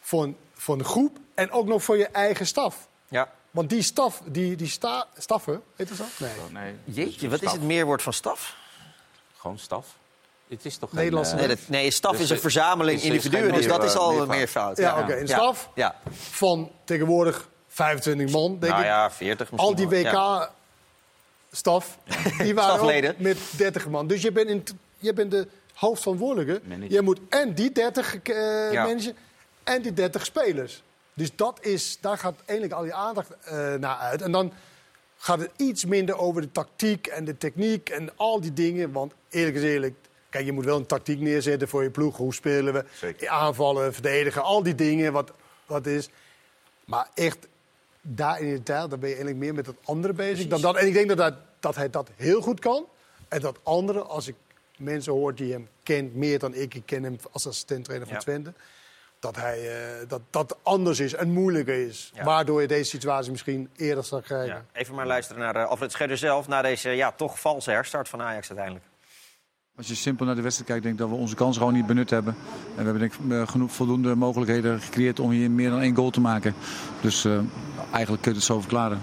Voor 0.00 0.22
een, 0.22 0.36
voor 0.52 0.74
een 0.78 0.84
groep. 0.84 1.18
En 1.34 1.50
ook 1.50 1.66
nog 1.66 1.82
voor 1.82 1.96
je 1.96 2.06
eigen 2.06 2.46
staf. 2.46 2.88
Ja. 3.08 3.32
Want 3.50 3.70
die 3.70 3.82
staf, 3.82 4.22
die, 4.26 4.56
die 4.56 4.68
sta, 4.68 5.06
staffen, 5.18 5.62
heet 5.76 5.88
dat 5.88 5.96
zo? 5.96 6.04
Nee. 6.18 6.30
Oh, 6.46 6.52
nee, 6.52 6.74
Jeetje, 6.84 7.28
wat 7.28 7.42
is 7.42 7.52
het 7.52 7.62
meerwoord 7.62 8.02
van 8.02 8.12
staf? 8.12 8.56
Gewoon 9.36 9.58
staf. 9.58 9.96
Het 10.48 10.64
is 10.64 10.76
toch 10.76 10.88
geen, 10.90 10.98
Nederlandse 10.98 11.32
eh, 11.32 11.38
Nee, 11.38 11.48
dat, 11.48 11.58
nee 11.66 11.90
staf 11.90 12.12
Dus 12.12 12.20
is 12.20 12.30
een 12.30 12.38
verzameling 12.38 13.00
dus 13.00 13.08
is 13.08 13.14
individuen, 13.14 13.52
dus 13.54 13.66
dat 13.66 13.84
is 13.84 13.94
al 13.96 14.08
meervoud. 14.10 14.28
meer 14.36 14.48
fout. 14.48 14.76
Ja, 14.76 15.00
oké. 15.00 15.14
Een 15.16 15.28
staf 15.28 15.68
Ja. 15.74 15.96
van 16.10 16.70
tegenwoordig 16.84 17.48
25 17.68 18.30
man, 18.30 18.58
denk 18.58 18.72
Nou 18.72 18.84
ik. 18.84 18.88
ja, 18.88 19.10
40 19.10 19.50
misschien 19.52 19.70
Al 19.70 19.74
die. 19.88 19.88
WK-staf, 21.50 21.98
die 22.38 22.54
waren 22.54 22.74
Stafleden. 22.74 23.10
ook 23.10 23.18
met 23.18 23.38
30 23.56 23.88
man. 23.88 24.06
Dus 24.06 24.22
je 24.22 24.32
bent, 24.32 24.48
in, 24.48 24.64
je 24.98 25.12
bent 25.12 25.30
de 25.30 25.48
hoofdverantwoordelijke. 25.74 26.60
Je 26.88 27.00
moet 27.02 27.20
en 27.28 27.54
die 27.54 27.72
30 27.72 28.16
eh 28.22 28.72
Ja. 28.72 28.84
mensen 28.86 29.16
en 29.64 29.82
die 29.82 29.92
30 29.92 30.24
spelers. 30.24 30.82
Dus 31.14 31.30
dat 31.36 31.58
is, 31.60 31.98
daar 32.00 32.18
gaat 32.18 32.34
eigenlijk 32.46 32.78
al 32.78 32.82
die 32.84 32.94
aandacht 32.94 33.30
eh, 33.44 33.74
naar 33.74 33.96
uit. 33.96 34.22
En 34.22 34.32
dan 34.32 34.52
gaat 35.16 35.38
het 35.38 35.50
iets 35.56 35.84
minder 35.84 36.16
over 36.18 36.42
de 36.42 36.52
tactiek 36.52 37.06
en 37.06 37.24
de 37.24 37.38
techniek 37.38 37.88
en 37.88 38.10
al 38.16 38.40
die 38.40 38.52
dingen. 38.52 38.92
Want 38.92 39.12
eerlijk 39.30 39.56
is 39.56 39.62
eerlijk, 39.62 39.94
kijk, 40.34 40.46
je 40.46 40.52
moet 40.52 40.64
wel 40.64 40.76
een 40.76 40.86
tactiek 40.86 41.20
neerzetten 41.20 41.68
voor 41.68 41.82
je 41.82 41.90
ploeg. 41.90 42.16
Hoe 42.16 42.34
spelen 42.34 42.72
we? 42.72 42.84
Zeker. 42.92 43.28
Aanvallen, 43.28 43.92
verdedigen, 43.92 44.42
al 44.42 44.62
die 44.62 44.74
dingen, 44.74 45.12
wat, 45.12 45.32
wat 45.66 45.86
is. 45.86 46.08
Maar 46.84 47.08
echt, 47.14 47.48
daar 48.00 48.40
in 48.40 48.50
detail, 48.50 48.88
daar 48.88 48.98
ben 48.98 49.08
je 49.08 49.14
eigenlijk 49.14 49.44
meer 49.44 49.54
met 49.54 49.66
het 49.66 49.76
andere 49.84 50.12
bezig. 50.12 50.46
Dan 50.46 50.60
dat. 50.60 50.76
En 50.76 50.86
ik 50.86 50.92
denk 50.92 51.08
dat, 51.08 51.16
dat, 51.16 51.34
dat 51.60 51.74
hij 51.74 51.90
dat 51.90 52.10
heel 52.16 52.40
goed 52.40 52.60
kan. 52.60 52.86
En 53.28 53.40
dat 53.40 53.58
andere, 53.62 54.02
als 54.02 54.28
ik 54.28 54.34
mensen 54.76 55.12
hoor 55.12 55.34
die 55.34 55.52
hem 55.52 55.68
kent, 55.82 56.14
meer 56.14 56.38
dan 56.38 56.54
ik, 56.54 56.74
ik 56.74 56.82
ken 56.86 57.02
hem 57.02 57.16
als 57.32 57.46
assistent-trainer 57.46 58.06
van 58.06 58.16
Ja. 58.16 58.22
Twente. 58.22 58.52
Dat, 59.18 59.36
hij, 59.36 59.76
eh, 60.00 60.08
dat 60.08 60.20
dat 60.30 60.56
anders 60.62 61.00
is 61.00 61.14
en 61.14 61.30
moeilijker 61.30 61.86
is. 61.86 62.10
Ja. 62.14 62.24
Waardoor 62.24 62.60
je 62.60 62.66
deze 62.66 62.90
situatie 62.90 63.30
misschien 63.30 63.70
eerder 63.76 64.04
zal 64.04 64.20
krijgen. 64.20 64.54
Ja. 64.54 64.64
Even 64.72 64.94
maar 64.94 65.06
luisteren 65.06 65.42
naar 65.42 65.56
eh, 65.56 65.66
Alfred 65.66 65.92
Schreuder 65.92 66.18
zelf... 66.18 66.48
na 66.48 66.62
deze 66.62 66.90
ja, 66.90 67.12
toch 67.12 67.40
valse 67.40 67.70
herstart 67.70 68.08
van 68.08 68.22
Ajax 68.22 68.48
uiteindelijk. 68.48 68.86
Als 69.76 69.88
je 69.88 69.94
simpel 69.94 70.26
naar 70.26 70.34
de 70.34 70.42
wedstrijd 70.42 70.70
kijkt, 70.70 70.82
denk 70.84 70.94
ik 70.94 71.00
dat 71.00 71.10
we 71.10 71.22
onze 71.22 71.34
kans 71.34 71.56
gewoon 71.56 71.72
niet 71.72 71.86
benut 71.86 72.10
hebben. 72.10 72.34
En 72.76 72.84
we 72.84 72.90
hebben 72.90 73.00
denk 73.00 73.32
eh, 73.32 73.48
genoeg 73.48 73.72
voldoende 73.72 74.14
mogelijkheden 74.14 74.80
gecreëerd 74.80 75.20
om 75.20 75.30
hier 75.30 75.50
meer 75.50 75.70
dan 75.70 75.80
één 75.80 75.94
goal 75.94 76.10
te 76.10 76.20
maken. 76.20 76.54
Dus 77.00 77.24
eh, 77.24 77.38
eigenlijk 77.90 78.22
kun 78.22 78.32
je 78.32 78.36
het 78.36 78.46
zo 78.46 78.60
verklaren. 78.60 79.00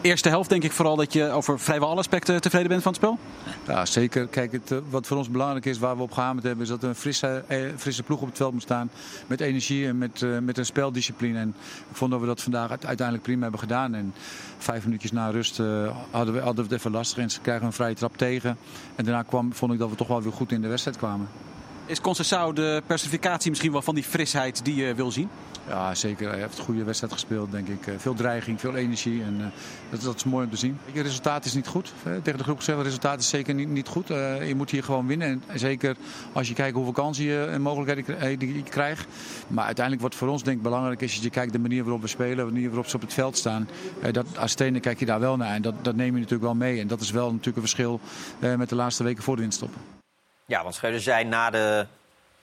Eerste 0.00 0.28
helft 0.28 0.48
denk 0.48 0.62
ik 0.62 0.72
vooral 0.72 0.96
dat 0.96 1.12
je 1.12 1.30
over 1.30 1.60
vrijwel 1.60 1.88
alle 1.88 1.98
aspecten 1.98 2.40
tevreden 2.40 2.68
bent 2.68 2.82
van 2.82 2.92
het 2.92 3.00
spel. 3.02 3.18
Ja, 3.66 3.86
zeker. 3.86 4.26
Kijk, 4.26 4.52
het, 4.52 4.70
eh, 4.70 4.78
wat 4.90 5.06
voor 5.06 5.16
ons 5.16 5.30
belangrijk 5.30 5.64
is, 5.64 5.78
waar 5.78 5.96
we 5.96 6.02
op 6.02 6.12
gehamerd 6.12 6.44
hebben, 6.44 6.62
is 6.62 6.68
dat 6.70 6.82
er 6.82 6.88
een 6.88 6.94
frisse, 6.94 7.44
eh, 7.46 7.60
frisse 7.76 8.02
ploeg 8.02 8.20
op 8.20 8.26
het 8.26 8.36
veld 8.36 8.52
moet 8.52 8.62
staan. 8.62 8.90
Met 9.26 9.40
energie 9.40 9.86
en 9.86 9.98
met, 9.98 10.22
eh, 10.22 10.38
met 10.38 10.58
een 10.58 10.66
speldiscipline. 10.66 11.38
En 11.38 11.54
ik 11.90 11.96
vond 11.96 12.10
dat 12.10 12.20
we 12.20 12.26
dat 12.26 12.42
vandaag 12.42 12.70
uite- 12.70 12.86
uiteindelijk 12.86 13.26
prima 13.26 13.42
hebben 13.42 13.60
gedaan. 13.60 13.94
En 13.94 14.14
vijf 14.58 14.84
minuutjes 14.84 15.12
na 15.12 15.30
rust 15.30 15.56
hadden, 16.10 16.34
we, 16.34 16.40
hadden 16.40 16.64
we 16.64 16.70
het 16.70 16.72
even 16.72 16.90
lastig. 16.90 17.22
En 17.22 17.30
ze 17.30 17.40
krijgen 17.40 17.66
een 17.66 17.72
vrije 17.72 17.94
trap 17.94 18.16
tegen. 18.16 18.56
En 18.96 19.04
daarna 19.04 19.22
kwam, 19.22 19.52
vond 19.54 19.72
ik 19.72 19.78
dat 19.78 19.90
we 19.90 19.96
toch 19.96 20.08
wel 20.08 20.22
weer 20.22 20.32
goed 20.32 20.52
in 20.52 20.60
de 20.60 20.68
wedstrijd 20.68 20.96
kwamen. 20.96 21.28
Is 21.88 22.00
Conceição 22.00 22.52
de 22.52 22.82
personificatie 22.86 23.50
misschien 23.50 23.72
wel 23.72 23.82
van 23.82 23.94
die 23.94 24.04
frisheid 24.04 24.64
die 24.64 24.74
je 24.74 24.94
wil 24.94 25.10
zien? 25.10 25.28
Ja, 25.68 25.94
zeker. 25.94 26.28
Hij 26.30 26.38
heeft 26.38 26.58
een 26.58 26.64
goede 26.64 26.84
wedstrijd 26.84 27.12
gespeeld, 27.12 27.50
denk 27.50 27.68
ik. 27.68 27.86
Eh, 27.86 27.94
Veel 27.98 28.14
dreiging, 28.14 28.60
veel 28.60 28.74
energie. 28.74 29.22
En, 29.22 29.36
eh, 29.40 29.46
dat, 29.90 30.02
dat 30.02 30.14
is 30.14 30.24
mooi 30.24 30.44
om 30.44 30.50
te 30.50 30.56
zien. 30.56 30.78
Het 30.92 31.02
resultaat 31.02 31.44
is 31.44 31.54
niet 31.54 31.66
goed. 31.66 31.92
Tegen 32.22 32.38
de 32.38 32.44
groep 32.44 32.58
gezegd, 32.58 32.78
het 32.78 32.86
resultaat 32.86 33.20
is 33.20 33.28
zeker 33.28 33.54
niet, 33.54 33.68
niet 33.68 33.88
goed. 33.88 34.10
Eh, 34.10 34.48
je 34.48 34.54
moet 34.54 34.70
hier 34.70 34.84
gewoon 34.84 35.06
winnen. 35.06 35.42
En 35.46 35.58
zeker 35.58 35.96
als 36.32 36.48
je 36.48 36.54
kijkt 36.54 36.74
hoeveel 36.74 36.92
kansen 36.92 37.24
je 37.24 37.44
en 37.44 37.60
mogelijkheden 37.60 38.54
je 38.54 38.62
krijgt. 38.62 39.06
Maar 39.48 39.64
uiteindelijk 39.64 40.04
wat 40.04 40.14
voor 40.14 40.28
ons 40.28 40.42
denk 40.42 40.56
ik 40.56 40.62
belangrijk 40.62 41.00
is... 41.00 41.14
als 41.14 41.22
je 41.22 41.30
kijkt 41.30 41.52
de 41.52 41.58
manier 41.58 41.82
waarop 41.82 42.00
we 42.02 42.08
spelen, 42.08 42.46
de 42.46 42.52
manier 42.52 42.68
waarop 42.68 42.88
ze 42.88 42.96
op 42.96 43.02
het 43.02 43.14
veld 43.14 43.36
staan. 43.36 43.68
Dat, 44.12 44.38
als 44.38 44.54
trainer 44.54 44.80
kijk 44.80 44.98
je 44.98 45.06
daar 45.06 45.20
wel 45.20 45.36
naar. 45.36 45.54
En 45.54 45.62
dat, 45.62 45.74
dat 45.82 45.96
neem 45.96 46.12
je 46.12 46.20
natuurlijk 46.20 46.42
wel 46.42 46.54
mee. 46.54 46.80
En 46.80 46.86
dat 46.86 47.00
is 47.00 47.10
wel 47.10 47.26
natuurlijk 47.26 47.56
een 47.56 47.62
verschil 47.62 48.00
met 48.56 48.68
de 48.68 48.74
laatste 48.74 49.04
weken 49.04 49.22
voor 49.22 49.36
de 49.36 49.42
winststoppen. 49.42 49.97
Ja, 50.48 50.62
want 50.62 50.74
Schreuder 50.74 51.00
zei 51.00 51.24
na 51.24 51.50
de 51.50 51.86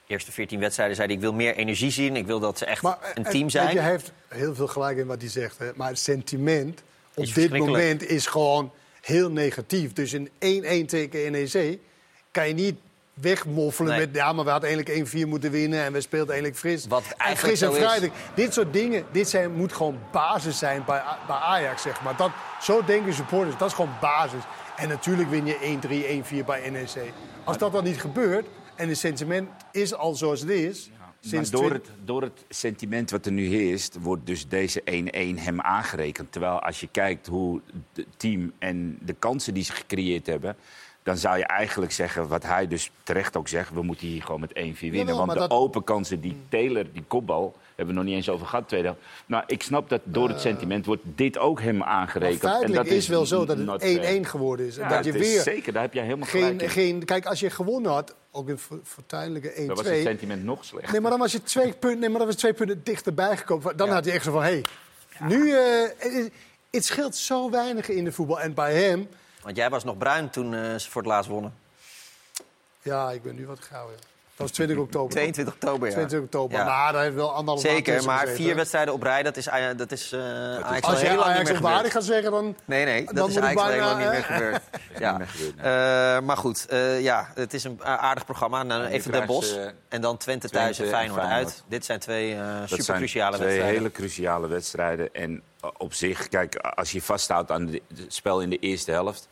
eerste 0.07 0.31
14 0.31 0.59
wedstrijden... 0.59 0.95
Zei 0.95 1.07
hij, 1.07 1.15
ik 1.15 1.21
wil 1.21 1.33
meer 1.33 1.55
energie 1.55 1.91
zien, 1.91 2.15
ik 2.15 2.25
wil 2.25 2.39
dat 2.39 2.57
ze 2.57 2.65
echt 2.65 2.81
Maar, 2.81 2.97
een 3.13 3.25
eh, 3.25 3.31
team 3.31 3.41
weet 3.41 3.51
zijn. 3.51 3.73
Je 3.73 3.79
heeft 3.79 4.11
heel 4.27 4.55
veel 4.55 4.67
gelijk 4.67 4.97
in 4.97 5.07
wat 5.07 5.21
hij 5.21 5.29
zegt. 5.29 5.57
Hè. 5.57 5.71
Maar 5.75 5.87
het 5.87 5.99
sentiment 5.99 6.83
op 7.15 7.33
dit 7.33 7.57
moment 7.57 8.09
is 8.09 8.27
gewoon 8.27 8.71
heel 9.01 9.31
negatief. 9.31 9.93
Dus 9.93 10.11
een 10.11 10.29
1-1 10.29 10.85
tegen 10.87 11.31
NEC 11.31 11.79
kan 12.31 12.47
je 12.47 12.53
niet 12.53 12.75
wegmoffelen 13.13 13.91
Nee. 13.91 14.05
met... 14.05 14.15
ja, 14.15 14.33
maar 14.33 14.45
we 14.45 14.51
hadden 14.51 14.69
eigenlijk 14.69 15.09
1-4 15.09 15.27
moeten 15.27 15.51
winnen 15.51 15.83
en 15.83 15.93
we 15.93 16.01
speelden 16.01 16.29
eigenlijk 16.29 16.59
fris. 16.59 16.87
Wat 16.87 17.03
en 17.03 17.17
eigenlijk 17.17 17.57
fris 17.57 17.69
en 17.69 17.75
vrijdag. 17.75 18.09
Dit 18.33 18.53
soort 18.53 18.73
dingen, 18.73 19.05
dit 19.11 19.29
zijn, 19.29 19.51
moet 19.51 19.73
gewoon 19.73 19.99
basis 20.11 20.57
zijn 20.57 20.83
bij, 20.85 21.03
bij 21.27 21.35
Ajax, 21.35 21.81
zeg 21.81 22.01
maar. 22.01 22.15
Dat, 22.15 22.31
zo 22.61 22.83
denken 22.83 23.13
supporters, 23.13 23.57
dat 23.57 23.67
is 23.67 23.75
gewoon 23.75 23.95
basis. 24.01 24.41
En 24.75 24.87
natuurlijk 24.87 25.29
win 25.29 25.45
je 25.45 25.77
1-3, 26.39 26.41
1-4 26.41 26.45
bij 26.45 26.69
NEC. 26.69 27.13
Als 27.43 27.57
dat 27.57 27.71
dan 27.71 27.83
niet 27.83 27.99
gebeurt 27.99 28.47
en 28.75 28.87
het 28.87 28.97
sentiment 28.97 29.49
is 29.71 29.93
al 29.93 30.15
zoals 30.15 30.39
het 30.39 30.49
is... 30.49 30.89
Sinds 31.19 31.51
maar 31.51 31.61
door 31.61 31.71
het, 31.71 31.89
door 32.03 32.21
het 32.21 32.45
sentiment 32.49 33.11
wat 33.11 33.25
er 33.25 33.31
nu 33.31 33.47
heerst, 33.47 33.97
wordt 34.01 34.25
dus 34.25 34.47
deze 34.47 34.81
1-1 34.81 34.83
hem 35.35 35.61
aangerekend. 35.61 36.31
Terwijl 36.31 36.59
als 36.59 36.79
je 36.79 36.87
kijkt 36.91 37.27
hoe 37.27 37.61
het 37.93 38.05
team 38.17 38.53
en 38.59 38.97
de 39.01 39.13
kansen 39.13 39.53
die 39.53 39.63
ze 39.63 39.71
gecreëerd 39.71 40.25
hebben... 40.25 40.55
dan 41.03 41.17
zou 41.17 41.37
je 41.37 41.45
eigenlijk 41.45 41.91
zeggen, 41.91 42.27
wat 42.27 42.43
hij 42.43 42.67
dus 42.67 42.91
terecht 43.03 43.37
ook 43.37 43.47
zegt... 43.47 43.73
we 43.73 43.81
moeten 43.81 44.07
hier 44.07 44.23
gewoon 44.23 44.39
met 44.39 44.51
1-4 44.51 44.79
winnen. 44.79 45.15
Want 45.15 45.31
de 45.31 45.37
dat- 45.39 45.51
open 45.51 45.83
kansen, 45.83 46.21
die 46.21 46.37
Taylor, 46.49 46.91
die 46.93 47.03
kopbal... 47.07 47.55
hebben 47.75 47.95
we 47.95 48.01
nog 48.01 48.09
niet 48.09 48.15
eens 48.19 48.29
over 48.29 48.47
gehad, 48.47 48.67
tweede 48.67 48.87
helft. 48.87 49.01
Nou, 49.25 49.43
ik 49.47 49.63
snap 49.63 49.89
dat 49.89 50.01
door 50.03 50.29
het 50.29 50.41
sentiment 50.41 50.85
wordt 50.85 51.01
dit 51.05 51.37
ook 51.37 51.61
hem 51.61 51.77
Maar 51.77 51.87
aangerekend. 51.87 52.39
feitelijk 52.39 52.75
en 52.77 52.83
dat 52.83 52.93
is 52.93 53.07
wel 53.07 53.25
zo 53.25 53.45
dat 53.45 53.57
het 53.57 53.67
1-1 53.83 53.85
fair. 54.01 54.25
geworden 54.25 54.65
is. 54.65 54.77
En 54.77 54.83
Ja, 54.89 54.95
dat 54.95 55.05
je 55.05 55.11
het 55.11 55.21
is 55.21 55.27
weer 55.33 55.41
Zeker, 55.41 55.73
daar 55.73 55.81
heb 55.81 55.93
jij 55.93 56.03
helemaal 56.03 56.27
gelijk 56.27 56.47
geen, 56.49 56.61
in. 56.61 56.69
geen... 56.69 57.05
Kijk, 57.05 57.25
als 57.25 57.39
je 57.39 57.49
gewonnen 57.49 57.91
had, 57.91 58.15
ook 58.31 58.49
in 58.49 58.57
voor- 58.57 58.79
voortuinlijke 58.83 59.51
1-2... 59.53 59.55
Dan 59.55 59.75
was 59.75 59.85
het 59.85 60.01
sentiment 60.01 60.43
nog 60.43 60.65
slechter. 60.65 60.91
Nee, 60.91 61.01
maar 61.01 61.11
dan 61.11 61.19
was 61.19 61.31
je 61.31 61.43
twee 61.43 61.73
punten, 61.73 61.99
nee, 61.99 62.09
maar 62.09 62.17
dan 62.17 62.27
was 62.27 62.35
twee 62.35 62.53
punten 62.53 62.81
dichterbij 62.83 63.37
gekomen. 63.37 63.77
Dan 63.77 63.89
had 63.89 64.05
hij 64.05 64.13
echt 64.13 64.23
zo 64.23 64.31
van, 64.31 64.43
hé, 64.43 64.61
hey, 65.09 65.27
nu... 65.27 65.51
eh, 65.51 66.25
het, 66.71 66.85
scheelt 66.85 67.15
zo 67.15 67.49
weinig 67.49 67.89
in 67.89 68.03
de 68.03 68.11
voetbal. 68.11 68.39
En 68.39 68.53
bij 68.53 68.83
hem, 68.83 69.07
Want 69.41 69.55
jij 69.57 69.69
was 69.69 69.83
nog 69.83 69.97
bruin 69.97 70.29
toen 70.29 70.53
eh, 70.53 70.75
ze 70.75 70.89
voor 70.91 71.01
het 71.01 71.11
laatst 71.11 71.29
wonnen. 71.29 71.53
ja, 72.81 73.11
ik 73.11 73.21
ben 73.23 73.35
nu 73.35 73.45
wat 73.47 73.59
gauw. 73.59 73.89
Ja. 73.89 73.95
Dat 74.37 74.47
was 74.47 74.55
20 74.55 74.77
oktober. 74.77 75.09
22 75.11 75.53
oktober, 75.53 75.87
ja. 75.87 75.93
22 75.93 76.19
oktober. 76.29 76.57
Ja. 76.57 76.65
Maar 76.65 76.93
daar 76.93 77.03
heeft 77.03 77.15
wel 77.15 77.33
anderhalf 77.33 77.61
Zeker, 77.61 78.03
maar 78.03 78.19
gezeten, 78.19 78.43
vier 78.43 78.55
wedstrijden 78.55 78.93
op 78.93 79.01
rij, 79.01 79.23
dat 79.23 79.37
is, 79.37 79.49
Aj- 79.49 79.75
dat 79.75 79.91
is 79.91 80.11
eh 80.11 80.19
Ajax 80.21 80.81
al 80.81 80.89
Als 80.89 81.01
je 81.01 81.07
heel 81.07 81.15
lang 81.15 81.27
niet 81.27 81.37
Ajax 81.37 81.51
op 81.57 81.63
waardig 81.63 81.91
gaat 81.91 82.03
zeggen, 82.03 82.31
dan... 82.31 82.55
Nee, 82.65 82.85
nee, 82.85 83.05
dat 83.13 83.29
is 83.29 83.35
eigenlijk 83.35 83.67
al 83.67 83.73
heel 83.73 83.85
lang 83.85 83.97
bijna, 83.97 84.11
niet 84.11 84.19
meer 84.29 84.29
eh, 84.29 84.37
gebeurd. 84.37 84.61
ja. 84.99 85.19
Eh, 86.17 86.23
maar 86.23 86.37
goed, 86.37 86.65
eh, 86.65 87.01
ja, 87.01 87.31
het 87.35 87.53
is 87.53 87.63
een 87.63 87.83
aardig 87.83 88.25
programma. 88.25 88.63
Nou, 88.63 88.85
even 88.85 89.11
Den 89.11 89.27
eh, 89.27 89.67
en 89.89 90.01
dan 90.01 90.17
Twente 90.17 90.49
thuis 90.49 90.79
en 90.79 90.87
Feyenoord 90.87 91.21
uit. 91.21 91.63
Dit 91.67 91.85
zijn 91.85 91.99
twee 91.99 92.33
eh 92.35 92.59
Dat 92.59 92.69
super 92.69 92.83
zijn 92.83 92.97
cruciale 92.97 93.35
twee 93.35 93.47
wedstrijden. 93.47 93.77
hele 93.77 93.91
cruciale 93.91 94.47
wedstrijden. 94.47 95.13
En 95.13 95.41
eh, 95.61 95.69
op 95.77 95.93
zich, 95.93 96.27
kijk, 96.27 96.55
als 96.55 96.91
je 96.91 97.01
vasthoudt 97.01 97.51
aan 97.51 97.67
het 97.67 97.81
spel 98.07 98.41
in 98.41 98.49
de 98.49 98.59
eerste 98.59 98.91
helft... 98.91 99.27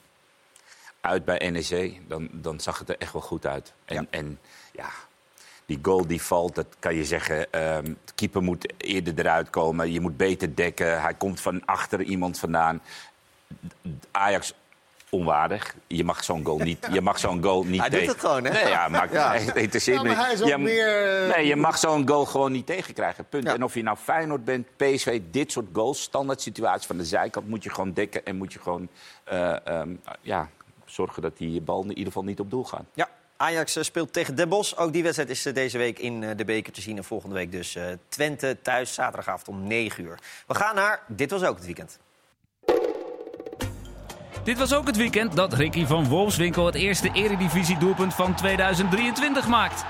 uit 1.02 1.26
bij 1.26 1.50
NEC, 1.50 2.00
dan, 2.08 2.30
dan 2.32 2.60
zag 2.60 2.80
het 2.80 2.90
er 2.90 2.96
echt 2.98 3.14
wel 3.14 3.22
goed 3.22 3.46
uit. 3.46 3.74
En 3.86 3.96
ja, 3.96 4.06
en, 4.10 4.40
ja 4.74 4.90
die 5.66 5.80
goal 5.82 6.08
die 6.08 6.22
valt, 6.22 6.56
dat 6.56 6.66
kan 6.80 6.96
je 6.96 7.06
zeggen... 7.06 7.52
ehm, 7.52 7.84
de 7.84 8.14
keeper 8.16 8.42
moet 8.42 8.74
eerder 8.78 9.14
eruit 9.20 9.50
komen. 9.50 9.92
Je 9.92 10.00
moet 10.00 10.18
beter 10.18 10.56
dekken. 10.56 11.02
Hij 11.02 11.14
komt 11.14 11.40
van 11.42 11.66
achter 11.66 12.02
iemand 12.02 12.40
vandaan. 12.40 12.82
Ajax 14.12 14.54
onwaardig. 15.10 15.76
Je 15.88 16.04
mag 16.04 16.24
zo'n 16.24 16.46
goal 16.46 16.58
niet, 16.58 16.88
je 16.92 17.02
mag 17.02 17.20
zo'n 17.20 17.44
goal 17.44 17.64
niet 17.64 17.80
Hij 17.80 17.90
doet 17.90 18.00
tegen- 18.00 18.14
het 18.14 18.24
gewoon, 18.26 18.44
hè? 18.44 18.52
Nee, 18.52 18.68
ja, 18.68 18.88
maar 18.88 19.14
Ja. 19.14 19.34
het 19.34 20.04
maar 20.04 20.16
hij 20.16 20.34
is 20.34 20.42
ook 20.42 20.48
Je- 20.48 20.58
meer, 20.58 21.22
eh, 21.28 21.36
Nee, 21.36 21.48
je 21.48 21.56
mag 21.56 21.78
zo'n 21.78 22.08
goal 22.08 22.26
gewoon 22.26 22.52
niet 22.52 22.66
tegenkrijgen. 22.66 23.26
Punt. 23.30 23.44
Ja. 23.44 23.54
En 23.54 23.64
of 23.64 23.74
je 23.74 23.84
nou 23.84 23.98
Feyenoord 23.98 24.46
bent, 24.46 24.68
PSV, 24.78 25.22
dit 25.32 25.52
soort 25.52 25.68
goals, 25.74 26.02
standaard 26.02 26.42
situatie 26.42 26.88
van 26.88 26.98
de 26.98 27.06
zijkant, 27.06 27.48
moet 27.48 27.64
je 27.64 27.70
gewoon 27.70 27.94
dekken 27.94 28.26
en 28.26 28.36
moet 28.36 28.54
je 28.54 28.60
gewoon 28.60 28.88
eh, 29.24 29.68
ehm, 29.68 29.90
ja, 30.22 30.50
zorgen 30.86 31.22
dat 31.22 31.38
die 31.38 31.62
bal 31.62 31.82
in 31.84 31.90
ieder 31.90 32.06
geval 32.06 32.24
niet 32.24 32.40
op 32.40 32.50
doel 32.50 32.64
gaat. 32.64 32.86
Ja, 32.94 33.10
Ajax 33.44 33.76
eh, 33.76 33.84
speelt 33.84 34.14
tegen 34.14 34.36
Den 34.36 34.50
Bosch. 34.50 34.76
Ook 34.76 34.94
die 34.94 35.04
wedstrijd 35.04 35.30
is 35.30 35.46
eh, 35.46 35.54
deze 35.54 35.78
week 35.78 36.00
in 36.00 36.24
eh, 36.24 36.38
de 36.38 36.46
beker 36.46 36.74
te 36.74 36.82
zien. 36.82 36.98
En 36.98 37.04
volgende 37.04 37.36
week 37.36 37.52
dus 37.52 37.76
eh, 37.76 37.86
Twente 38.10 38.58
thuis, 38.62 38.94
zaterdagavond 38.94 39.48
om 39.48 39.68
9 39.68 40.04
uur. 40.04 40.20
We 40.48 40.56
gaan 40.56 40.76
naar 40.76 41.02
Dit 41.08 41.32
Was 41.32 41.44
Ook 41.44 41.56
Het 41.56 41.66
Weekend. 41.66 42.00
Dit 44.44 44.58
was 44.58 44.74
ook 44.74 44.88
het 44.88 44.98
weekend 44.98 45.36
dat 45.36 45.54
Ricky 45.54 45.86
van 45.86 46.08
Wolfswinkel 46.08 46.66
het 46.66 46.76
eerste 46.76 47.10
eredivisie-doelpunt 47.14 48.14
van 48.14 48.36
2023 48.36 49.48
maakt. 49.48 49.84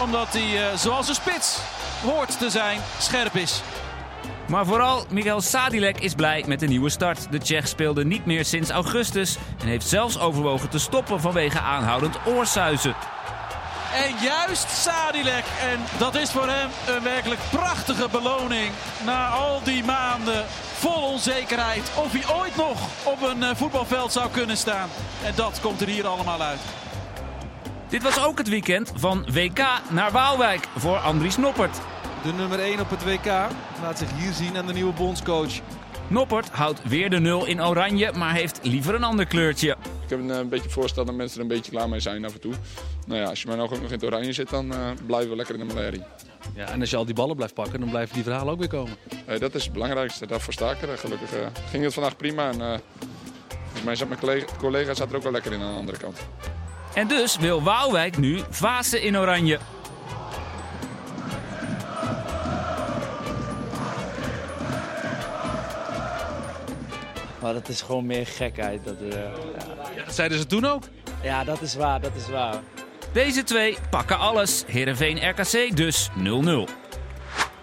Omdat 0.00 0.32
hij, 0.32 0.68
eh, 0.68 0.76
zoals 0.76 1.08
een 1.08 1.14
spits 1.14 1.58
hoort 2.02 2.38
te 2.38 2.50
zijn, 2.50 2.80
scherp 2.98 3.34
is. 3.34 3.62
Maar 4.54 4.66
vooral 4.66 5.06
Miguel 5.10 5.40
Sadilek 5.40 6.00
is 6.00 6.14
blij 6.14 6.44
met 6.46 6.60
de 6.60 6.66
nieuwe 6.66 6.88
start. 6.88 7.26
De 7.30 7.38
Tsjech 7.38 7.68
speelde 7.68 8.04
niet 8.04 8.26
meer 8.26 8.44
sinds 8.44 8.70
augustus 8.70 9.36
en 9.60 9.66
heeft 9.66 9.86
zelfs 9.86 10.18
overwogen 10.18 10.68
te 10.68 10.78
stoppen 10.78 11.20
vanwege 11.20 11.60
aanhoudend 11.60 12.18
oorsuizen. 12.26 12.94
En 13.94 14.14
juist 14.22 14.70
Sadilek. 14.70 15.44
En 15.60 15.80
dat 15.98 16.14
is 16.14 16.30
voor 16.30 16.48
hem 16.48 16.68
een 16.96 17.02
werkelijk 17.02 17.40
prachtige 17.50 18.08
beloning. 18.10 18.70
Na 19.04 19.28
al 19.28 19.60
die 19.64 19.84
maanden 19.84 20.44
vol 20.74 21.02
onzekerheid. 21.02 21.90
Of 21.96 22.12
hij 22.12 22.36
ooit 22.36 22.56
nog 22.56 22.88
op 23.04 23.22
een 23.22 23.42
eh, 23.42 23.54
voetbalveld 23.54 24.12
zou 24.12 24.30
kunnen 24.30 24.56
staan. 24.56 24.88
En 25.24 25.32
dat 25.34 25.60
komt 25.60 25.80
er 25.80 25.88
hier 25.88 26.06
allemaal 26.06 26.40
uit. 26.40 26.60
Dit 27.88 28.02
was 28.02 28.24
ook 28.24 28.38
het 28.38 28.48
weekend 28.48 28.92
van 28.94 29.26
WK 29.32 29.66
naar 29.90 30.12
Waalwijk 30.12 30.68
voor 30.76 30.96
Andries 30.96 31.36
Noppert. 31.36 31.80
De 32.24 32.32
nummer 32.32 32.58
1 32.58 32.80
op 32.80 32.90
het 32.90 33.04
WK 33.04 33.26
laat 33.82 33.98
zich 33.98 34.08
hier 34.16 34.32
zien 34.32 34.56
aan 34.56 34.66
de 34.66 34.72
nieuwe 34.72 34.92
bondscoach. 34.92 35.52
Noppert 36.08 36.48
houdt 36.48 36.82
weer 36.82 37.10
de 37.10 37.20
nul 37.20 37.46
in 37.46 37.62
oranje, 37.62 38.12
maar 38.12 38.34
heeft 38.34 38.58
liever 38.62 38.94
een 38.94 39.04
ander 39.04 39.26
kleurtje. 39.26 39.70
Ik 40.04 40.10
heb 40.10 40.18
een, 40.18 40.30
eh, 40.30 40.40
beetje 40.40 40.70
voorstel 40.70 41.04
dat 41.04 41.14
mensen 41.14 41.36
er 41.36 41.42
een 41.42 41.48
beetje 41.48 41.70
klaar 41.70 41.88
mee 41.88 42.00
zijn 42.00 42.24
af 42.24 42.34
en 42.34 42.40
toe. 42.40 42.54
Nou 43.06 43.20
ja, 43.20 43.28
als 43.28 43.42
je 43.42 43.48
mij 43.48 43.56
nog, 43.56 43.70
nog 43.70 43.80
in 43.80 43.90
het 43.90 44.04
oranje 44.04 44.32
zit, 44.32 44.50
dan 44.50 44.72
eh, 44.72 44.78
blijven 45.06 45.30
we 45.30 45.36
lekker 45.36 45.54
in 45.54 45.68
de 45.68 45.74
malaria. 45.74 46.06
Ja, 46.54 46.68
en 46.68 46.80
als 46.80 46.90
je 46.90 46.96
al 46.96 47.04
die 47.04 47.14
ballen 47.14 47.36
blijft 47.36 47.54
pakken, 47.54 47.80
dan 47.80 47.90
blijven 47.90 48.14
die 48.14 48.22
verhalen 48.22 48.52
ook 48.52 48.58
weer 48.58 48.68
komen. 48.68 48.96
Eh, 49.26 49.38
dat 49.38 49.54
is 49.54 49.64
het 49.64 49.72
belangrijkste, 49.72 50.26
daarvoor 50.26 50.52
sta 50.52 50.70
ik 50.70 50.82
er. 50.82 50.98
Gelukkig 50.98 51.32
eh, 51.32 51.46
ging 51.70 51.84
het 51.84 51.94
vandaag 51.94 52.16
prima. 52.16 52.50
En, 52.50 52.60
eh, 52.60 52.78
volgens 53.62 53.82
mij 53.84 53.94
zat 53.94 54.08
mijn 54.08 54.20
collega, 54.20 54.46
collega 54.58 54.94
zat 54.94 55.10
er 55.10 55.16
ook 55.16 55.22
wel 55.22 55.32
lekker 55.32 55.52
in 55.52 55.60
aan 55.60 55.72
de 55.72 55.78
andere 55.78 55.98
kant. 55.98 56.18
En 56.94 57.08
dus 57.08 57.36
wil 57.36 57.62
Waalwijk 57.62 58.16
nu 58.16 58.40
Vaassen 58.50 59.02
in 59.02 59.18
oranje. 59.18 59.58
Maar 67.44 67.52
dat 67.52 67.68
is 67.68 67.82
gewoon 67.82 68.06
meer 68.06 68.26
gekheid. 68.26 68.84
Dat, 68.84 68.94
eh, 69.10 69.18
ja. 69.96 70.04
Dat 70.04 70.14
zeiden 70.14 70.38
ze 70.38 70.46
toen 70.46 70.64
ook. 70.64 70.82
Ja, 71.22 71.44
dat 71.44 71.60
is 71.60 71.74
waar, 71.74 72.00
dat 72.00 72.10
is 72.16 72.28
waar. 72.28 72.54
Deze 73.12 73.42
twee 73.42 73.76
pakken 73.90 74.18
alles. 74.18 74.64
Heerenveen 74.66 75.28
RKC 75.28 75.76
dus 75.76 76.10
0-0. 76.14 76.68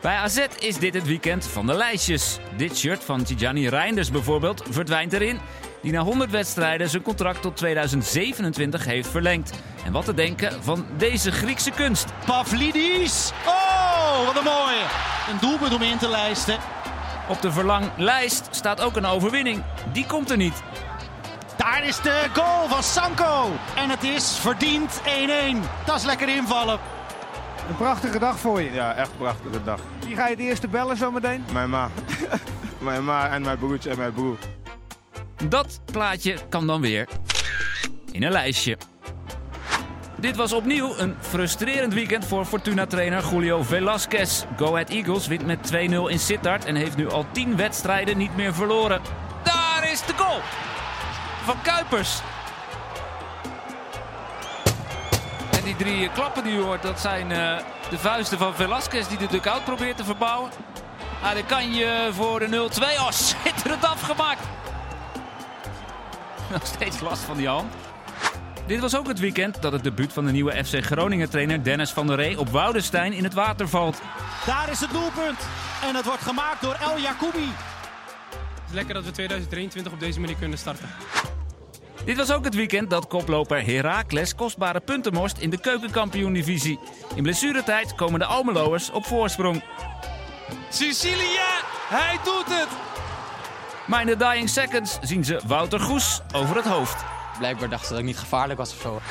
Bij 0.02 0.16
AZ 0.16 0.46
is 0.60 0.78
dit 0.78 0.94
het 0.94 1.06
weekend 1.06 1.48
van 1.48 1.66
de 1.66 1.74
lijstjes. 1.74 2.38
Dit 2.58 2.78
shirt 2.78 3.04
van 3.04 3.24
Tijani 3.24 3.70
Reinders 3.70 4.12
bijvoorbeeld 4.12 4.64
verdwijnt 4.70 5.14
erin. 5.14 5.40
Die 5.82 5.92
na 5.92 6.02
100 6.02 6.32
wedstrijden 6.32 6.90
zijn 6.90 7.04
contract 7.04 7.42
tot 7.42 7.58
2027 7.58 8.86
heeft 8.86 9.10
verlengd. 9.10 9.52
En 9.86 9.92
wat 9.92 10.06
te 10.06 10.14
denken 10.14 10.64
van 10.64 10.86
deze 10.98 11.32
Griekse 11.32 11.72
kunst. 11.72 12.06
Pavlidis! 12.26 13.32
Oh, 13.46 14.26
wat 14.26 14.38
een 14.38 14.44
mooie! 14.44 14.86
Een 15.32 15.40
doelpunt 15.40 15.74
om 15.74 15.82
in 15.82 15.98
te 15.98 16.10
lijsten. 16.10 16.58
Op 17.28 17.42
de 17.42 17.52
verlanglijst 17.52 18.48
staat 18.52 18.82
ook 18.82 18.96
een 18.96 19.06
overwinning. 19.06 19.64
Die 19.92 20.06
komt 20.06 20.30
er 20.30 20.38
niet. 20.38 20.64
Daar 21.58 21.84
is 21.84 22.02
de 22.02 22.26
goal 22.34 22.68
van 22.68 22.84
Sanko. 22.84 23.52
En 23.76 23.90
het 23.90 24.04
is 24.04 24.38
verdiend 24.38 25.02
1-1. 25.02 25.06
Dat 25.86 25.96
is 25.96 26.04
lekker 26.04 26.30
invallen. 26.30 26.80
Een 27.70 27.76
prachtige 27.76 28.20
dag 28.20 28.40
voor 28.40 28.62
je. 28.62 28.72
Ja, 28.72 28.94
echt 28.94 29.10
een 29.10 29.18
prachtige 29.18 29.64
dag. 29.64 29.80
Wie 30.06 30.16
ga 30.16 30.26
je 30.26 30.32
het 30.32 30.44
eerste 30.44 30.68
bellen 30.68 30.98
zometeen? 30.98 31.44
Mijn 31.54 31.70
ma. 31.70 31.90
mijn 32.78 33.06
ma 33.06 33.30
en 33.30 33.42
mijn 33.42 33.58
broertje 33.58 33.90
en 33.90 33.98
mijn 33.98 34.14
broer. 34.14 34.38
Dat 35.48 35.80
plaatje 35.92 36.38
kan 36.50 36.68
dan 36.68 36.82
weer 36.82 37.08
in 38.12 38.24
een 38.24 38.32
lijstje. 38.32 38.78
Dit 40.22 40.36
was 40.36 40.54
opnieuw 40.54 40.98
een 40.98 41.16
frustrerend 41.20 41.94
weekend 41.94 42.26
voor 42.26 42.46
Fortuna-trainer 42.46 43.24
Julio 43.30 43.64
Velasquez. 43.64 44.44
Go 44.58 44.66
Ahead 44.66 44.90
Eagles 44.90 45.28
wint 45.28 45.46
met 45.46 45.72
2-0 45.74 45.76
in 46.08 46.20
Sittard 46.20 46.66
en 46.66 46.76
heeft 46.76 46.98
nu 46.98 47.10
al 47.10 47.26
10 47.32 47.58
wedstrijden 47.58 48.18
niet 48.18 48.36
meer 48.36 48.54
verloren. 48.54 49.02
Daar 49.44 49.92
is 49.92 50.06
de 50.06 50.14
goal 50.16 50.40
van 51.44 51.62
Kuipers. 51.62 52.22
En 55.52 55.64
die 55.64 55.76
drie 55.76 56.10
klappen 56.10 56.44
die 56.44 56.54
u 56.54 56.62
hoort, 56.62 56.82
dat 56.82 57.00
zijn 57.00 57.32
eh, 57.32 57.58
de 57.90 57.98
vuisten 57.98 58.38
van 58.38 58.56
Velasquez 58.56 59.08
die 59.08 59.18
de 59.18 59.28
dugout 59.28 59.64
probeert 59.64 59.98
te 59.98 60.04
verbouwen. 60.04 60.52
Ah, 61.22 61.34
dan 61.34 61.46
kan 61.46 61.74
je 61.74 62.10
voor 62.12 62.40
de 62.40 62.48
0-2. 62.48 62.82
Oh, 63.00 63.12
schitterend 63.12 63.86
afgemaakt. 63.86 64.42
Nog 66.52 66.66
steeds 66.66 67.00
last 67.00 67.22
van 67.24 67.38
die 67.38 67.48
hand. 67.48 67.74
Dit 68.68 68.80
was 68.80 68.96
ook 68.96 69.08
het 69.08 69.20
weekend 69.20 69.62
dat 69.62 69.72
het 69.72 69.84
debuut 69.84 70.14
van 70.14 70.26
de 70.26 70.32
nieuwe 70.32 70.66
FC 70.66 70.86
Groningen-trainer 70.86 71.64
Dennis 71.64 71.92
van 71.92 72.08
der 72.08 72.16
Ree 72.16 72.40
op 72.40 72.50
Woudenstein 72.50 73.14
in 73.14 73.24
het 73.24 73.34
water 73.34 73.70
valt. 73.70 74.02
Daar 74.46 74.72
is 74.72 74.80
het 74.80 74.92
doelpunt. 74.92 75.40
En 75.84 75.96
het 75.96 76.06
wordt 76.06 76.22
gemaakt 76.22 76.62
door 76.62 76.74
El 76.74 77.00
Jacoubi. 77.00 77.50
Het 78.30 78.70
is 78.70 78.74
lekker 78.74 78.94
dat 78.94 79.06
we 79.06 79.12
2023 79.12 79.94
op 79.94 80.00
deze 80.00 80.20
manier 80.20 80.36
kunnen 80.36 80.58
starten. 80.58 80.90
Dit 82.06 82.18
was 82.18 82.32
ook 82.32 82.44
het 82.44 82.56
weekend 82.56 82.90
dat 82.90 83.08
koploper 83.08 83.66
Heracles 83.66 84.36
kostbare 84.36 84.80
punten 84.80 85.14
morst 85.14 85.38
in 85.38 85.50
de 85.50 85.60
keukenkampioen-divisie. 85.60 86.80
In 87.16 87.24
blessuretijd 87.24 87.96
komen 87.96 88.20
de 88.20 88.26
Almeloers 88.26 88.92
op 88.92 89.06
voorsprong. 89.06 89.64
Sicilia, 90.70 91.48
hij 91.90 92.18
doet 92.24 92.60
het! 92.60 92.70
Maar 93.88 94.02
in 94.02 94.08
de 94.08 94.18
dying 94.18 94.50
seconds 94.50 94.98
zien 95.02 95.24
ze 95.24 95.40
Wouter 95.48 95.80
Goes 95.80 96.22
over 96.34 96.56
het 96.56 96.66
hoofd. 96.66 97.21
Blijkbaar 97.38 97.70
dachten 97.70 97.88
ze 97.88 97.94
dat 97.94 98.02
ik 98.02 98.08
niet 98.08 98.20
gevaarlijk 98.20 98.60
was 98.60 98.74
of 98.74 98.82
zo. 98.82 99.02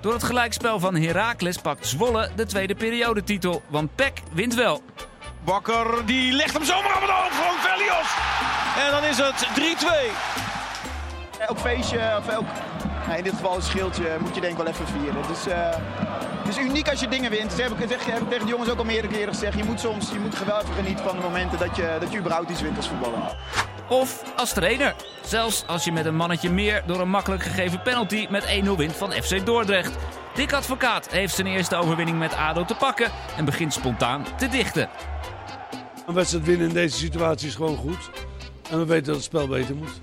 Door 0.00 0.12
het 0.12 0.22
gelijkspel 0.22 0.80
van 0.80 0.94
Heracles 0.94 1.56
pakt 1.56 1.86
Zwolle 1.86 2.30
de 2.36 2.46
tweede 2.46 2.74
periodetitel. 2.74 3.62
Want 3.66 3.94
PEC 3.94 4.22
wint 4.32 4.54
wel. 4.54 4.82
Bakker 5.44 6.06
die 6.06 6.32
legt 6.32 6.52
hem 6.52 6.64
zomaar 6.64 6.94
op 6.94 7.00
het 7.00 7.10
hoofd 7.10 7.34
van 7.34 7.54
Velios. 7.58 8.14
En 8.84 8.90
dan 8.90 9.04
is 9.04 9.16
het 9.16 9.48
3-2. 11.38 11.46
Elk 11.48 11.58
feestje, 11.58 12.16
of 12.18 12.28
elk, 12.28 12.46
nou, 13.06 13.18
in 13.18 13.24
dit 13.24 13.32
geval 13.32 13.56
een 13.56 13.62
schildje, 13.62 14.16
moet 14.20 14.34
je 14.34 14.40
denk 14.40 14.52
ik 14.52 14.64
wel 14.64 14.72
even 14.72 14.86
vieren. 14.86 15.22
Dus, 15.28 15.46
eh, 15.46 15.68
het 16.44 16.56
is 16.56 16.58
uniek 16.58 16.88
als 16.88 17.00
je 17.00 17.08
dingen 17.08 17.30
wint. 17.30 17.50
Dat 17.50 17.60
heb 17.60 17.70
ik, 17.70 17.88
zeg, 17.88 18.04
heb 18.04 18.20
ik 18.20 18.28
tegen 18.28 18.44
de 18.44 18.50
jongens 18.50 18.70
ook 18.70 18.78
al 18.78 18.84
meerdere 18.84 19.12
keren 19.12 19.34
gezegd. 19.34 19.56
Je 19.56 19.64
moet 19.64 19.80
soms 19.80 20.10
je 20.10 20.18
moet 20.18 20.34
geweldig 20.34 20.74
genieten 20.74 21.04
van 21.04 21.16
de 21.16 21.22
momenten 21.22 21.58
dat 21.58 21.76
je, 21.76 21.96
dat 22.00 22.12
je 22.12 22.18
überhaupt 22.18 22.50
iets 22.50 22.60
wint 22.60 22.76
als 22.76 22.88
voetballer. 22.88 23.36
Of 23.88 24.22
als 24.36 24.52
trainer. 24.52 24.94
Zelfs 25.24 25.66
als 25.66 25.84
je 25.84 25.92
met 25.92 26.06
een 26.06 26.16
mannetje 26.16 26.50
meer 26.50 26.82
door 26.86 27.00
een 27.00 27.08
makkelijk 27.08 27.42
gegeven 27.42 27.82
penalty 27.82 28.26
met 28.30 28.62
1-0 28.64 28.70
wint 28.76 28.92
van 28.92 29.12
FC 29.12 29.46
Dordrecht. 29.46 29.96
Dick 30.34 30.52
Advocaat 30.52 31.08
heeft 31.08 31.34
zijn 31.34 31.46
eerste 31.46 31.76
overwinning 31.76 32.18
met 32.18 32.34
ADO 32.34 32.64
te 32.64 32.74
pakken 32.74 33.10
en 33.36 33.44
begint 33.44 33.72
spontaan 33.72 34.36
te 34.36 34.48
dichten. 34.48 34.88
Een 36.06 36.14
wedstrijd 36.14 36.44
winnen 36.44 36.68
in 36.68 36.74
deze 36.74 36.96
situatie 36.98 37.48
is 37.48 37.54
gewoon 37.54 37.76
goed. 37.76 38.10
En 38.70 38.78
we 38.78 38.84
weten 38.84 39.04
dat 39.04 39.14
het 39.14 39.24
spel 39.24 39.48
beter 39.48 39.74
moet. 39.74 40.00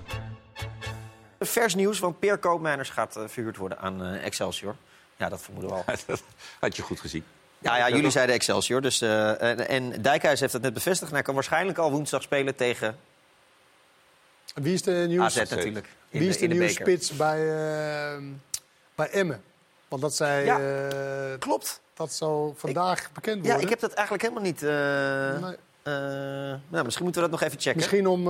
Vers 1.40 1.74
nieuws, 1.74 1.98
want 1.98 2.18
Peer 2.18 2.38
Koopmeiners 2.38 2.90
gaat 2.90 3.16
uh, 3.16 3.22
verhuurd 3.26 3.56
worden 3.56 3.78
aan 3.78 4.02
uh, 4.02 4.24
Excelsior. 4.24 4.76
Ja, 5.16 5.28
dat 5.28 5.42
vermoeden 5.42 5.70
we 5.70 5.76
al. 5.76 5.84
dat 6.06 6.22
had 6.60 6.76
je 6.76 6.82
goed 6.82 7.00
gezien. 7.00 7.24
Ja, 7.58 7.76
ja 7.76 7.90
jullie 7.90 8.10
zeiden 8.10 8.34
Excelsior. 8.34 8.80
Dus, 8.80 9.02
uh, 9.02 9.42
en, 9.42 9.68
en 9.68 10.02
Dijkhuis 10.02 10.40
heeft 10.40 10.52
dat 10.52 10.62
net 10.62 10.74
bevestigd. 10.74 11.10
En 11.10 11.16
hij 11.16 11.24
kan 11.24 11.34
waarschijnlijk 11.34 11.78
al 11.78 11.90
woensdag 11.90 12.22
spelen 12.22 12.54
tegen 12.54 12.96
wie 14.54 14.74
is 14.74 14.82
de 14.82 15.04
nieuws? 15.08 15.38
AZ 15.38 15.50
natuurlijk. 15.50 15.88
Wie 16.10 16.28
is 16.28 16.38
de, 16.38 16.46
de 16.46 16.54
nieuwe 16.54 16.68
spits 16.68 17.16
bij, 17.16 17.38
uh, 17.38 18.22
bij 18.94 19.10
Emmen? 19.10 19.42
Want 19.88 20.02
dat 20.02 20.14
zei... 20.14 20.44
Ja, 20.44 20.60
uh, 20.60 21.38
klopt. 21.38 21.80
Dat 21.94 22.12
zou 22.12 22.52
vandaag 22.56 23.00
ik, 23.00 23.12
bekend 23.12 23.36
worden. 23.36 23.56
Ja, 23.56 23.62
ik 23.62 23.68
heb 23.68 23.80
dat 23.80 23.92
eigenlijk 23.92 24.22
helemaal 24.22 24.44
niet... 24.44 24.62
Uh, 24.62 24.70
nee. 24.70 25.56
nou, 26.68 26.84
misschien 26.84 27.04
moeten 27.04 27.22
we 27.22 27.28
dat 27.28 27.40
nog 27.40 27.48
even 27.48 27.60
checken. 27.60 27.76
Misschien 27.76 28.06
om 28.06 28.28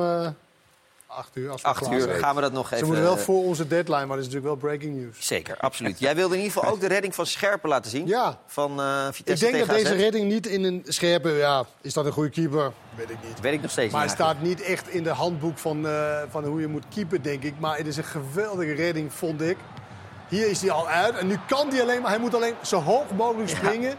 acht 1.16 1.36
uur. 1.36 1.50
Als 1.50 1.62
we 1.62 1.68
acht 1.68 1.90
uur 1.90 2.08
gaan 2.08 2.34
we 2.34 2.40
dat 2.40 2.52
nog 2.52 2.64
even... 2.64 2.78
Ze 2.78 2.84
moeten 2.84 3.02
wel 3.02 3.16
voor 3.16 3.44
onze 3.44 3.66
deadline, 3.66 4.06
maar 4.06 4.16
dat 4.16 4.26
is 4.26 4.32
natuurlijk 4.32 4.60
wel 4.60 4.70
breaking 4.70 4.96
news. 4.96 5.26
Zeker, 5.26 5.56
absoluut. 5.56 5.98
Jij 5.98 6.14
wilde 6.14 6.34
in 6.34 6.40
ieder 6.40 6.56
geval 6.56 6.74
ook 6.74 6.80
de 6.80 6.86
redding 6.86 7.14
van 7.14 7.26
Scherpen 7.26 7.68
laten 7.68 7.90
zien. 7.90 8.06
Ja. 8.06 8.38
Van 8.46 8.80
uh, 8.80 9.06
Vitesse 9.10 9.46
Ik 9.46 9.52
denk 9.52 9.66
dat 9.66 9.76
deze 9.76 9.94
redding 9.94 10.28
niet 10.28 10.46
in 10.46 10.64
een 10.64 10.82
Scherpen... 10.86 11.32
Ja, 11.32 11.64
is 11.80 11.92
dat 11.92 12.06
een 12.06 12.12
goede 12.12 12.30
keeper? 12.30 12.72
Weet 12.94 13.10
ik 13.10 13.16
niet. 13.26 13.40
Weet 13.40 13.52
ik 13.52 13.62
nog 13.62 13.70
steeds 13.70 13.92
maar 13.92 14.02
niet. 14.02 14.10
het 14.10 14.20
staat 14.20 14.40
niet 14.40 14.62
echt 14.62 14.88
in 14.88 15.02
de 15.02 15.10
handboek 15.10 15.58
van, 15.58 15.86
uh, 15.86 16.22
van 16.30 16.44
hoe 16.44 16.60
je 16.60 16.66
moet 16.66 16.84
keepen, 16.94 17.22
denk 17.22 17.42
ik. 17.42 17.54
Maar 17.58 17.76
het 17.76 17.86
is 17.86 17.96
een 17.96 18.04
geweldige 18.04 18.72
redding, 18.72 19.12
vond 19.12 19.40
ik. 19.40 19.56
Hier 20.28 20.48
is 20.48 20.60
hij 20.60 20.70
al 20.70 20.88
uit. 20.88 21.16
En 21.16 21.26
nu 21.26 21.38
kan 21.46 21.68
hij 21.68 21.82
alleen 21.82 22.00
maar... 22.00 22.10
Hij 22.10 22.20
moet 22.20 22.34
alleen 22.34 22.54
zo 22.62 22.80
hoog 22.80 23.10
mogelijk 23.16 23.50
springen... 23.50 23.90
Ja. 23.90 23.96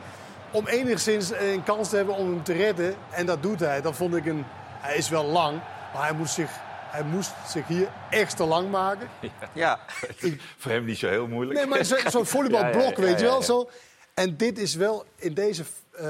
om 0.52 0.68
enigszins 0.68 1.32
een 1.32 1.64
kans 1.64 1.90
te 1.90 1.96
hebben 1.96 2.16
om 2.16 2.30
hem 2.30 2.44
te 2.44 2.54
redden. 2.54 2.96
En 3.10 3.26
dat 3.26 3.44
doet 3.44 3.60
hij. 3.60 3.82
Dat 3.82 3.96
vond 3.96 4.16
ik 4.16 4.26
een... 4.26 4.46
Hij 4.80 4.96
is 4.96 5.10
wel 5.10 5.26
lang, 5.26 5.60
maar 5.94 6.04
hij 6.04 6.14
moet 6.14 6.30
zich 6.30 6.50
hij 6.94 7.04
moest 7.04 7.32
zich 7.48 7.68
hier 7.68 7.90
extra 8.10 8.46
lang 8.46 8.70
maken. 8.70 9.08
Ja, 9.54 9.80
ik, 10.18 10.42
voor 10.58 10.72
hem 10.72 10.86
niet 10.86 10.98
zo 10.98 11.08
heel 11.08 11.28
moeilijk. 11.28 11.60
Nee, 11.60 11.68
maar 11.68 11.86
zo'n 12.06 12.12
zo 12.12 12.24
volleybalblok, 12.24 12.76
ja, 12.76 12.90
ja, 12.90 12.94
ja, 12.96 13.02
weet 13.02 13.20
je 13.20 13.26
wel. 13.26 13.40
ja. 13.40 13.46
Zo. 13.46 13.70
En 14.14 14.38
dit 14.38 14.58
is 14.58 14.76
wel 14.76 15.06
in 15.16 15.34
deze, 15.34 15.64
uh, 16.02 16.08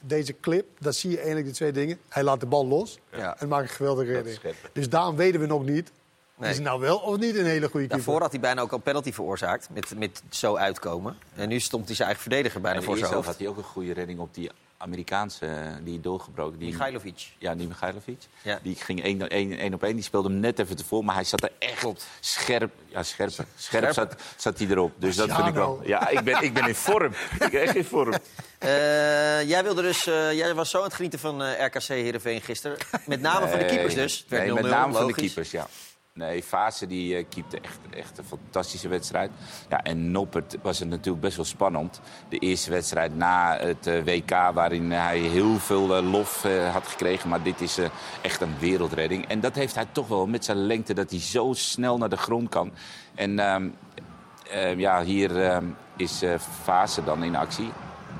deze 0.00 0.34
clip, 0.40 0.66
daar 0.78 0.92
zie 0.92 1.10
je 1.10 1.16
eigenlijk 1.16 1.46
de 1.46 1.52
twee 1.52 1.72
dingen. 1.72 1.98
Hij 2.08 2.22
laat 2.22 2.40
de 2.40 2.46
bal 2.46 2.66
los 2.66 2.98
en 3.10 3.48
maakt 3.48 3.68
een 3.68 3.74
geweldige 3.74 4.12
redding. 4.12 4.38
Dus 4.72 4.88
daarom 4.88 5.16
weten 5.16 5.40
we 5.40 5.46
nog 5.46 5.64
niet. 5.64 5.90
Nee. 6.36 6.50
Is 6.50 6.56
het 6.56 6.64
nou 6.64 6.80
wel 6.80 6.98
of 6.98 7.18
niet 7.18 7.36
een 7.36 7.44
hele 7.44 7.68
goede 7.68 7.86
keeper? 7.86 7.96
Daarvoor 7.96 8.20
had 8.20 8.30
hij 8.30 8.40
bijna 8.40 8.60
ook 8.60 8.72
al 8.72 8.78
penalty 8.78 9.12
veroorzaakt 9.12 9.68
met, 9.70 9.98
met 9.98 10.22
zo 10.30 10.56
uitkomen. 10.56 11.16
En 11.34 11.48
nu 11.48 11.60
stond 11.60 11.86
hij 11.86 11.94
zijn 11.94 12.08
eigen 12.08 12.28
verdediger 12.28 12.60
bijna 12.60 12.78
en 12.78 12.84
voor 12.84 12.96
zijn 12.96 13.12
hoofd. 13.12 13.26
had 13.26 13.38
hij 13.38 13.48
ook 13.48 13.56
een 13.56 13.62
goede 13.62 13.92
redding 13.92 14.18
op 14.18 14.34
die 14.34 14.50
Amerikaanse, 14.82 15.78
die 15.82 16.00
doorgebroken. 16.00 16.58
Die, 16.58 16.70
Michailovic. 16.70 17.28
Ja, 17.38 17.54
die 17.54 17.66
Michailovic. 17.66 18.18
Ja. 18.42 18.58
Die 18.62 18.76
ging 18.76 19.02
één, 19.02 19.28
één, 19.28 19.58
één 19.58 19.74
op 19.74 19.82
één. 19.82 19.94
Die 19.94 20.04
speelde 20.04 20.28
hem 20.28 20.40
net 20.40 20.58
even 20.58 20.76
tevoren. 20.76 21.04
Maar 21.04 21.14
hij 21.14 21.24
zat 21.24 21.42
er 21.42 21.52
echt 21.58 22.06
scherp. 22.20 22.72
Ja, 22.86 23.02
scherp. 23.02 23.32
Scherp 23.56 23.92
zat, 23.92 24.14
zat 24.36 24.58
hij 24.58 24.68
erop. 24.68 24.92
Dus 24.98 25.16
dat 25.16 25.34
vind 25.34 25.46
ik 25.46 25.54
wel. 25.54 25.80
Ja, 25.84 26.08
ik 26.08 26.20
ben, 26.20 26.42
ik 26.42 26.52
ben 26.52 26.66
in 26.66 26.74
vorm. 26.74 27.12
ik 27.44 27.50
ben 27.50 27.62
echt 27.62 27.74
in 27.74 27.84
vorm. 27.84 28.12
Uh, 28.12 29.48
jij, 29.48 29.62
wilde 29.62 29.82
dus, 29.82 30.06
uh, 30.06 30.32
jij 30.32 30.54
was 30.54 30.70
zo 30.70 30.78
aan 30.78 30.84
het 30.84 30.94
genieten 30.94 31.18
van 31.18 31.42
uh, 31.42 31.64
RKC 31.64 31.82
Heerenveen 31.82 32.40
gisteren. 32.40 32.76
Met 33.06 33.20
name 33.20 33.40
nee, 33.40 33.50
van 33.50 33.58
de 33.58 33.64
keepers 33.66 33.94
dus. 33.94 34.18
Het 34.18 34.28
werd 34.28 34.42
nee, 34.42 34.52
0 34.52 34.62
met 34.62 34.70
name 34.70 34.92
logisch. 34.92 34.98
van 34.98 35.06
de 35.06 35.14
keepers, 35.14 35.50
ja. 35.50 35.66
Nee, 36.14 36.42
Fase 36.42 36.86
die 36.86 37.18
uh, 37.18 37.24
keepte 37.28 37.60
echt, 37.60 37.78
echt 37.90 38.18
een 38.18 38.24
fantastische 38.24 38.88
wedstrijd. 38.88 39.30
Ja, 39.68 39.82
en 39.82 40.10
Noppert 40.10 40.56
was 40.62 40.78
het 40.78 40.88
natuurlijk 40.88 41.22
best 41.22 41.36
wel 41.36 41.44
spannend. 41.44 42.00
De 42.28 42.38
eerste 42.38 42.70
wedstrijd 42.70 43.16
na 43.16 43.56
het 43.56 43.86
uh, 43.86 44.04
WK, 44.04 44.30
waarin 44.30 44.90
hij 44.90 45.18
heel 45.18 45.58
veel 45.58 45.96
uh, 45.96 46.10
lof 46.10 46.42
had 46.72 46.86
gekregen. 46.86 47.28
Maar 47.28 47.42
dit 47.42 47.60
is 47.60 47.78
echt 48.22 48.40
een 48.40 48.58
wereldredding. 48.58 49.26
En 49.26 49.40
dat 49.40 49.54
heeft 49.54 49.74
hij 49.74 49.86
toch 49.92 50.08
wel 50.08 50.26
met 50.26 50.44
zijn 50.44 50.66
lengte, 50.66 50.94
dat 50.94 51.10
hij 51.10 51.20
zo 51.20 51.52
snel 51.52 51.98
naar 51.98 52.08
de 52.08 52.16
grond 52.16 52.48
kan. 52.48 52.72
En 53.14 53.38
ehm, 53.38 54.78
ja, 54.78 55.02
hier 55.02 55.62
is 55.96 56.22
Fase 56.62 57.04
dan 57.04 57.22
in 57.24 57.36
actie. 57.36 57.70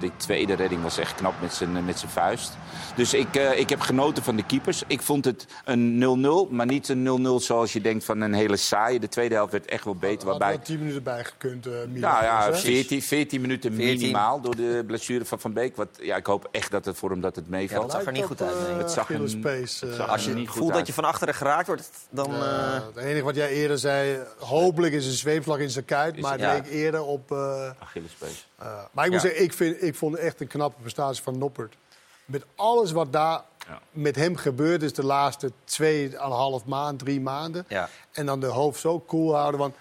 De 0.03 0.17
tweede 0.17 0.55
redding 0.55 0.83
was 0.83 0.99
echt 0.99 1.15
knap 1.15 1.35
met 1.41 1.55
zijn, 1.55 1.85
met 1.85 1.99
zijn 1.99 2.11
vuist. 2.11 2.57
Dus 2.97 3.15
ik, 3.15 3.37
uh, 3.37 3.59
ik 3.59 3.69
heb 3.69 3.81
genoten 3.81 4.23
van 4.23 4.37
de 4.37 4.45
keepers. 4.45 4.83
Ik 4.87 5.03
vond 5.03 5.25
het 5.25 5.47
een 5.65 6.47
0-0, 6.49 6.51
maar 6.51 6.67
niet 6.67 6.89
een 6.89 7.41
0-0 7.41 7.43
zoals 7.43 7.73
je 7.73 7.81
denkt 7.81 8.05
van 8.05 8.21
een 8.21 8.33
hele 8.33 8.57
saaie. 8.57 9.01
De 9.01 9.09
tweede 9.09 9.35
helft 9.35 9.53
werd 9.53 9.67
echt 9.67 9.85
wel 9.85 9.95
beter. 9.95 10.29
Had 10.29 10.39
waarbij... 10.39 10.59
er 10.59 10.65
10 10.65 10.79
minuten 10.79 11.03
bij 11.03 11.25
gekund. 11.25 11.67
Uh, 11.67 11.73
nou 11.89 12.25
ja, 12.25 12.55
14, 12.55 13.03
14 13.03 13.41
minuten 13.41 13.75
14. 13.75 13.99
minimaal 13.99 14.41
door 14.41 14.57
de 14.57 14.85
blessure 14.87 15.25
van 15.25 15.41
Van 15.41 15.53
Beek. 15.53 15.77
Wat, 15.77 15.89
ja, 16.01 16.17
ik 16.17 16.27
hoop 16.27 16.49
echt 16.51 16.71
dat 16.71 16.85
het 16.85 16.97
voor 16.97 17.11
hem 17.11 17.21
dat 17.21 17.37
het 17.37 17.49
meevalt. 17.49 17.81
Ja, 17.81 17.87
dat 17.87 17.97
zag 17.97 18.07
er 18.07 18.13
niet 18.13 18.25
goed 18.25 18.43
uit. 18.43 18.69
Nee. 18.69 18.77
Het 18.77 18.91
zag 18.91 19.11
er 19.11 19.29
space, 19.31 19.87
uh, 19.87 20.09
Als 20.09 20.25
je 20.25 20.35
niet 20.35 20.49
voelt 20.49 20.73
dat 20.73 20.87
je 20.87 20.93
van 20.93 21.05
achteren 21.05 21.35
geraakt 21.35 21.67
wordt, 21.67 21.91
dan... 22.11 22.31
het 22.33 22.97
enige 22.97 23.25
wat 23.25 23.35
jij 23.35 23.51
eerder 23.51 23.79
zei, 23.79 24.19
hopelijk 24.39 24.95
is 24.95 25.07
een 25.07 25.13
zweepvlag 25.13 25.59
in 25.59 25.71
zijn 25.71 25.85
kuit. 25.85 26.21
Maar 26.21 26.33
het 26.33 26.41
ja. 26.41 26.53
leek 26.53 26.67
eerder 26.67 27.05
op... 27.05 27.33
Achillespees. 27.79 28.47
Maar 28.93 29.05
ik 29.05 29.11
moet 29.11 29.21
zeggen, 29.21 29.43
ik, 29.43 29.53
vind, 29.53 29.83
ik 29.83 29.95
vond 29.95 30.17
echt 30.17 30.41
een 30.41 30.47
knappe 30.47 30.81
prestatie 30.81 31.23
van 31.23 31.39
Noppert. 31.39 31.77
Met 32.25 32.45
alles 32.57 32.93
wat 32.93 33.13
daar 33.13 33.43
ja. 33.69 33.81
met 33.91 34.17
hem 34.17 34.37
gebeurd 34.37 34.83
is 34.83 34.93
de 34.93 35.05
laatste 35.05 35.53
tweeënhalf 35.65 36.65
maand, 36.65 36.99
drie 36.99 37.21
maanden. 37.21 37.65
Ja. 37.69 37.89
En 38.13 38.27
dan 38.27 38.41
de 38.41 38.47
hoofd 38.47 38.81
zo 38.81 39.05
cool 39.07 39.35
houden. 39.35 39.61
Want 39.61 39.75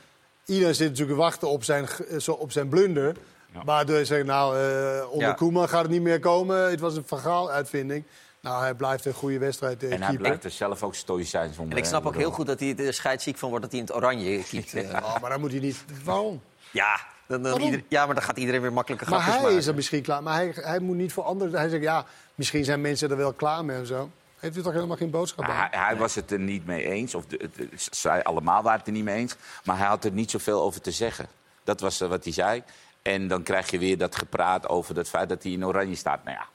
iedereen 0.46 0.76
zit 0.76 0.90
natuurlijk 0.90 1.18
te 1.18 1.24
wachten 1.24 1.50
op 1.50 1.64
zijn, 1.64 1.88
op 2.28 2.52
zijn 2.52 2.70
blunder. 2.70 3.16
Ja. 3.54 3.64
Waardoor 3.64 3.98
je 3.98 4.06
zegt, 4.06 4.26
nou, 4.26 4.58
uh, 4.58 5.12
onder 5.12 5.28
ja. 5.28 5.34
Koeman 5.34 5.70
gaat 5.70 5.82
het 5.82 5.92
niet 5.92 6.02
meer 6.02 6.20
komen. 6.20 6.70
Het 6.70 6.80
was 6.80 6.96
een 6.96 7.06
verhaal-uitvinding. 7.06 8.04
Nou, 8.42 8.62
hij 8.62 8.74
blijft 8.74 9.06
een 9.06 9.14
goede 9.14 9.38
wedstrijd 9.38 9.84
En 9.84 10.02
hij 10.02 10.18
blijft 10.18 10.44
er 10.44 10.52
zelf 10.52 10.84
ook 10.84 10.96
stoïcijns 10.96 11.58
onder. 11.58 11.78
En 11.78 11.84
ik 11.84 11.90
snap 11.90 12.06
ook 12.06 12.16
heel 12.16 12.32
goed 12.32 12.46
dat 12.46 12.60
hij 12.60 12.76
er 12.78 12.94
scheidsziek 12.94 13.38
van 13.38 13.50
wordt 13.50 13.64
dat 13.64 13.72
hij 13.72 13.82
in 13.82 13.88
het 13.88 13.96
oranje 13.96 14.44
keept. 14.44 14.74
oh, 15.04 15.20
maar 15.22 15.30
dan 15.30 15.40
moet 15.40 15.52
hij 15.52 15.60
niet... 15.60 15.86
Waarom? 16.04 16.42
Ja, 16.72 17.00
dan, 17.32 17.44
dan 17.44 17.62
ieder, 17.62 17.84
ja, 17.88 18.06
maar 18.06 18.16
dan 18.16 18.24
gaat 18.24 18.38
iedereen 18.38 18.62
weer 18.62 18.74
makkelijker 18.74 19.10
Maar 19.10 19.26
hij 19.26 19.42
maken. 19.42 19.58
is 19.58 19.68
er 19.68 19.76
misschien 19.76 20.02
klaar. 20.02 20.24
Maar 20.24 20.34
hij, 20.36 20.52
hij 20.56 20.80
moet 20.80 20.96
niet 20.96 21.14
voor 21.14 21.24
anderen... 21.24 21.60
Hij 21.60 21.70
zegt, 21.70 21.84
ja, 21.84 22.06
misschien 22.36 22.64
zijn 22.64 22.82
mensen 22.82 23.10
er 23.12 23.18
wel 23.18 23.34
klaar 23.34 23.66
mee 23.66 23.78
en 23.78 23.86
zo. 23.86 24.10
Heeft 24.40 24.58
u 24.58 24.62
toch 24.62 24.74
helemaal 24.74 24.98
geen 24.98 25.10
boodschap 25.10 25.46
aan? 25.46 25.56
Hij, 25.56 25.68
hij 25.72 25.96
was 25.98 26.16
het 26.16 26.32
er 26.32 26.40
niet 26.40 26.66
mee 26.66 26.86
eens. 26.86 27.16
Of 27.16 27.26
de, 27.26 27.50
de, 27.56 27.70
zij 27.92 28.24
allemaal 28.24 28.64
waren 28.64 28.78
het 28.80 28.88
er 28.88 28.94
niet 28.94 29.04
mee 29.04 29.16
eens. 29.16 29.36
Maar 29.64 29.78
hij 29.78 29.88
had 29.88 30.04
er 30.06 30.12
niet 30.12 30.32
zoveel 30.32 30.62
over 30.62 30.82
te 30.82 30.92
zeggen. 30.92 31.28
Dat 31.64 31.80
was 31.80 32.02
uh, 32.02 32.08
wat 32.08 32.24
hij 32.24 32.34
zei. 32.34 32.64
En 33.02 33.28
dan 33.28 33.44
krijg 33.44 33.72
je 33.72 33.78
weer 33.80 33.98
dat 33.98 34.16
gepraat 34.16 34.68
over 34.70 34.96
het 34.96 35.10
feit 35.10 35.30
dat 35.30 35.44
hij 35.44 35.52
in 35.52 35.66
oranje 35.66 35.96
staat. 35.96 36.24
Nou 36.24 36.38
ja, 36.38 36.46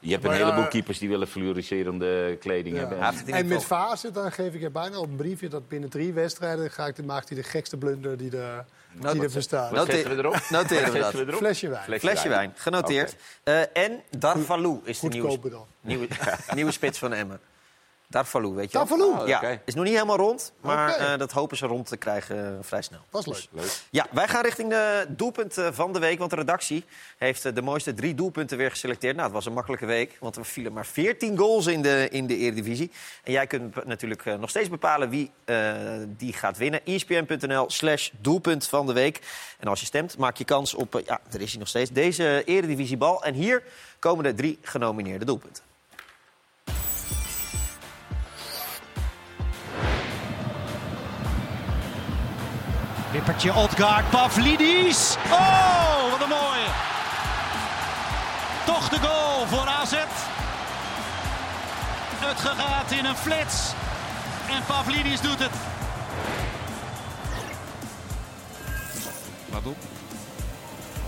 je 0.00 0.10
hebt 0.10 0.22
een 0.24 0.30
Maar 0.30 0.38
ja, 0.38 0.44
heleboel 0.44 0.64
eh, 0.64 0.70
keepers 0.70 0.98
die 0.98 1.08
willen 1.08 1.28
fluoriserende 1.28 2.36
kleding 2.40 2.74
Ja. 2.76 2.80
hebben. 2.88 3.34
En 3.34 3.46
met 3.46 3.64
fase, 3.64 4.10
dan 4.10 4.32
geef 4.32 4.54
ik 4.54 4.62
er 4.62 4.72
bijna 4.72 4.98
op 4.98 5.08
een 5.08 5.16
briefje 5.16 5.48
dat 5.48 5.68
binnen 5.68 5.90
drie 5.90 6.12
wedstrijden 6.12 6.70
ga 6.70 6.86
ik 6.86 6.96
de, 6.96 7.02
maakt 7.02 7.28
hij 7.28 7.38
de 7.38 7.44
gekste 7.44 7.76
blunder 7.76 8.16
die 8.16 8.30
er, 9.02 9.12
die 9.12 9.22
er 9.22 9.30
bestaat. 9.30 9.70
Note- 9.70 9.92
Noteren 10.50 10.92
we 10.92 10.98
dat. 10.98 11.36
Flesje 11.36 11.68
wijn. 11.68 11.98
Flesje, 12.00 12.28
wijn, 12.28 12.52
genoteerd. 12.56 13.14
Eh, 13.42 13.76
en 13.76 14.02
Darvalu 14.18 14.80
is 14.84 15.00
de 15.00 15.08
nieuwe, 15.08 15.38
nieuwe, 15.80 16.08
nieuwe 16.54 16.70
spits 16.72 16.98
van 16.98 17.12
Emmen. 17.12 17.40
Darvalu, 18.08 18.48
weet 18.48 18.72
je 18.72 18.78
wel? 18.78 18.86
Darvalu? 18.86 19.28
Ja, 19.28 19.36
Oké. 19.36 19.60
is 19.64 19.74
nog 19.74 19.84
niet 19.84 19.92
helemaal 19.92 20.16
rond, 20.16 20.52
maar 20.60 20.94
eh, 20.94 21.18
dat 21.18 21.32
hopen 21.32 21.56
ze 21.56 21.66
rond 21.66 21.86
te 21.86 21.96
krijgen 21.96 22.46
eh, 22.46 22.52
vrij 22.60 22.82
snel. 22.82 23.00
Dat 23.10 23.26
is 23.26 23.48
leuk. 23.52 23.82
Ja, 23.90 24.06
wij 24.10 24.28
gaan 24.28 24.42
richting 24.42 24.70
de 24.70 25.06
doelpunten 25.08 25.74
van 25.74 25.92
de 25.92 25.98
week. 25.98 26.18
Want 26.18 26.30
de 26.30 26.36
redactie 26.36 26.84
heeft 27.18 27.44
eh, 27.44 27.54
de 27.54 27.62
mooiste 27.62 27.94
drie 27.94 28.14
doelpunten 28.14 28.56
weer 28.56 28.70
geselecteerd. 28.70 29.14
Nou, 29.14 29.26
het 29.26 29.34
was 29.34 29.46
een 29.46 29.52
makkelijke 29.52 29.86
week, 29.86 30.16
want 30.20 30.36
er 30.36 30.44
vielen 30.44 30.72
maar 30.72 30.86
14 30.86 31.38
goals 31.38 31.66
in 31.66 31.82
de, 31.82 32.08
in 32.10 32.26
de 32.26 32.36
Eredivisie. 32.36 32.90
En 33.24 33.32
jij 33.32 33.46
kunt 33.46 33.84
natuurlijk 33.84 34.26
eh, 34.26 34.34
nog 34.34 34.50
steeds 34.50 34.68
bepalen 34.68 35.08
wie 35.08 35.30
eh, 35.44 35.74
die 36.06 36.32
gaat 36.32 36.56
winnen. 36.56 36.84
ESPN.nl 36.84 37.70
slash 37.70 38.10
doelpunt 38.20 38.66
van 38.66 38.86
de 38.86 38.92
week. 38.92 39.20
En 39.58 39.68
als 39.68 39.80
je 39.80 39.86
stemt, 39.86 40.18
maak 40.18 40.36
je 40.36 40.44
kans 40.44 40.74
op, 40.74 40.94
eh, 40.94 41.04
ja, 41.04 41.20
er 41.32 41.40
is 41.40 41.50
hij 41.50 41.58
nog 41.58 41.68
steeds, 41.68 41.90
deze 41.90 42.42
Eredivisiebal. 42.44 43.24
En 43.24 43.34
hier 43.34 43.62
komen 43.98 44.24
de 44.24 44.34
drie 44.34 44.58
genomineerde 44.62 45.24
doelpunten. 45.24 45.62
Wippertje, 53.16 53.54
Odgaard, 53.54 54.10
Pavlidis. 54.10 55.16
Oh, 55.30 56.10
wat 56.10 56.22
een 56.22 56.28
mooie. 56.28 56.68
Toch 58.64 58.88
de 58.88 58.98
goal 58.98 59.46
voor 59.46 59.68
AZ. 59.68 59.94
Het 62.18 62.40
gaat 62.40 62.90
in 62.90 63.04
een 63.04 63.16
flits. 63.16 63.72
En 64.50 64.64
Pavlidis 64.66 65.20
doet 65.20 65.38
het. 65.38 65.50
Wat 69.46 69.66
op. 69.66 69.76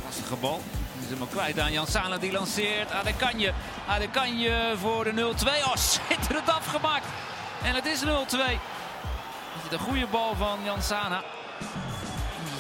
Lastige 0.05 0.37
bal. 0.37 0.63
Die 0.93 1.01
is 1.03 1.07
helemaal 1.07 1.29
kwijt 1.29 1.59
aan 1.61 1.73
Jan 1.73 1.87
Sala. 1.87 2.19
Die 2.19 2.33
lanceert. 2.33 2.93
Adekanje. 2.93 3.53
Adekanje 3.89 4.75
voor 4.81 5.05
de 5.05 5.13
0-2. 5.13 5.15
Oh, 5.65 5.75
schitterend 5.91 6.49
afgemaakt. 6.49 7.07
En 7.63 7.75
het 7.75 7.87
is 7.87 8.03
0-2. 8.05 8.07
Het 8.07 9.71
is 9.71 9.73
een 9.73 9.79
goede 9.79 10.07
bal 10.07 10.35
van 10.37 10.59
Jan 10.65 10.83
Sana. 10.83 11.23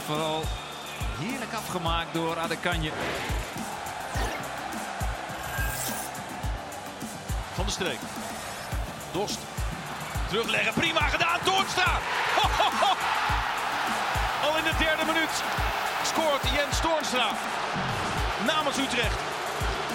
Vooral 0.08 0.42
heerlijk 1.18 1.52
afgemaakt 1.52 2.14
door 2.14 2.38
Adekanje. 2.38 2.90
Van 7.54 7.64
de 7.64 7.70
Streek. 7.70 7.98
Dost. 9.12 9.38
Terugleggen. 10.28 10.72
Prima 10.72 11.00
gedaan. 11.00 11.38
Toornstra. 11.44 11.98
Al 14.44 14.56
in 14.56 14.64
de 14.64 14.76
derde 14.78 15.04
minuut 15.04 15.42
scoort 16.02 16.42
Jens 16.54 16.80
Toornstra. 16.80 17.28
Namens 18.46 18.78
Utrecht. 18.78 19.18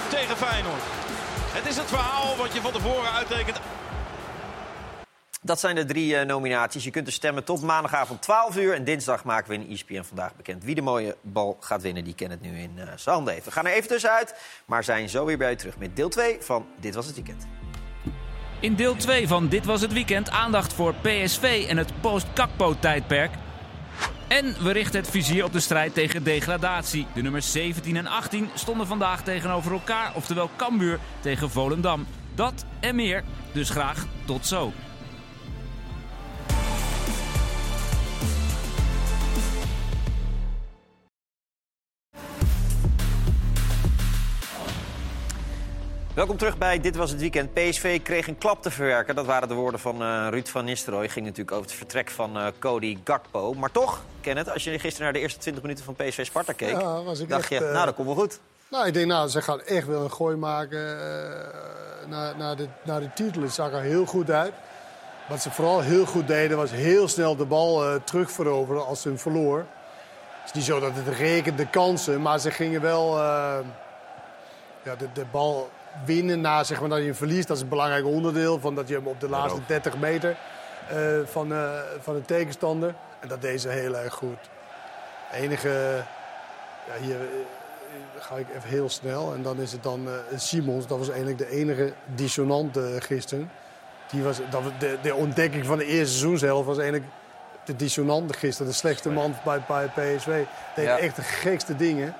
Tegen 0.09 0.37
Feyenoord. 0.37 0.83
Het 1.51 1.65
is 1.65 1.75
het 1.75 1.87
verhaal 1.87 2.35
wat 2.35 2.53
je 2.53 2.61
van 2.61 2.71
tevoren 2.71 3.11
uittekent. 3.11 3.59
Dat 5.45 5.59
zijn 5.59 5.75
de 5.75 5.85
drie 5.85 6.15
eh, 6.15 6.25
nominaties. 6.25 6.83
Je 6.83 6.91
kunt 6.91 7.05
dus 7.05 7.15
stemmen 7.15 7.43
tot 7.43 7.61
maandagavond 7.61 8.21
12 8.21 8.57
uur. 8.57 8.73
En 8.73 8.83
dinsdag 8.83 9.23
maken 9.23 9.49
we 9.49 9.55
in 9.55 9.69
ESPN 9.69 10.03
vandaag 10.03 10.35
bekend 10.35 10.63
wie 10.63 10.75
de 10.75 10.81
mooie 10.81 11.17
bal 11.21 11.57
gaat 11.59 11.81
winnen. 11.81 12.03
Die 12.03 12.13
Ken 12.13 12.29
het 12.29 12.41
nu 12.41 12.59
in 12.59 12.71
eh, 12.77 12.85
zijn 12.95 13.15
handen. 13.15 13.35
We 13.43 13.51
gaan 13.51 13.65
er 13.65 13.73
even 13.73 13.87
tussenuit, 13.87 14.35
maar 14.65 14.83
zijn 14.83 15.09
zo 15.09 15.25
weer 15.25 15.37
bij 15.37 15.51
u 15.51 15.55
terug 15.55 15.77
met 15.77 15.95
deel 15.95 16.09
2 16.09 16.37
van 16.39 16.65
Dit 16.79 16.95
Was 16.95 17.05
Het 17.05 17.15
Weekend. 17.15 17.47
In 18.59 18.75
deel 18.75 18.95
2 18.95 19.27
van 19.27 19.47
Dit 19.47 19.65
Was 19.65 19.81
Het 19.81 19.93
Weekend 19.93 20.29
aandacht 20.29 20.73
voor 20.73 20.93
PSV 20.93 21.65
en 21.69 21.77
het 21.77 22.01
post-Kakpo-tijdperk. 22.01 23.31
En 24.27 24.63
we 24.63 24.71
richten 24.71 24.99
het 24.99 25.09
vizier 25.09 25.43
op 25.43 25.53
de 25.53 25.59
strijd 25.59 25.93
tegen 25.93 26.23
degradatie. 26.23 27.07
De 27.13 27.21
nummers 27.21 27.51
17 27.51 27.97
en 27.97 28.07
18 28.07 28.49
stonden 28.53 28.87
vandaag 28.87 29.23
tegenover 29.23 29.71
elkaar, 29.71 30.11
oftewel 30.15 30.49
Cambuur 30.55 30.99
tegen 31.19 31.49
Volendam. 31.49 32.07
Dat 32.35 32.65
en 32.79 32.95
meer, 32.95 33.23
dus 33.51 33.69
graag 33.69 34.05
tot 34.25 34.47
zo. 34.47 34.71
Welkom 46.13 46.37
terug 46.37 46.57
bij 46.57 46.79
Dit 46.79 46.95
Was 46.95 47.11
Het 47.11 47.19
Weekend. 47.19 47.53
PSV 47.53 48.01
kreeg 48.01 48.27
een 48.27 48.37
klap 48.37 48.61
te 48.61 48.71
verwerken. 48.71 49.15
Dat 49.15 49.25
waren 49.25 49.47
de 49.47 49.53
woorden 49.53 49.79
van 49.79 50.01
eh, 50.01 50.27
Ruud 50.29 50.47
van 50.47 50.65
Nistelrooy. 50.65 51.09
Ging 51.09 51.25
natuurlijk 51.25 51.51
over 51.51 51.65
het 51.65 51.77
vertrek 51.77 52.09
van 52.09 52.37
eh, 52.37 52.47
Cody 52.59 52.97
Gakpo. 53.03 53.53
Maar 53.53 53.71
toch, 53.71 54.01
Kenneth, 54.21 54.49
als 54.49 54.63
je 54.63 54.79
gisteren 54.79 55.03
naar 55.03 55.13
de 55.13 55.19
eerste 55.19 55.39
20 55.39 55.63
minuten 55.63 55.85
van 55.85 55.95
PSV 55.95 56.25
Sparta 56.25 56.53
keek... 56.53 56.69
Ja, 56.69 57.03
was 57.03 57.19
ik 57.19 57.29
dacht 57.29 57.41
echt, 57.41 57.49
je, 57.49 57.67
eh, 57.67 57.73
nou, 57.73 57.85
dat 57.85 57.95
komt 57.95 58.07
wel 58.07 58.15
goed. 58.15 58.39
Nou, 58.67 58.87
ik 58.87 58.93
denk, 58.93 59.07
nou, 59.07 59.27
ze 59.27 59.41
gaan 59.41 59.61
echt 59.61 59.87
wel 59.87 60.03
een 60.03 60.11
gooi 60.11 60.35
maken 60.35 60.97
naar, 62.07 62.37
naar, 62.37 62.55
de, 62.55 62.67
naar 62.83 62.99
de 62.99 63.13
titel. 63.13 63.41
Het 63.41 63.53
zag 63.53 63.71
er 63.71 63.81
heel 63.81 64.05
goed 64.05 64.31
uit. 64.31 64.53
Wat 65.29 65.41
ze 65.41 65.51
vooral 65.51 65.81
heel 65.81 66.05
goed 66.05 66.27
deden, 66.27 66.57
was 66.57 66.71
heel 66.71 67.07
snel 67.07 67.35
de 67.35 67.45
bal 67.45 67.99
terugveroveren 68.03 68.85
als 68.85 69.01
ze 69.01 69.07
hem 69.07 69.19
verloor. 69.19 69.57
Het 70.29 70.45
is 70.45 70.51
niet 70.51 70.63
zo 70.63 70.79
dat 70.79 70.91
het 70.93 71.17
rekende 71.17 71.69
kansen, 71.69 72.21
maar 72.21 72.39
ze 72.39 72.51
gingen 72.51 72.81
wel 72.81 73.17
ja, 74.83 74.95
de, 74.97 75.07
de 75.13 75.25
bal 75.31 75.69
winnen 76.05 76.41
na 76.41 76.63
zeg 76.63 76.79
maar, 76.79 76.89
dat 76.89 76.97
je 76.97 77.03
hem 77.05 77.15
verliest. 77.15 77.47
Dat 77.47 77.57
is 77.57 77.63
een 77.63 77.69
belangrijk 77.69 78.05
onderdeel 78.05 78.59
van 78.59 78.75
dat 78.75 78.87
je 78.87 78.93
hem 78.95 79.07
op 79.07 79.19
de 79.19 79.29
laatste 79.29 79.59
30 79.67 79.97
meter 79.97 80.35
eh, 80.89 80.97
van, 81.25 81.53
eh, 81.53 81.71
van 82.01 82.13
de 82.15 82.21
tegenstander. 82.21 82.93
En 83.19 83.27
dat 83.27 83.41
deed 83.41 83.61
ze 83.61 83.69
heel 83.69 83.97
erg 83.97 84.13
goed. 84.13 84.37
De 85.31 85.37
enige, 85.37 86.03
ja, 86.87 87.03
hier 87.05 87.15
eh, 87.15 87.25
ga 88.19 88.35
ik 88.35 88.47
even 88.55 88.69
heel 88.69 88.89
snel. 88.89 89.33
En 89.33 89.41
dan 89.41 89.57
is 89.59 89.71
het 89.71 89.83
dan 89.83 90.07
eh, 90.07 90.37
Simons. 90.37 90.87
Dat 90.87 90.97
was 90.97 91.07
eigenlijk 91.09 91.37
de 91.37 91.49
enige 91.49 91.93
dissonant 92.05 92.77
eh, 92.77 92.83
gisteren. 92.99 93.51
Die 94.11 94.23
was, 94.23 94.37
dat, 94.49 94.61
de, 94.79 94.97
de 95.01 95.15
ontdekking 95.15 95.65
van 95.65 95.77
de 95.77 95.85
eerste 95.85 96.13
seizoenshelft 96.17 96.65
was 96.67 96.77
eigenlijk 96.77 97.11
de 97.65 97.75
dissonante 97.75 98.33
gisteren. 98.33 98.71
De 98.71 98.77
slechtste 98.77 99.09
man 99.09 99.35
bij, 99.45 99.61
bij 99.67 99.87
PSV. 99.87 100.43
Deed 100.75 100.85
Ja. 100.85 100.97
echt 100.97 101.15
de 101.15 101.21
gekste 101.21 101.75
dingen. 101.75 102.15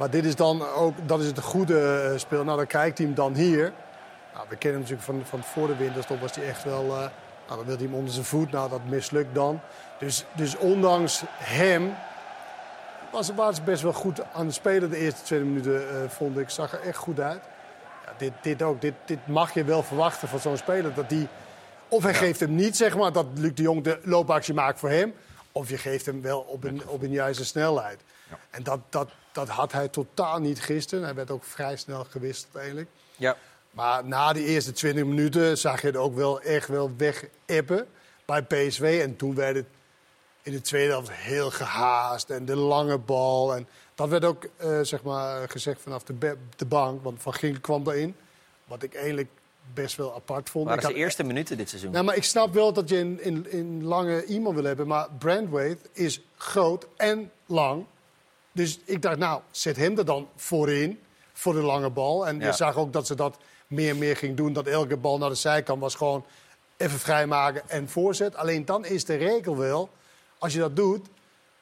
Maar 0.00 0.10
dit 0.10 0.24
is 0.24 0.36
dan 0.36 0.66
ook, 0.68 0.94
dat 1.06 1.20
is 1.20 1.26
het 1.26 1.40
goede 1.40 2.10
eh, 2.12 2.18
speel. 2.18 2.44
Nou, 2.44 2.56
dan 2.56 2.66
kijkt 2.66 2.98
hij 2.98 3.06
hem 3.06 3.14
dan 3.14 3.34
hier. 3.34 3.72
Nou, 4.34 4.46
we 4.48 4.56
kennen 4.56 4.80
hem 4.80 4.90
natuurlijk 4.90 5.02
van, 5.02 5.40
van 5.40 5.42
voor 5.42 5.66
de 5.66 5.76
winterstop 5.76 6.20
was 6.20 6.34
hij 6.34 6.48
echt 6.48 6.64
wel... 6.64 6.84
eh, 6.84 6.88
nou, 6.88 7.10
dan 7.46 7.64
wil 7.64 7.76
hij 7.76 7.84
hem 7.84 7.94
onder 7.94 8.12
zijn 8.12 8.24
voet. 8.24 8.50
Nou, 8.50 8.70
dat 8.70 8.80
mislukt 8.84 9.34
dan. 9.34 9.60
Dus, 9.98 10.24
dus 10.32 10.56
ondanks 10.56 11.22
hem 11.36 11.94
was, 13.12 13.26
ze 13.26 13.62
best 13.64 13.82
wel 13.82 13.92
goed 13.92 14.32
aan 14.32 14.46
het 14.46 14.54
spelen 14.54 14.90
de 14.90 14.96
eerste 14.96 15.22
twee 15.22 15.40
minuten, 15.40 15.88
eh, 15.88 16.08
vond 16.08 16.38
ik. 16.38 16.50
Zag 16.50 16.72
er 16.72 16.80
echt 16.80 16.98
goed 16.98 17.20
uit. 17.20 17.42
Ja, 18.06 18.12
dit, 18.16 18.32
dit 18.42 18.62
ook. 18.62 18.80
Dit, 18.80 18.94
dit 19.04 19.26
mag 19.26 19.54
je 19.54 19.64
wel 19.64 19.82
verwachten 19.82 20.28
van 20.28 20.38
zo'n 20.38 20.56
speler. 20.56 20.94
Dat 20.94 21.08
die, 21.08 21.28
of 21.88 22.02
hij 22.02 22.14
geeft 22.14 22.40
hem 22.40 22.54
niet, 22.54 22.76
zeg 22.76 22.96
maar, 22.96 23.12
dat 23.12 23.26
Luc 23.34 23.54
de 23.54 23.62
Jong 23.62 23.82
de 23.82 24.00
loopactie 24.02 24.54
maakt 24.54 24.78
voor 24.78 24.90
hem. 24.90 25.14
Of 25.52 25.68
je 25.68 25.78
geeft 25.78 26.06
hem 26.06 26.22
wel 26.22 26.40
op 26.40 26.64
een, 26.64 26.82
op 26.86 27.02
een 27.02 27.12
juiste 27.12 27.44
snelheid. 27.44 28.00
En 28.50 28.62
dat, 28.62 28.80
dat, 28.88 29.08
dat 29.32 29.48
had 29.48 29.72
hij 29.72 29.88
totaal 29.88 30.38
niet 30.38 30.60
gisteren. 30.62 31.04
Hij 31.04 31.14
werd 31.14 31.30
ook 31.30 31.44
vrij 31.44 31.76
snel 31.76 32.04
gewisseld 32.04 32.54
eigenlijk. 32.56 32.88
Ja. 33.16 33.36
Maar 33.70 34.04
na 34.04 34.32
die 34.32 34.44
eerste 34.44 34.72
20 34.72 35.04
minuten 35.04 35.58
zag 35.58 35.80
je 35.80 35.86
het 35.86 35.96
ook 35.96 36.14
wel 36.14 36.40
echt 36.40 36.68
wel 36.68 36.90
weg-appen 36.96 37.86
bij 38.24 38.42
PSV. 38.42 39.00
En 39.02 39.16
toen 39.16 39.34
werd 39.34 39.56
het 39.56 39.66
in 40.42 40.52
de 40.52 40.60
tweede 40.60 40.90
helft 40.92 41.10
heel 41.12 41.50
gehaast. 41.50 42.30
En 42.30 42.44
de 42.44 42.56
lange 42.56 42.98
bal. 42.98 43.54
En 43.54 43.68
dat 43.94 44.08
werd 44.08 44.24
ook 44.24 44.44
eh, 44.56 44.80
zeg 44.82 45.02
maar, 45.02 45.48
gezegd 45.50 45.80
vanaf 45.80 46.02
de, 46.02 46.36
de 46.56 46.66
bank. 46.66 47.02
Want 47.02 47.22
Van 47.22 47.34
Gink 47.34 47.62
kwam 47.62 47.84
daarin. 47.84 48.16
Wat 48.64 48.82
ik 48.82 48.94
eigenlijk 48.94 49.28
best 49.74 49.96
wel 49.96 50.14
apart 50.14 50.50
vond. 50.50 50.64
waren 50.64 50.78
Ik 50.80 50.84
had- 50.84 50.92
zijn 50.94 51.04
eerste 51.04 51.22
minuten 51.22 51.56
dit 51.56 51.68
seizoen. 51.68 51.90
nou, 51.90 52.04
maar 52.04 52.16
ik 52.16 52.24
snap 52.24 52.54
wel 52.54 52.72
dat 52.72 52.88
je 52.88 52.98
in, 52.98 53.22
in, 53.22 53.50
in 53.50 53.84
lange 53.84 54.24
iemand 54.24 54.54
wil 54.54 54.64
hebben. 54.64 54.86
Maar 54.86 55.08
Brandwaite 55.18 55.88
is 55.92 56.20
groot 56.36 56.86
en 56.96 57.30
lang. 57.46 57.84
Dus 58.52 58.78
ik 58.84 59.02
dacht, 59.02 59.18
nou, 59.18 59.40
zet 59.50 59.76
hem 59.76 59.98
er 59.98 60.04
dan 60.04 60.28
voorin. 60.36 61.00
Voor 61.32 61.52
de 61.54 61.60
lange 61.62 61.90
bal. 61.90 62.26
En 62.26 62.38
Ja. 62.38 62.46
je 62.46 62.52
zag 62.52 62.76
ook 62.76 62.92
dat 62.92 63.06
ze 63.06 63.14
dat 63.14 63.36
meer 63.66 63.90
en 63.90 63.98
meer 63.98 64.16
ging 64.16 64.36
doen. 64.36 64.52
Dat 64.52 64.66
elke 64.66 64.96
bal 64.96 65.18
naar 65.18 65.28
de 65.28 65.34
zijkant 65.34 65.80
was 65.80 65.94
gewoon 65.94 66.24
even 66.76 66.98
vrijmaken 66.98 67.62
en 67.68 67.88
voorzet. 67.88 68.36
Alleen 68.36 68.64
dan 68.64 68.84
is 68.84 69.04
de 69.04 69.14
regel 69.16 69.56
wel, 69.56 69.90
als 70.38 70.52
je 70.52 70.58
dat 70.58 70.76
doet, 70.76 71.06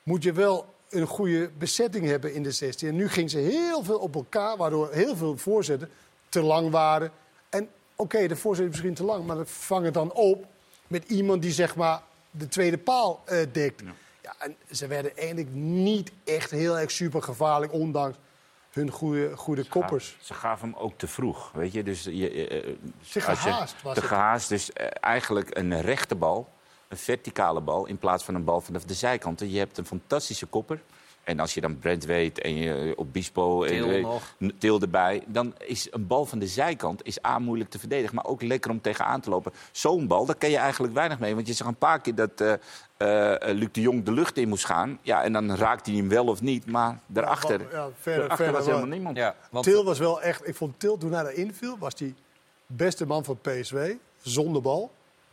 moet 0.02 0.22
je 0.22 0.32
wel 0.32 0.66
een 0.88 1.06
goede 1.06 1.50
bezetting 1.58 2.06
hebben 2.06 2.34
in 2.34 2.42
de 2.42 2.50
16. 2.50 2.88
En 2.88 2.94
nu 2.96 3.08
ging 3.08 3.30
ze 3.30 3.38
heel 3.38 3.82
veel 3.84 3.98
op 3.98 4.14
elkaar, 4.14 4.56
waardoor 4.56 4.92
heel 4.92 5.16
veel 5.16 5.36
voorzetten 5.36 5.90
te 6.28 6.42
lang 6.42 6.70
waren. 6.70 7.10
En 7.48 7.68
oké, 7.96 8.26
de 8.26 8.36
voorzet 8.36 8.64
is 8.64 8.70
misschien 8.70 8.94
te 8.94 9.04
lang, 9.04 9.26
maar 9.26 9.36
dat 9.36 9.50
vang 9.50 9.84
het 9.84 9.94
dan 9.94 10.12
op 10.12 10.44
met 10.86 11.04
iemand 11.08 11.42
die 11.42 11.52
zeg 11.52 11.76
maar 11.76 12.02
de 12.30 12.48
tweede 12.48 12.78
paal 12.78 13.22
eh, 13.24 13.38
dekt. 13.52 13.80
Ja. 13.80 13.92
En 14.38 14.56
ze 14.70 14.86
werden 14.86 15.16
eigenlijk 15.16 15.50
niet 15.54 16.12
echt 16.24 16.50
heel 16.50 16.78
erg 16.78 16.90
super 16.90 17.22
gevaarlijk, 17.22 17.72
ondanks 17.72 18.16
hun 18.70 18.90
goede, 18.90 19.36
goede 19.36 19.64
koppers. 19.68 20.16
Ze 20.20 20.34
gaven 20.34 20.68
hem 20.70 20.78
ook 20.78 20.98
te 20.98 21.06
vroeg, 21.06 21.50
weet 21.52 21.72
je. 21.72 21.82
Dus 21.82 22.04
je, 22.04 22.30
eh, 22.30 22.56
eh, 22.58 22.62
Te 22.64 22.70
als 22.98 23.12
je- 23.12 23.20
gehaast 23.20 23.82
was 23.82 23.94
Te 23.94 24.00
het. 24.00 24.08
gehaast, 24.08 24.48
dus 24.48 24.72
eh, 24.72 24.86
eigenlijk 25.00 25.56
een 25.56 25.80
rechte 25.80 26.14
bal, 26.14 26.48
een 26.88 26.96
verticale 26.96 27.60
bal... 27.60 27.86
in 27.86 27.98
plaats 27.98 28.24
van 28.24 28.34
een 28.34 28.44
bal 28.44 28.60
vanaf 28.60 28.84
de 28.84 28.94
zijkanten. 28.94 29.50
Je 29.50 29.58
hebt 29.58 29.78
een 29.78 29.86
fantastische 29.86 30.46
kopper. 30.46 30.80
En 31.28 31.40
als 31.40 31.54
je 31.54 31.60
dan 31.60 31.78
Brent 31.78 32.04
weet 32.04 32.38
en 32.40 32.56
je 32.56 32.92
op 32.96 33.12
Bispo 33.12 33.62
en 33.64 34.06
Til 34.58 34.80
erbij... 34.80 35.22
dan 35.26 35.54
is 35.66 35.86
een 35.90 36.06
bal 36.06 36.24
van 36.26 36.38
de 36.38 36.46
zijkant 36.46 37.04
is 37.06 37.24
A, 37.24 37.38
moeilijk 37.38 37.70
te 37.70 37.78
verdedigen... 37.78 38.14
maar 38.14 38.24
ook 38.24 38.42
lekker 38.42 38.70
om 38.70 38.80
tegenaan 38.80 39.20
te 39.20 39.30
lopen. 39.30 39.52
Zo'n 39.72 40.06
bal, 40.06 40.26
daar 40.26 40.34
kan 40.36 40.50
je 40.50 40.56
eigenlijk 40.56 40.94
weinig 40.94 41.18
mee. 41.18 41.34
Want 41.34 41.46
je 41.46 41.52
zag 41.52 41.66
een 41.66 41.74
paar 41.76 42.00
keer 42.00 42.14
dat 42.14 42.40
eh, 42.40 42.52
eh, 43.32 43.54
Luc 43.56 43.68
de 43.72 43.80
Jong 43.80 44.04
de 44.04 44.12
lucht 44.12 44.36
in 44.36 44.48
moest 44.48 44.64
gaan. 44.64 44.98
Ja, 45.02 45.22
en 45.22 45.32
dan 45.32 45.54
raakt 45.54 45.86
hij 45.86 45.94
hem 45.94 46.08
wel 46.08 46.26
of 46.26 46.40
niet. 46.40 46.66
Maar 46.66 46.98
daarachter, 47.06 47.60
Ja, 47.60 47.66
verder, 47.68 47.90
daarachter 48.02 48.36
verder 48.36 48.52
was 48.52 48.64
wel. 48.64 48.74
helemaal 48.74 48.96
niemand. 48.96 49.16
Ja, 49.16 49.34
want 49.50 49.64
Til 49.64 49.84
was 49.84 49.98
wel 49.98 50.22
echt... 50.22 50.48
Ik 50.48 50.54
vond 50.54 50.80
Til, 50.80 50.96
toen 50.98 51.12
hij 51.12 51.24
erin 51.26 51.54
viel, 51.54 51.78
was 51.78 51.94
die 51.94 52.14
beste 52.66 53.06
man 53.06 53.24
van 53.24 53.38
PSV. 53.40 53.94
Zonder 54.22 54.62
bal, 54.62 54.90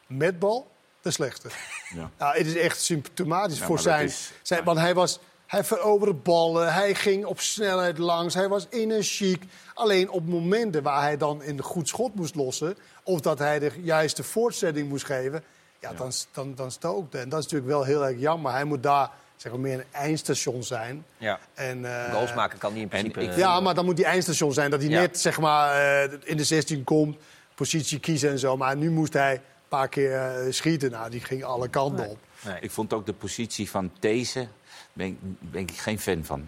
met 0.07 0.39
bal, 0.39 0.67
de 1.01 1.11
slechte. 1.11 1.49
Ja. 1.95 2.09
Nou, 2.17 2.37
het 2.37 2.47
is 2.47 2.55
echt 2.55 2.81
symptomatisch 2.81 3.59
Ja, 3.59 3.65
voor 3.65 3.79
zijn... 3.79 4.05
is- 4.05 4.31
zijn 4.41 4.63
want 4.63 4.77
hij 4.79 4.93
was... 4.93 5.19
Hij 5.45 5.63
veroverde 5.63 6.13
ballen, 6.13 6.73
hij 6.73 6.95
ging 6.95 7.25
op 7.25 7.39
snelheid 7.39 7.97
langs, 7.97 8.33
hij 8.33 8.47
was 8.47 8.67
energiek. 8.69 9.43
Alleen 9.73 10.09
op 10.09 10.27
momenten 10.27 10.83
waar 10.83 11.01
hij 11.01 11.17
dan 11.17 11.41
een 11.43 11.61
goed 11.61 11.87
schot 11.87 12.15
moest 12.15 12.35
lossen... 12.35 12.77
of 13.03 13.19
dat 13.21 13.39
hij 13.39 13.59
de 13.59 13.71
juiste 13.81 14.23
voortzetting 14.23 14.89
moest 14.89 15.05
geven... 15.05 15.43
Ja, 15.79 15.93
Dan, 15.93 16.11
dan, 16.31 16.55
dan 16.55 16.71
stookte. 16.71 17.17
En 17.17 17.29
dat 17.29 17.39
is 17.39 17.45
natuurlijk 17.45 17.71
wel 17.71 17.83
heel 17.83 18.05
erg 18.05 18.19
jammer. 18.19 18.51
Hij 18.51 18.63
moet 18.63 18.83
daar 18.83 19.09
zeg 19.35 19.51
maar, 19.51 19.61
meer 19.61 19.73
een 19.79 19.83
eindstation 19.91 20.63
zijn. 20.63 21.05
ja, 21.17 21.39
En, 21.53 21.85
eh, 22.05 22.13
goals 22.13 22.33
maken 22.33 22.57
kan 22.59 22.73
niet 22.73 22.81
in 22.81 22.87
principe. 22.87 23.21
ik- 23.21 23.29
eh, 23.29 23.37
ja, 23.37 23.59
maar 23.59 23.73
dan 23.75 23.85
moet 23.85 23.95
die 23.95 24.05
eindstation 24.05 24.53
zijn. 24.53 24.69
Dat 24.71 24.81
hij 24.81 24.89
Ja. 24.89 24.99
net 24.99 25.19
zeg 25.19 25.39
maar, 25.39 25.71
eh, 26.03 26.17
in 26.23 26.37
de 26.37 26.43
16 26.43 26.83
komt, 26.83 27.17
positie 27.55 27.99
kiezen 27.99 28.29
en 28.29 28.39
zo. 28.39 28.57
Maar 28.57 28.77
nu 28.77 28.91
moest 28.91 29.13
hij 29.13 29.33
een 29.33 29.41
paar 29.67 29.89
keer 29.89 30.13
eh, 30.15 30.51
schieten. 30.51 30.91
Nou, 30.91 31.09
die 31.09 31.21
ging 31.21 31.43
alle 31.43 31.67
kanten 31.67 32.09
op. 32.09 32.17
nee. 32.45 32.57
Ik 32.59 32.71
vond 32.71 32.93
ook 32.93 33.05
de 33.05 33.13
positie 33.13 33.69
van 33.69 33.91
deze. 33.99 34.47
Ben, 34.95 35.07
ik- 35.07 35.17
ben 35.39 35.61
ik 35.61 35.71
geen 35.71 35.99
fan 35.99 36.23
van. 36.23 36.45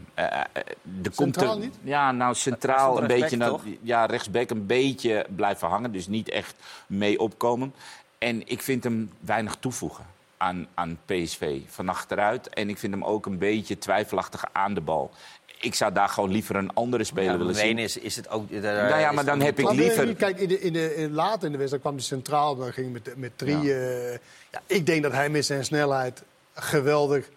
Komt 1.02 1.16
Centraal 1.16 1.54
er- 1.54 1.60
niet? 1.60 1.76
Ja, 1.84 2.12
nou 2.12 2.36
centraal 2.36 3.02
een 3.02 3.08
beetje. 3.08 3.60
ja, 3.82 4.06
rechtsback 4.06 4.50
een 4.50 4.66
beetje 4.66 5.26
blijven 5.36 5.68
hangen. 5.68 5.92
Dus 5.92 6.08
niet 6.08 6.30
echt 6.30 6.56
mee 6.88 7.20
opkomen. 7.20 7.74
En 8.18 8.48
ik 8.48 8.62
vind 8.62 8.84
hem 8.84 9.12
weinig 9.20 9.56
toevoegen 9.60 10.06
aan, 10.38 10.68
aan 10.74 11.00
PSV 11.06 11.60
van 11.68 11.90
achteruit. 11.90 12.50
En 12.50 12.70
ik 12.70 12.78
vind 12.78 12.94
hem 12.94 13.04
ook 13.04 13.26
een 13.26 13.38
beetje 13.38 13.78
twijfelachtig 13.78 14.44
aan 14.52 14.74
de 14.74 14.82
bal. 14.82 15.12
Ik 15.60 15.76
zou 15.76 15.94
daar 15.94 16.10
gewoon 16.10 16.32
liever 16.32 16.56
een 16.56 16.74
andere 16.74 17.04
speler 17.04 17.32
ja, 17.32 17.38
willen 17.38 17.56
zien. 17.56 17.66
Wenen 17.66 17.84
is, 17.84 17.98
is 17.98 18.16
het 18.16 18.30
ook... 18.30 18.50
Nou 18.52 19.00
ja, 19.00 19.12
maar 19.12 19.26
dan 19.26 19.42
heb 19.42 19.60
ik 19.60 19.72
liever- 19.72 20.16
Kijk, 20.16 20.40
in 20.40 20.48
de, 20.48 20.60
in 20.62 20.74
de, 20.74 20.96
in, 20.96 21.12
later 21.14 21.46
in 21.46 21.52
de 21.52 21.58
wedstrijd 21.58 21.82
kwam 21.84 21.96
hij 21.96 22.04
centraal. 22.04 22.56
Dan 22.56 22.74
ging 22.74 22.92
hij 22.92 23.02
met, 23.04 23.18
met 23.18 23.32
drie. 23.38 23.74
eh, 23.74 24.12
ja, 24.52 24.62
ik 24.66 24.86
denk 24.86 25.04
dat 25.04 25.12
hij 25.12 25.30
met 25.30 25.46
zijn 25.46 25.66
snelheid 25.66 26.24
geweldig... 26.54 27.30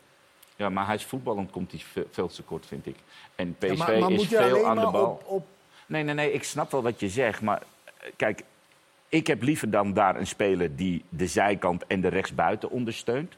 Ja, 0.61 0.69
maar 0.69 0.87
hij 0.87 0.95
is 0.95 1.05
voetballend 1.05 1.51
komt 1.51 1.71
hij 1.71 1.81
ve- 1.81 2.07
veel 2.11 2.29
te 2.29 2.43
kort, 2.43 2.67
vind 2.67 2.87
ik. 2.87 2.97
En 3.35 3.55
PSV 3.59 3.69
Ja, 3.71 3.77
maar, 3.77 3.99
maar 4.01 4.11
is 4.11 4.27
veel 4.27 4.67
aan 4.67 4.79
de 4.79 4.91
bal. 4.91 5.05
op, 5.11 5.23
op 5.27 5.47
Nee, 5.87 6.03
nee, 6.03 6.15
nee, 6.15 6.33
ik 6.33 6.43
snap 6.45 6.71
wel 6.71 6.83
wat 6.83 7.01
je 7.01 7.09
zegt. 7.09 7.41
Maar 7.43 7.63
eh, 8.01 8.11
kijk, 8.17 8.43
ik 9.09 9.27
heb 9.27 9.43
liever 9.43 9.71
dan 9.71 9.93
daar 9.93 10.17
een 10.17 10.27
speler 10.27 10.77
die 10.77 11.05
de 11.09 11.27
zijkant 11.27 11.87
en 11.87 12.01
de 12.01 12.09
rechtsbuiten 12.09 12.71
ondersteunt. 12.71 13.35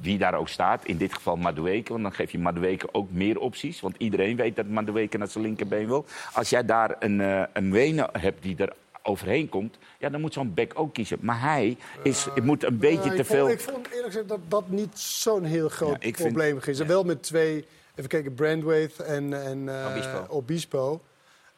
Wie 0.00 0.18
daar 0.18 0.34
ook 0.34 0.48
staat, 0.48 0.84
in 0.84 0.96
dit 0.96 1.14
geval 1.14 1.36
Madueke. 1.36 1.92
Want 1.92 2.02
dan 2.04 2.12
geef 2.12 2.32
je 2.32 2.38
Madueke 2.38 2.88
ook 2.94 3.10
meer 3.10 3.38
opties. 3.38 3.80
Want 3.80 3.94
iedereen 3.98 4.36
weet 4.36 4.56
dat 4.56 4.66
Madueke 4.66 5.18
naar 5.18 5.28
zijn 5.28 5.44
linkerbeen 5.44 5.86
wil. 5.86 6.04
Als 6.32 6.50
jij 6.50 6.64
daar 6.64 6.96
een, 6.98 7.20
eh 7.20 7.42
een 7.52 7.72
Wenen 7.72 8.08
hebt 8.12 8.42
die 8.42 8.56
er 8.56 8.72
overheen 9.02 9.48
komt... 9.48 9.78
Ja, 9.98 10.08
dan 10.08 10.20
moet 10.20 10.32
zo'n 10.32 10.54
bek 10.54 10.72
ook 10.74 10.94
kiezen. 10.94 11.18
Maar 11.20 11.40
hij 11.40 11.76
is, 12.02 12.24
het 12.34 12.44
moet 12.44 12.64
een 12.64 12.78
beetje 12.78 13.08
Ja, 13.08 13.14
te 13.14 13.20
ik 13.20 13.26
veel... 13.26 13.48
Ik 13.50 13.60
vond 13.60 13.86
eerlijk 13.86 14.06
gezegd 14.06 14.28
dat 14.28 14.40
dat 14.48 14.68
niet 14.68 14.98
zo'n 14.98 15.44
heel 15.44 15.68
groot 15.68 15.90
Ja, 16.02 16.08
ik 16.08 16.16
vind- 16.16 16.28
probleem 16.28 16.58
is. 16.66 16.78
Wel 16.78 17.04
met 17.04 17.22
twee, 17.22 17.64
even 17.94 18.08
kijken, 18.08 18.34
Brandwaith 18.34 18.98
en, 19.00 19.42
en 19.44 19.68
eh, 19.68 19.90
Obispo. 19.90 20.26
Obispo. 20.28 21.00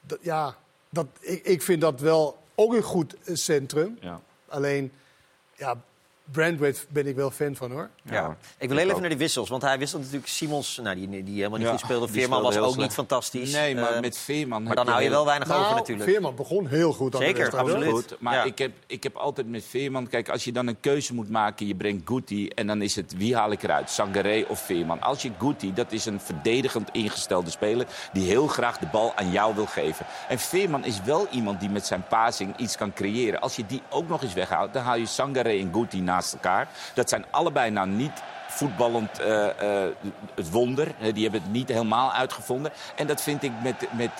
Dat, 0.00 0.18
ja, 0.22 0.56
dat, 0.90 1.06
ik, 1.20 1.44
ik 1.44 1.62
vind 1.62 1.80
dat 1.80 2.00
wel 2.00 2.38
ook 2.54 2.74
een 2.74 2.82
goed 2.82 3.16
eh, 3.24 3.34
centrum. 3.34 3.96
Ja. 4.00 4.20
Alleen, 4.48 4.92
ja, 5.56 5.82
Brandwaith 6.24 6.86
ben 6.88 7.06
ik 7.06 7.16
wel 7.16 7.30
fan 7.30 7.56
van 7.56 7.70
hoor. 7.70 7.88
Ja. 8.02 8.36
Ik 8.58 8.68
wil 8.68 8.76
heel 8.78 8.88
even 8.88 9.00
naar 9.00 9.08
die 9.08 9.18
wissels, 9.18 9.48
want 9.48 9.62
hij 9.62 9.78
wisselt 9.78 10.00
natuurlijk 10.02 10.28
Simons, 10.28 10.80
nou, 10.82 10.96
die, 10.96 11.22
die 11.24 11.34
helemaal 11.36 11.58
niet 11.58 11.66
Ja, 11.66 11.72
goed 11.72 11.80
speelde. 11.80 12.08
Veerman 12.08 12.42
was 12.42 12.56
ook 12.56 12.76
niet 12.76 12.92
fantastisch. 12.92 13.52
Nee, 13.52 13.74
maar 13.74 13.92
Eh, 13.94 14.00
met 14.00 14.18
Veerman... 14.18 14.62
maar 14.62 14.74
dan 14.74 14.86
hou 14.86 14.98
je 14.98 15.04
heel- 15.04 15.14
wel 15.14 15.24
weinig 15.26 15.48
over 15.50 15.60
Nou, 15.62 15.74
natuurlijk. 15.74 16.10
Veerman 16.10 16.34
begon 16.34 16.66
heel 16.66 16.92
goed 16.92 17.14
aan 17.14 17.20
de 17.20 17.26
Zeker, 17.26 17.56
absoluut. 17.58 17.90
Goed, 17.90 18.16
maar 18.20 18.34
Ja. 18.34 18.42
ik, 18.44 18.58
heb, 18.58 18.72
ik 18.86 19.02
heb 19.02 19.16
altijd 19.16 19.48
met 19.48 19.64
Veerman... 19.64 20.06
Kijk, 20.08 20.28
als 20.28 20.44
je 20.44 20.52
dan 20.52 20.66
een 20.66 20.80
keuze 20.80 21.14
moet 21.14 21.30
maken, 21.30 21.66
je 21.66 21.74
brengt 21.74 22.08
Guti... 22.08 22.48
en 22.48 22.66
dan 22.66 22.82
is 22.82 22.96
het, 22.96 23.14
wie 23.16 23.36
haal 23.36 23.50
ik 23.50 23.62
eruit? 23.62 23.90
Sangaré 23.90 24.44
of 24.48 24.60
Veerman? 24.60 25.00
Als 25.00 25.22
je 25.22 25.30
Guti, 25.38 25.72
dat 25.74 25.92
is 25.92 26.04
een 26.06 26.20
verdedigend 26.20 26.88
ingestelde 26.92 27.50
speler... 27.50 27.86
die 28.12 28.26
heel 28.26 28.46
graag 28.46 28.78
de 28.78 28.86
bal 28.92 29.12
aan 29.16 29.30
jou 29.30 29.54
wil 29.54 29.66
geven. 29.66 30.06
En 30.28 30.38
Veerman 30.38 30.84
is 30.84 31.02
wel 31.02 31.26
iemand 31.30 31.60
die 31.60 31.70
met 31.70 31.86
zijn 31.86 32.04
passing 32.08 32.56
iets 32.56 32.76
kan 32.76 32.92
creëren. 32.92 33.40
Als 33.40 33.56
je 33.56 33.66
die 33.66 33.82
ook 33.90 34.08
nog 34.08 34.22
eens 34.22 34.34
weghaalt, 34.34 34.72
dan 34.72 34.82
haal 34.82 34.96
je 34.96 35.06
Sangaré 35.06 35.58
en 35.58 35.70
Guti 35.72 36.00
naast 36.00 36.20
Dat 36.94 37.08
zijn 37.08 37.24
allebei 37.30 37.70
nou 37.70 37.88
niet 37.88 38.22
voetballend 38.48 39.18
eh, 39.18 39.84
eh, 39.84 39.90
het 40.34 40.50
wonder. 40.50 40.86
Eh, 41.00 41.14
die 41.14 41.22
hebben 41.22 41.42
het 41.42 41.52
niet 41.52 41.68
helemaal 41.68 42.12
uitgevonden. 42.12 42.72
En 42.96 43.06
dat 43.06 43.22
vind 43.22 43.42
ik 43.42 43.52
met... 43.62 43.74
met 43.92 44.10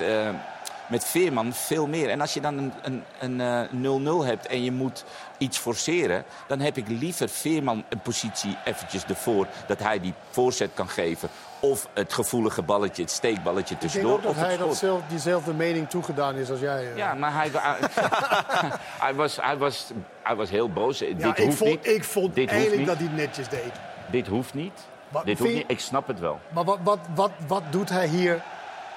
met 0.88 1.05
Veerman 1.05 1.53
veel 1.53 1.86
meer. 1.86 2.11
En 2.11 2.20
als 2.20 2.34
je 2.34 2.40
dan 2.40 2.59
een- 2.59 2.72
een 2.82 3.05
een, 3.20 3.40
eh, 3.40 3.70
0-0 3.70 4.24
hebt 4.24 4.46
en 4.46 4.64
je 4.64 4.72
moet 4.72 5.05
iets 5.38 5.59
forceren... 5.59 6.24
dan 6.46 6.61
heb 6.61 6.76
ik 6.76 6.88
liever 6.88 7.28
Veerman 7.28 7.84
een 7.88 8.00
positie 8.00 8.57
eventjes 8.64 9.05
ervoor... 9.05 9.46
dat 9.66 9.78
hij 9.78 10.00
die 10.00 10.14
voorzet 10.30 10.70
kan 10.74 10.88
geven. 10.88 11.28
Of 11.65 11.89
het 11.95 12.13
gevoelige 12.13 12.63
balletje, 12.63 13.03
het 13.03 13.11
steekballetje 13.11 13.75
Ik 13.75 13.81
denk 13.81 13.93
tussendoor. 13.93 14.13
ook 14.17 14.23
dat 14.23 14.35
hij 14.35 14.55
schot. 14.55 14.69
dat 14.69 14.77
zelf, 14.77 15.01
diezelfde 15.09 15.53
mening 15.55 15.89
toegedaan 15.91 16.35
is 16.35 16.51
als 16.51 16.61
jij. 16.61 16.91
eh. 16.91 16.97
Ja, 16.97 17.15
maar 17.15 17.33
hij, 17.33 17.51
hij, 19.07 19.15
was, 19.15 19.37
hij, 19.41 19.57
was, 19.57 19.91
hij 20.23 20.35
was 20.37 20.51
heel 20.51 20.69
boos. 20.71 20.99
Ja, 20.99 21.07
dit 21.07 21.25
ik 21.39 21.45
hoeft 21.45 21.57
vond, 21.57 21.71
niet. 21.71 21.87
ik 21.87 22.05
vond 22.05 22.35
Dit 22.35 22.49
eigenlijk 22.49 22.79
niet. 22.79 22.87
dat 22.87 22.97
hij 22.97 23.07
het 23.07 23.17
netjes 23.17 23.49
deed. 23.49 23.73
Dit 24.07 24.27
hoeft 24.27 24.55
niet. 24.55 24.73
Wat 25.09 25.25
Dit 25.25 25.39
hoeft 25.39 25.51
je- 25.51 25.57
niet. 25.57 25.65
Ik 25.71 25.81
snap 25.81 26.07
het 26.07 26.19
wel. 26.21 26.41
Maar 26.49 26.65
wat, 26.65 26.79
wat, 26.83 26.99
wat, 27.15 27.31
wat 27.47 27.63
doet 27.71 27.89
hij 27.89 28.07
hier 28.07 28.43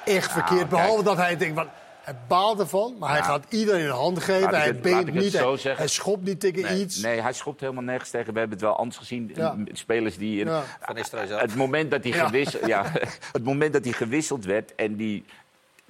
echt 0.06 0.32
verkeerd? 0.32 0.70
Behalve 0.70 1.04
dat 1.04 1.18
hij 1.18 1.38
denkt, 1.38 1.56
wat, 1.56 1.68
hij 2.06 2.16
baalt 2.28 2.60
ervan, 2.60 2.96
maar 3.00 3.10
hij 3.10 3.20
Nou, 3.20 3.32
gaat 3.32 3.46
iedereen 3.54 3.86
een 3.86 3.90
hand 3.92 4.24
geven. 4.24 4.50
Hij 4.50 4.68
het 4.68 5.14
niet, 5.14 5.32
zo 5.32 5.48
hij, 5.50 5.58
zeggen. 5.58 5.78
hij 5.78 5.88
schopt 5.88 6.24
niet 6.24 6.40
tegen 6.40 6.62
Nee, 6.62 6.80
iets. 6.82 6.98
nee, 7.02 7.22
hij 7.22 7.34
schopt 7.34 7.60
helemaal 7.60 7.84
nergens 7.84 8.10
tegen. 8.10 8.34
We 8.34 8.40
hebben 8.40 8.58
het 8.58 8.66
wel 8.68 8.78
anders 8.78 8.98
gezien. 8.98 9.32
Ja. 9.36 9.56
Spelers 9.72 10.18
die... 10.18 10.46
Ja. 10.46 10.64
Van. 10.82 10.96
Het 11.28 11.56
moment 11.56 11.92
dat 11.92 12.04
hij, 12.04 12.12
Ja. 12.14 12.26
gewisseld, 12.26 12.66
ja, 12.66 12.84
het 13.32 13.44
moment 13.44 13.74
dat 13.74 13.84
hij 13.84 13.94
gewisseld 13.94 14.46
werd 14.46 14.76
en 14.76 14.96
die, 14.96 15.26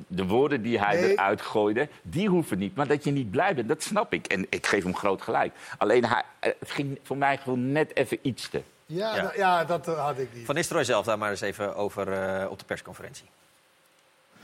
de 0.08 0.26
woorden 0.26 0.62
die 0.62 0.80
hij 0.80 1.02
Nee. 1.02 1.12
eruit 1.12 1.42
gooide, 1.42 1.88
die 2.02 2.28
hoeven 2.30 2.58
niet. 2.58 2.76
Maar 2.76 2.88
dat 2.88 3.04
je 3.04 3.12
niet 3.12 3.32
blij 3.32 3.56
bent, 3.56 3.68
dat 3.68 3.84
snap 3.84 4.14
ik. 4.14 4.26
En 4.28 4.46
ik 4.50 4.66
geef 4.66 4.84
hem 4.84 4.96
groot 4.96 5.22
gelijk. 5.22 5.54
Alleen 5.78 6.06
hij, 6.06 6.24
het 6.40 6.56
ging 6.72 7.00
voor 7.04 7.18
mij 7.18 7.38
gewoon 7.38 7.72
net 7.72 7.96
even 7.96 8.18
iets 8.22 8.50
te. 8.50 8.62
Ja, 8.86 9.16
Ja. 9.16 9.32
ja, 9.36 9.66
dat 9.66 9.86
had 9.86 10.18
ik 10.18 10.30
niet. 10.34 10.46
Van 10.46 10.56
Nistelrooy 10.56 10.86
zelf 10.86 11.06
daar 11.06 11.18
maar 11.18 11.30
eens 11.30 11.42
even 11.42 11.76
over 11.76 12.12
eh, 12.12 12.52
op 12.52 12.60
de 12.60 12.66
persconferentie. 12.66 13.26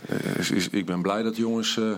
Eh, 0.08 0.66
ik 0.72 0.86
ben 0.86 1.02
blij 1.02 1.24
dat 1.24 1.36
jongens 1.36 1.78
eh, 1.78 1.93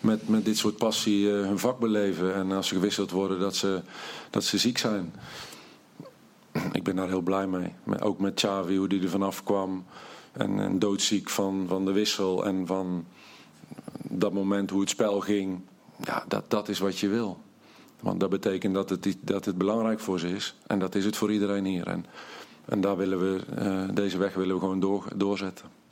met, 0.00 0.28
met 0.28 0.44
dit 0.44 0.58
soort 0.58 0.76
passie 0.76 1.32
eh, 1.32 1.46
hun 1.46 1.58
vak 1.58 1.78
beleven. 1.78 2.34
En 2.34 2.52
als 2.52 2.68
ze 2.68 2.74
gewisseld 2.74 3.10
worden, 3.10 3.40
dat 3.40 3.56
ze, 3.56 3.82
dat 4.30 4.44
ze 4.44 4.58
ziek 4.58 4.78
zijn. 4.78 5.14
Ik 6.72 6.82
ben 6.82 6.96
daar 6.96 7.08
heel 7.08 7.20
blij 7.20 7.46
mee. 7.46 7.72
Ook 8.00 8.18
met 8.18 8.34
Xavi, 8.34 8.76
hoe 8.76 8.88
die 8.88 9.02
er 9.02 9.08
vanaf 9.08 9.42
kwam. 9.42 9.84
En, 10.32 10.58
en 10.60 10.78
doodziek 10.78 11.30
van, 11.30 11.64
van 11.68 11.84
de 11.84 11.92
wissel. 11.92 12.44
En 12.44 12.66
van 12.66 13.04
dat 14.02 14.32
moment 14.32 14.70
hoe 14.70 14.80
het 14.80 14.90
spel 14.90 15.20
ging. 15.20 15.60
Ja, 16.04 16.24
dat, 16.28 16.50
dat 16.50 16.68
is 16.68 16.78
wat 16.78 16.98
je 16.98 17.08
wil. 17.08 17.38
Want 18.00 18.20
dat 18.20 18.30
betekent 18.30 18.74
dat 18.74 18.90
het, 18.90 19.16
dat 19.20 19.44
het 19.44 19.58
belangrijk 19.58 20.00
voor 20.00 20.18
ze 20.18 20.28
is. 20.28 20.56
En 20.66 20.78
dat 20.78 20.94
is 20.94 21.04
het 21.04 21.16
voor 21.16 21.32
iedereen 21.32 21.64
hier. 21.64 21.86
En, 21.86 22.06
en 22.64 22.80
daar 22.80 22.96
willen 22.96 23.18
we, 23.18 23.92
deze 23.92 24.18
weg 24.18 24.34
willen 24.34 24.54
we 24.54 24.60
gewoon 24.60 24.80
door, 24.80 25.08
doorzetten. 25.14 25.83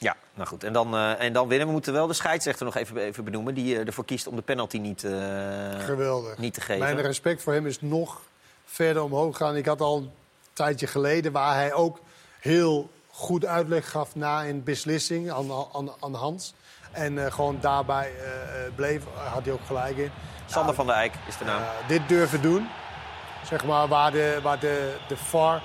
Ja, 0.00 0.16
nou 0.34 0.48
goed. 0.48 0.64
En 0.64 0.72
dan, 0.72 0.94
eh, 0.94 1.20
en 1.22 1.32
dan 1.32 1.48
winnen. 1.48 1.66
We 1.66 1.72
moeten 1.72 1.92
wel 1.92 2.06
de 2.06 2.12
scheidsrechter 2.12 2.64
nog 2.64 2.76
even, 2.76 2.96
even 2.96 3.24
benoemen. 3.24 3.54
Die 3.54 3.74
eh, 3.74 3.86
ervoor 3.86 4.04
kiest 4.04 4.26
om 4.26 4.36
de 4.36 4.42
penalty 4.42 4.78
niet, 4.78 5.04
eh, 5.04 5.12
Geweldig. 5.78 6.38
niet 6.38 6.54
te 6.54 6.60
geven. 6.60 6.78
Mijn 6.78 7.00
respect 7.00 7.42
voor 7.42 7.52
hem 7.52 7.66
is 7.66 7.80
nog 7.80 8.20
verder 8.64 9.02
omhoog 9.02 9.36
gegaan. 9.36 9.56
Ik 9.56 9.66
had 9.66 9.80
al 9.80 9.96
een 9.96 10.10
tijdje 10.52 10.86
geleden 10.86 11.32
waar 11.32 11.54
hij 11.54 11.72
ook 11.72 12.00
heel 12.40 12.90
goed 13.10 13.44
uitleg 13.44 13.90
gaf 13.90 14.14
na 14.14 14.44
een 14.44 14.64
beslissing 14.64 15.30
aan, 15.30 15.50
aan, 15.72 15.90
aan 16.00 16.14
Hans. 16.14 16.54
En 16.92 17.32
gewoon 17.32 17.58
daarbij 17.60 18.12
bleef, 18.74 19.02
had 19.14 19.44
hij 19.44 19.52
ook 19.52 19.66
gelijk 19.66 19.96
in. 19.96 20.10
Sander 20.46 20.74
van 20.74 20.86
der 20.86 20.94
Eyck 20.94 21.14
is 21.28 21.38
de 21.38 21.44
naam. 21.44 21.62
Dit 21.88 22.08
durven 22.08 22.42
doen. 22.42 22.68
Zeg 23.44 23.64
maar 23.64 23.88
waar 23.88 24.10
de, 24.10 24.38
waar 24.42 24.60
de, 24.60 24.96
de 25.08 25.16
VAR 25.16 25.62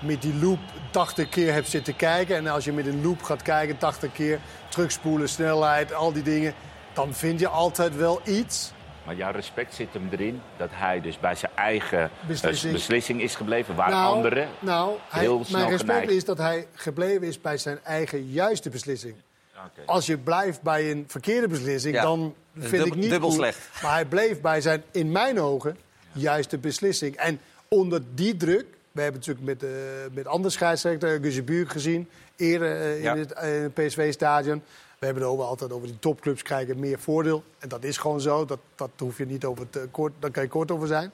met 0.00 0.22
die 0.22 0.34
loop 0.34 0.58
80 0.90 1.28
keer 1.28 1.52
hebt 1.52 1.68
zitten 1.68 1.96
kijken. 1.96 2.36
En 2.36 2.46
als 2.46 2.64
je 2.64 2.72
met 2.72 2.86
een 2.86 3.02
loop 3.02 3.22
gaat 3.22 3.42
kijken, 3.42 3.78
80 3.78 4.12
keer 4.12 4.38
terugspoelen, 4.68 5.28
snelheid, 5.28 5.92
al 5.94 6.12
die 6.12 6.22
dingen. 6.22 6.54
Dan 6.92 7.14
vind 7.14 7.40
je 7.40 7.48
altijd 7.48 7.96
wel 7.96 8.20
iets. 8.24 8.72
Maar 9.04 9.16
jouw 9.16 9.32
respect 9.32 9.74
zit 9.74 9.92
hem 9.92 10.08
erin 10.10 10.40
dat 10.56 10.68
hij 10.72 11.00
dus 11.00 11.18
bij 11.20 11.34
zijn 11.34 11.52
eigen 11.54 12.02
eh, 12.02 12.08
Beslissing. 12.26 12.72
beslissing, 12.72 13.22
is 13.22 13.34
gebleven. 13.34 13.74
Waar 13.74 13.90
nou, 13.90 14.14
anderen 14.14 14.48
nou, 14.60 14.92
hij- 15.08 15.20
heel 15.20 15.44
snel 15.44 15.58
mijn 15.58 15.70
respect 15.70 15.92
geneigd- 15.98 16.16
is 16.16 16.24
dat 16.24 16.38
hij 16.38 16.66
gebleven 16.74 17.26
is 17.26 17.40
bij 17.40 17.56
zijn 17.58 17.78
eigen 17.84 18.26
juiste 18.30 18.70
beslissing. 18.70 19.14
Oké. 19.56 19.80
Als 19.86 20.06
je 20.06 20.18
blijft 20.18 20.62
bij 20.62 20.90
een 20.90 21.04
verkeerde 21.06 21.48
beslissing, 21.48 21.94
Ja, 21.94 22.02
dan 22.02 22.34
vind 22.58 22.86
ik 22.86 22.94
niet 22.94 23.10
dubbel 23.10 23.28
goed. 23.28 23.38
slecht. 23.38 23.58
Maar 23.82 23.92
hij 23.92 24.04
bleef 24.04 24.40
bij 24.40 24.60
zijn, 24.60 24.82
in 24.90 25.12
mijn 25.12 25.40
ogen, 25.40 25.76
juiste 26.12 26.58
beslissing. 26.58 27.16
En 27.16 27.40
onder 27.68 28.02
die 28.14 28.36
druk, 28.36 28.66
we 28.98 29.04
hebben 29.04 29.20
natuurlijk 29.26 29.60
met, 29.60 29.62
eh 29.70 29.70
met 30.12 30.26
andere 30.26 30.50
scheidsrechter, 30.54 31.18
Guze 31.22 31.42
Buurk 31.42 31.70
gezien, 31.70 32.08
eerder 32.36 32.80
eh, 32.80 33.02
Ja. 33.02 33.12
in 33.14 33.18
het 33.18 33.32
eh, 33.32 33.64
PSV-stadion. 33.74 34.62
We 34.98 35.04
hebben 35.04 35.22
het 35.22 35.32
over, 35.32 35.44
altijd 35.44 35.72
over 35.72 35.86
die 35.88 35.98
topclubs 35.98 36.42
krijgen 36.42 36.78
meer 36.78 36.98
voordeel. 36.98 37.42
En 37.58 37.68
dat 37.68 37.84
is 37.84 37.96
gewoon 37.96 38.20
zo, 38.20 38.44
dat, 38.44 38.58
dat 38.74 38.90
hoef 38.98 39.18
je 39.18 39.26
niet 39.26 39.44
over 39.44 39.70
te 39.70 39.88
kort, 39.90 40.12
daar 40.18 40.30
kan 40.30 40.42
je 40.42 40.48
kort 40.48 40.70
over 40.70 40.86
zijn. 40.86 41.10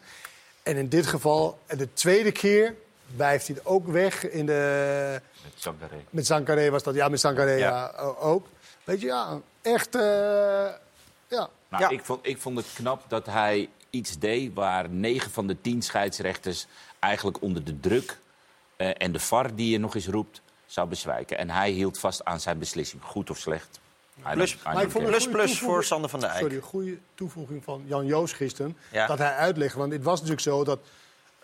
En 0.63 0.77
in 0.77 0.89
dit 0.89 1.07
geval, 1.07 1.59
en 1.67 1.79
de 1.79 1.93
tweede 1.93 2.33
keer, 2.33 2.75
blijft 3.17 3.47
hij 3.47 3.57
ook 3.63 3.87
weg 3.87 4.29
in 4.31 4.47
de... 4.47 5.21
Met 5.43 5.53
Sangaré. 5.55 5.97
Met 6.11 6.27
Sankaré 6.27 6.71
was 6.71 6.83
dat, 6.83 6.95
ja, 6.95 7.09
met 7.09 7.21
Sankaré 7.21 7.53
ja. 7.53 7.93
o- 7.97 8.17
ook. 8.21 8.47
Weet 8.85 9.01
je, 9.01 9.07
ja, 9.07 9.41
echt, 9.63 9.95
eh, 9.95 10.01
ja. 11.29 11.49
Nou, 11.69 11.83
ja. 11.83 11.89
ik, 11.89 12.05
vond, 12.05 12.27
ik 12.27 12.39
vond 12.39 12.57
het 12.57 12.67
knap 12.75 13.03
dat 13.09 13.27
hij 13.27 13.69
iets 13.91 14.19
deed 14.19 14.55
waar 14.55 14.89
negen 14.91 15.31
van 15.31 15.47
de 15.47 15.61
tien 15.61 15.83
scheidsrechters 15.83 16.67
eigenlijk 17.05 17.43
onder 17.43 17.65
de 17.65 17.81
druk 17.81 18.19
eh, 18.77 18.91
en 18.97 19.13
de 19.13 19.21
VAR 19.21 19.55
die 19.55 19.71
je 19.71 19.79
nog 19.79 19.95
eens 19.95 20.07
roept, 20.07 20.43
zou 20.67 20.89
bezwijken. 20.89 21.39
En 21.39 21.51
hij 21.51 21.71
hield 21.71 21.99
vast 21.99 22.25
aan 22.25 22.41
zijn 22.41 22.59
beslissing, 22.59 23.03
goed 23.03 23.31
of 23.31 23.39
slecht. 23.39 23.81
Plus- 24.33 24.63
Maar 24.65 24.83
ik 24.83 24.91
vond 24.91 25.07
Plus, 25.07 25.29
plus 25.29 25.59
voor 25.59 25.85
Sander 25.85 26.11
van 26.11 26.21
der 26.21 26.29
Eyck. 26.29 26.41
Sorry, 26.41 26.57
een 26.57 26.63
goede 26.63 26.99
toevoeging 27.15 27.65
van 27.65 27.83
Jan 27.87 28.07
Joost 28.07 28.35
gisteren. 28.35 28.77
Ja. 28.93 29.07
Dat 29.07 29.19
hij 29.19 29.35
uitlegde, 29.35 29.79
want 29.79 29.93
het 29.93 30.03
was 30.03 30.15
natuurlijk 30.15 30.47
zo 30.47 30.65
dat 30.65 30.79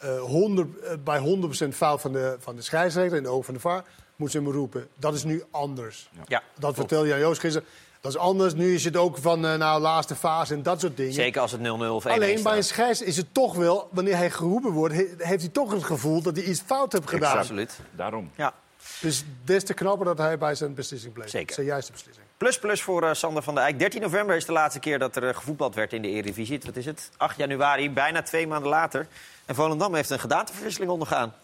eh 0.00 0.20
100, 0.20 0.78
eh, 0.78 0.94
bij 1.04 1.18
100% 1.18 1.74
fout 1.74 2.00
van 2.00 2.12
de, 2.12 2.36
van 2.38 2.56
de 2.56 2.62
scheidsrechter 2.62 3.16
in 3.16 3.22
de 3.22 3.28
ogen 3.28 3.44
van 3.44 3.54
de 3.54 3.60
VAR 3.60 3.84
moeten 4.20 4.40
ze 4.40 4.46
hem 4.46 4.56
roepen. 4.56 4.88
Dat 4.96 5.14
is 5.14 5.24
nu 5.24 5.42
anders. 5.50 6.10
Ja, 6.26 6.42
Dat 6.58 6.74
vertelde 6.74 7.08
Jan 7.08 7.18
Joost 7.18 7.40
gisteren. 7.40 7.68
Dat 8.00 8.12
is 8.12 8.18
anders. 8.18 8.54
Nu 8.54 8.74
is 8.74 8.84
het 8.84 8.96
ook 8.96 9.18
van 9.18 9.46
eh, 9.46 9.54
nou, 9.54 9.80
laatste 9.80 10.14
fase 10.14 10.54
en 10.54 10.62
dat 10.62 10.80
soort 10.80 10.96
dingen. 10.96 11.12
Zeker 11.12 11.40
als 11.40 11.52
het 11.52 11.60
0-0 11.60 11.64
of 11.64 12.04
1-1 12.06 12.10
Alleen 12.10 12.42
bij 12.42 12.56
een 12.56 12.64
scheids 12.64 13.02
is 13.02 13.16
het 13.16 13.26
toch 13.34 13.54
wel, 13.54 13.88
wanneer 13.92 14.16
hij 14.16 14.30
geroepen 14.30 14.70
wordt, 14.70 14.94
he- 14.94 15.14
heeft 15.18 15.40
hij 15.42 15.50
toch 15.52 15.72
het 15.72 15.84
gevoel 15.84 16.22
dat 16.22 16.36
hij 16.36 16.44
iets 16.44 16.60
fout 16.66 16.92
heeft 16.92 17.08
gedaan. 17.08 17.38
Absoluut. 17.38 17.78
Daarom. 17.90 18.30
Ja. 18.36 18.54
Dus 19.00 19.24
des 19.44 19.64
te 19.64 19.74
knapper 19.74 20.04
dat 20.06 20.18
hij 20.18 20.38
bij 20.38 20.54
zijn 20.54 20.74
beslissing 20.74 21.12
bleef. 21.12 21.30
Zeker. 21.30 21.54
Zijn 21.54 21.66
juiste 21.66 21.92
beslissing. 21.92 22.26
Plus 22.36 22.58
plus 22.58 22.82
voor 22.82 23.02
eh, 23.02 23.14
Sander 23.14 23.42
van 23.42 23.54
der 23.54 23.64
Eyck. 23.64 23.78
13 23.78 24.00
november 24.00 24.36
is 24.36 24.44
de 24.44 24.52
laatste 24.52 24.80
keer 24.80 24.98
dat 24.98 25.16
er 25.16 25.28
eh, 25.28 25.34
gevoetbald 25.36 25.74
werd 25.74 25.92
in 25.92 26.02
de 26.02 26.08
Eredivisie. 26.08 26.60
Wat 26.64 26.76
is 26.76 26.86
het? 26.86 27.10
8 27.16 27.36
januari, 27.36 27.90
bijna 27.90 28.22
twee 28.22 28.46
maanden 28.46 28.70
later. 28.70 29.06
En 29.46 29.54
Volendam 29.54 29.94
heeft 29.94 30.10
een 30.10 30.20
gedaanteverwisseling 30.20 30.90
ondergaan. 30.90 31.34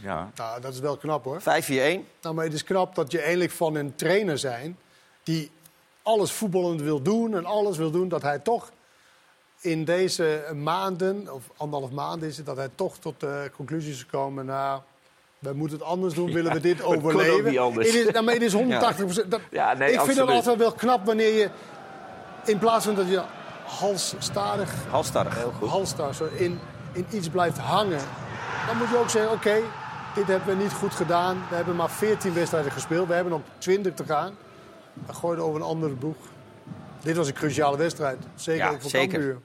5-4-1. 0.00 0.02
Ja. 0.02 0.30
Nou, 0.34 0.60
dat 0.60 0.72
is 0.72 0.80
wel 0.80 0.96
knap 0.96 1.24
hoor. 1.24 1.40
Nou, 2.20 2.34
maar 2.34 2.44
het 2.44 2.54
is 2.54 2.64
knap 2.64 2.94
dat 2.94 3.12
je 3.12 3.20
eindelijk 3.20 3.50
van 3.50 3.74
een 3.74 3.94
trainer 3.94 4.38
zijn 4.38 4.78
die 5.22 5.50
alles 6.02 6.32
voetballend 6.32 6.80
wil 6.80 7.02
doen 7.02 7.34
en 7.34 7.44
alles 7.44 7.76
wil 7.76 7.90
doen, 7.90 8.08
dat 8.08 8.22
hij 8.22 8.38
toch 8.38 8.70
in 9.60 9.84
deze 9.84 10.44
maanden, 10.54 11.32
of 11.34 11.42
anderhalf 11.56 11.92
maanden 11.92 12.28
is 12.28 12.36
het, 12.36 12.46
dat 12.46 12.56
hij 12.56 12.68
toch 12.74 12.98
tot 12.98 13.20
de 13.20 13.50
conclusie 13.56 13.92
is 13.92 14.00
gekomen, 14.00 14.46
nou, 14.46 14.80
we 15.38 15.52
moeten 15.52 15.78
het 15.78 15.86
anders 15.86 16.14
doen, 16.14 16.32
willen 16.32 16.52
we 16.52 16.60
dit 16.60 16.76
het 16.78 16.86
kon 16.86 16.94
ook 16.96 17.04
overleven. 17.04 17.50
niet 17.50 17.58
anders. 17.58 17.86
Het 17.86 17.96
is, 17.96 18.12
nou, 18.12 18.24
maar 18.24 18.34
het 18.34 18.42
is 18.42 18.52
180 18.62 19.26
dat, 19.26 19.40
Ja, 19.50 19.74
nee, 19.74 19.92
Ik 19.92 20.00
vind 20.00 20.18
het 20.18 20.28
altijd 20.28 20.58
wel 20.58 20.72
knap 20.72 21.06
wanneer 21.06 21.34
je, 21.34 21.50
in 22.44 22.58
plaats 22.58 22.84
van 22.84 22.94
dat 22.94 23.08
je 23.08 23.22
halsstarig, 23.64 24.72
Halstarrig, 24.90 25.34
heel 25.34 25.52
goed. 25.58 25.68
halsstarig 25.68 26.14
zo 26.14 26.28
in, 26.34 26.60
in 26.92 27.06
iets 27.10 27.28
blijft 27.28 27.58
hangen, 27.58 28.00
dan 28.66 28.76
moet 28.76 28.88
je 28.88 28.98
ook 28.98 29.10
zeggen, 29.10 29.32
oké, 29.32 29.56
dit 30.14 30.26
hebben 30.26 30.56
we 30.56 30.62
niet 30.62 30.72
goed 30.72 30.94
gedaan. 30.94 31.46
We 31.48 31.54
hebben 31.54 31.76
maar 31.76 31.90
14 31.90 32.34
wedstrijden 32.34 32.72
gespeeld. 32.72 33.08
We 33.08 33.14
hebben 33.14 33.32
nog 33.32 33.42
20 33.58 33.94
te 33.94 34.04
gaan. 34.04 34.36
We 35.06 35.12
gooien 35.12 35.42
over 35.42 35.60
een 35.60 35.66
andere 35.66 35.94
boeg. 35.94 36.16
Dit 37.02 37.16
was 37.16 37.28
een 37.28 37.34
cruciale 37.34 37.76
wedstrijd. 37.76 38.18
Zeker 38.34 38.64
Ja, 38.64 38.70
ook 38.70 38.80
voor 38.80 38.90
zeker. 38.90 39.38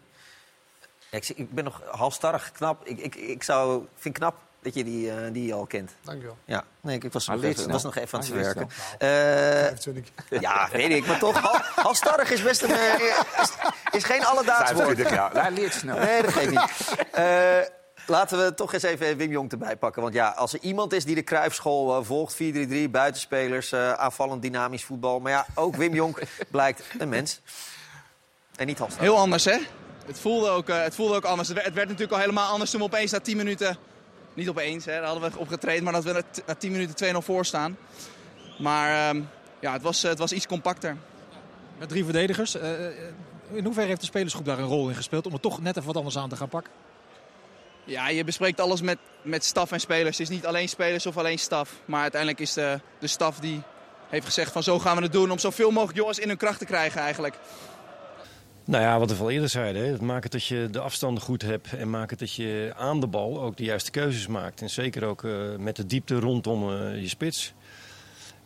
Ja, 1.11 1.17
ik, 1.17 1.29
ik 1.29 1.51
ben 1.51 1.63
nog 1.63 1.81
halstarrig, 1.91 2.51
knap. 2.51 2.87
Ik, 2.87 2.99
ik, 2.99 3.15
ik 3.15 3.43
zou, 3.43 3.85
vind 3.95 4.17
het 4.17 4.23
knap 4.23 4.35
dat 4.61 4.73
je 4.73 4.83
die, 4.83 5.11
eh, 5.11 5.33
die 5.33 5.53
al 5.53 5.65
kent. 5.65 5.91
Dankjewel. 6.01 6.37
Ja, 6.45 6.63
nee, 6.81 6.95
ik, 6.99 7.13
was, 7.13 7.27
nog 7.27 7.43
even, 7.43 7.71
was 7.71 7.83
nog 7.83 7.95
even 7.95 8.19
aan 8.19 8.25
het 8.25 8.73
25 8.99 10.03
keer. 10.29 10.41
ja, 10.47 10.69
weet 10.71 10.89
ik, 10.91 11.07
maar 11.07 11.19
toch, 11.19 11.37
hal, 11.37 11.59
halstarrig 11.75 12.31
is 12.31 12.41
best 12.41 12.61
een, 12.61 12.71
eh, 12.71 12.93
is, 13.41 13.51
is 13.91 14.03
geen 14.03 14.25
alledaags 14.25 14.71
woord. 14.71 14.85
25 14.85 15.15
jaar. 15.15 15.31
Hij 15.31 15.51
leert 15.51 15.73
snel. 15.73 15.97
Nee, 15.97 16.21
dat 16.21 16.33
geeft 16.33 16.49
niet. 16.49 17.77
Laten 18.09 18.45
we 18.45 18.53
toch 18.53 18.73
eens 18.73 18.83
even 18.83 19.17
Wim 19.17 19.31
Jong 19.31 19.51
erbij 19.51 19.77
pakken. 19.77 20.01
Want 20.01 20.13
ja, 20.13 20.29
als 20.29 20.53
er 20.53 20.59
iemand 20.61 20.93
is 20.93 21.05
die 21.05 21.15
de 21.15 21.23
Cruijffschool 21.23 21.97
eh, 21.97 22.05
volgt... 22.05 22.33
4-3-3, 22.33 22.37
buitenspelers, 22.91 23.71
eh, 23.71 23.93
aanvallend 23.93 24.41
dynamisch 24.41 24.83
voetbal. 24.83 25.19
Maar 25.19 25.31
ja, 25.31 25.45
ook 25.55 25.75
Wim 25.75 25.93
Jong 25.93 26.17
blijkt 26.51 26.83
een 26.99 27.09
mens. 27.09 27.41
En 28.55 28.67
niet 28.67 28.77
halstarrig. 28.77 29.09
Heel 29.09 29.19
anders, 29.19 29.45
hè? 29.45 29.57
Het 30.05 30.19
voelde, 30.19 30.49
ook, 30.49 30.69
eh, 30.69 30.81
het 30.81 30.95
voelde 30.95 31.15
ook 31.15 31.23
anders. 31.23 31.47
Het 31.47 31.55
werd, 31.55 31.67
het 31.67 31.75
werd 31.77 31.87
natuurlijk 31.87 32.15
al 32.15 32.23
helemaal 32.23 32.51
anders 32.51 32.71
toen 32.71 32.79
we 32.79 32.85
opeens 32.85 33.11
na 33.11 33.19
10 33.19 33.37
minuten... 33.37 33.77
Niet 34.33 34.49
opeens, 34.49 34.85
hè, 34.85 34.91
daar 34.91 35.03
hadden 35.03 35.31
we 35.31 35.39
op 35.39 35.47
getraind, 35.47 35.83
maar 35.83 35.93
dat 35.93 36.03
we 36.03 36.11
na 36.11 36.21
t- 36.31 36.43
na 36.45 36.55
10 36.55 36.71
minuten 36.71 37.15
2-0 37.15 37.17
voor 37.17 37.45
staan. 37.45 37.77
Maar 38.59 39.09
ehm, 39.09 39.21
ja, 39.59 39.73
het 39.73 39.81
was, 39.81 40.01
het 40.01 40.17
was 40.17 40.31
iets 40.31 40.47
compacter. 40.47 40.97
Met 41.77 41.89
drie 41.89 42.03
verdedigers. 42.03 42.55
In 43.51 43.63
hoeverre 43.63 43.87
heeft 43.87 43.99
de 43.99 44.05
spelersgroep 44.05 44.45
daar 44.45 44.59
een 44.59 44.65
rol 44.65 44.89
in 44.89 44.95
gespeeld 44.95 45.25
om 45.25 45.33
er 45.33 45.39
toch 45.39 45.61
net 45.61 45.75
even 45.77 45.87
wat 45.87 45.97
anders 45.97 46.17
aan 46.17 46.29
te 46.29 46.35
gaan 46.35 46.49
pakken? 46.49 46.71
Ja, 47.89 48.09
je 48.09 48.23
bespreekt 48.23 48.59
alles 48.59 48.81
met, 48.81 48.97
met 49.21 49.43
staf 49.43 49.71
en 49.71 49.79
spelers. 49.79 50.17
Het 50.17 50.29
is 50.29 50.35
niet 50.35 50.45
alleen 50.45 50.69
spelers 50.69 51.05
of 51.05 51.17
alleen 51.17 51.39
staf. 51.39 51.73
Maar 51.85 52.01
uiteindelijk 52.01 52.41
is 52.41 52.53
de, 52.53 52.79
de 52.99 53.07
staf 53.07 53.39
die 53.39 53.61
heeft 54.09 54.25
gezegd 54.25 54.51
van 54.51 54.63
zo 54.63 54.79
gaan 54.79 54.95
we 54.95 55.03
het 55.03 55.11
doen... 55.11 55.31
om 55.31 55.37
zoveel 55.37 55.71
mogelijk 55.71 55.97
jongens 55.97 56.19
in 56.19 56.27
hun 56.27 56.37
kracht 56.37 56.59
te 56.59 56.65
krijgen 56.65 57.01
eigenlijk. 57.01 57.35
Nou 58.63 58.83
ja, 58.83 58.99
wat 58.99 59.17
we 59.17 59.23
al 59.23 59.29
eerder 59.29 59.49
zeiden. 59.49 59.85
Hè. 59.85 60.01
Maak 60.01 60.23
het 60.23 60.31
dat 60.31 60.45
je 60.45 60.67
de 60.71 60.79
afstanden 60.79 61.23
goed 61.23 61.41
hebt. 61.41 61.73
En 61.73 61.89
maak 61.89 62.09
het 62.09 62.19
dat 62.19 62.33
je 62.33 62.73
aan 62.77 62.99
de 62.99 63.07
bal 63.07 63.41
ook 63.41 63.57
de 63.57 63.63
juiste 63.63 63.91
keuzes 63.91 64.27
maakt. 64.27 64.61
En 64.61 64.69
zeker 64.69 65.05
ook 65.05 65.23
eh, 65.23 65.55
met 65.57 65.75
de 65.75 65.85
diepte 65.85 66.19
rondom 66.19 66.71
eh, 66.71 67.01
je 67.01 67.07
spits. 67.07 67.53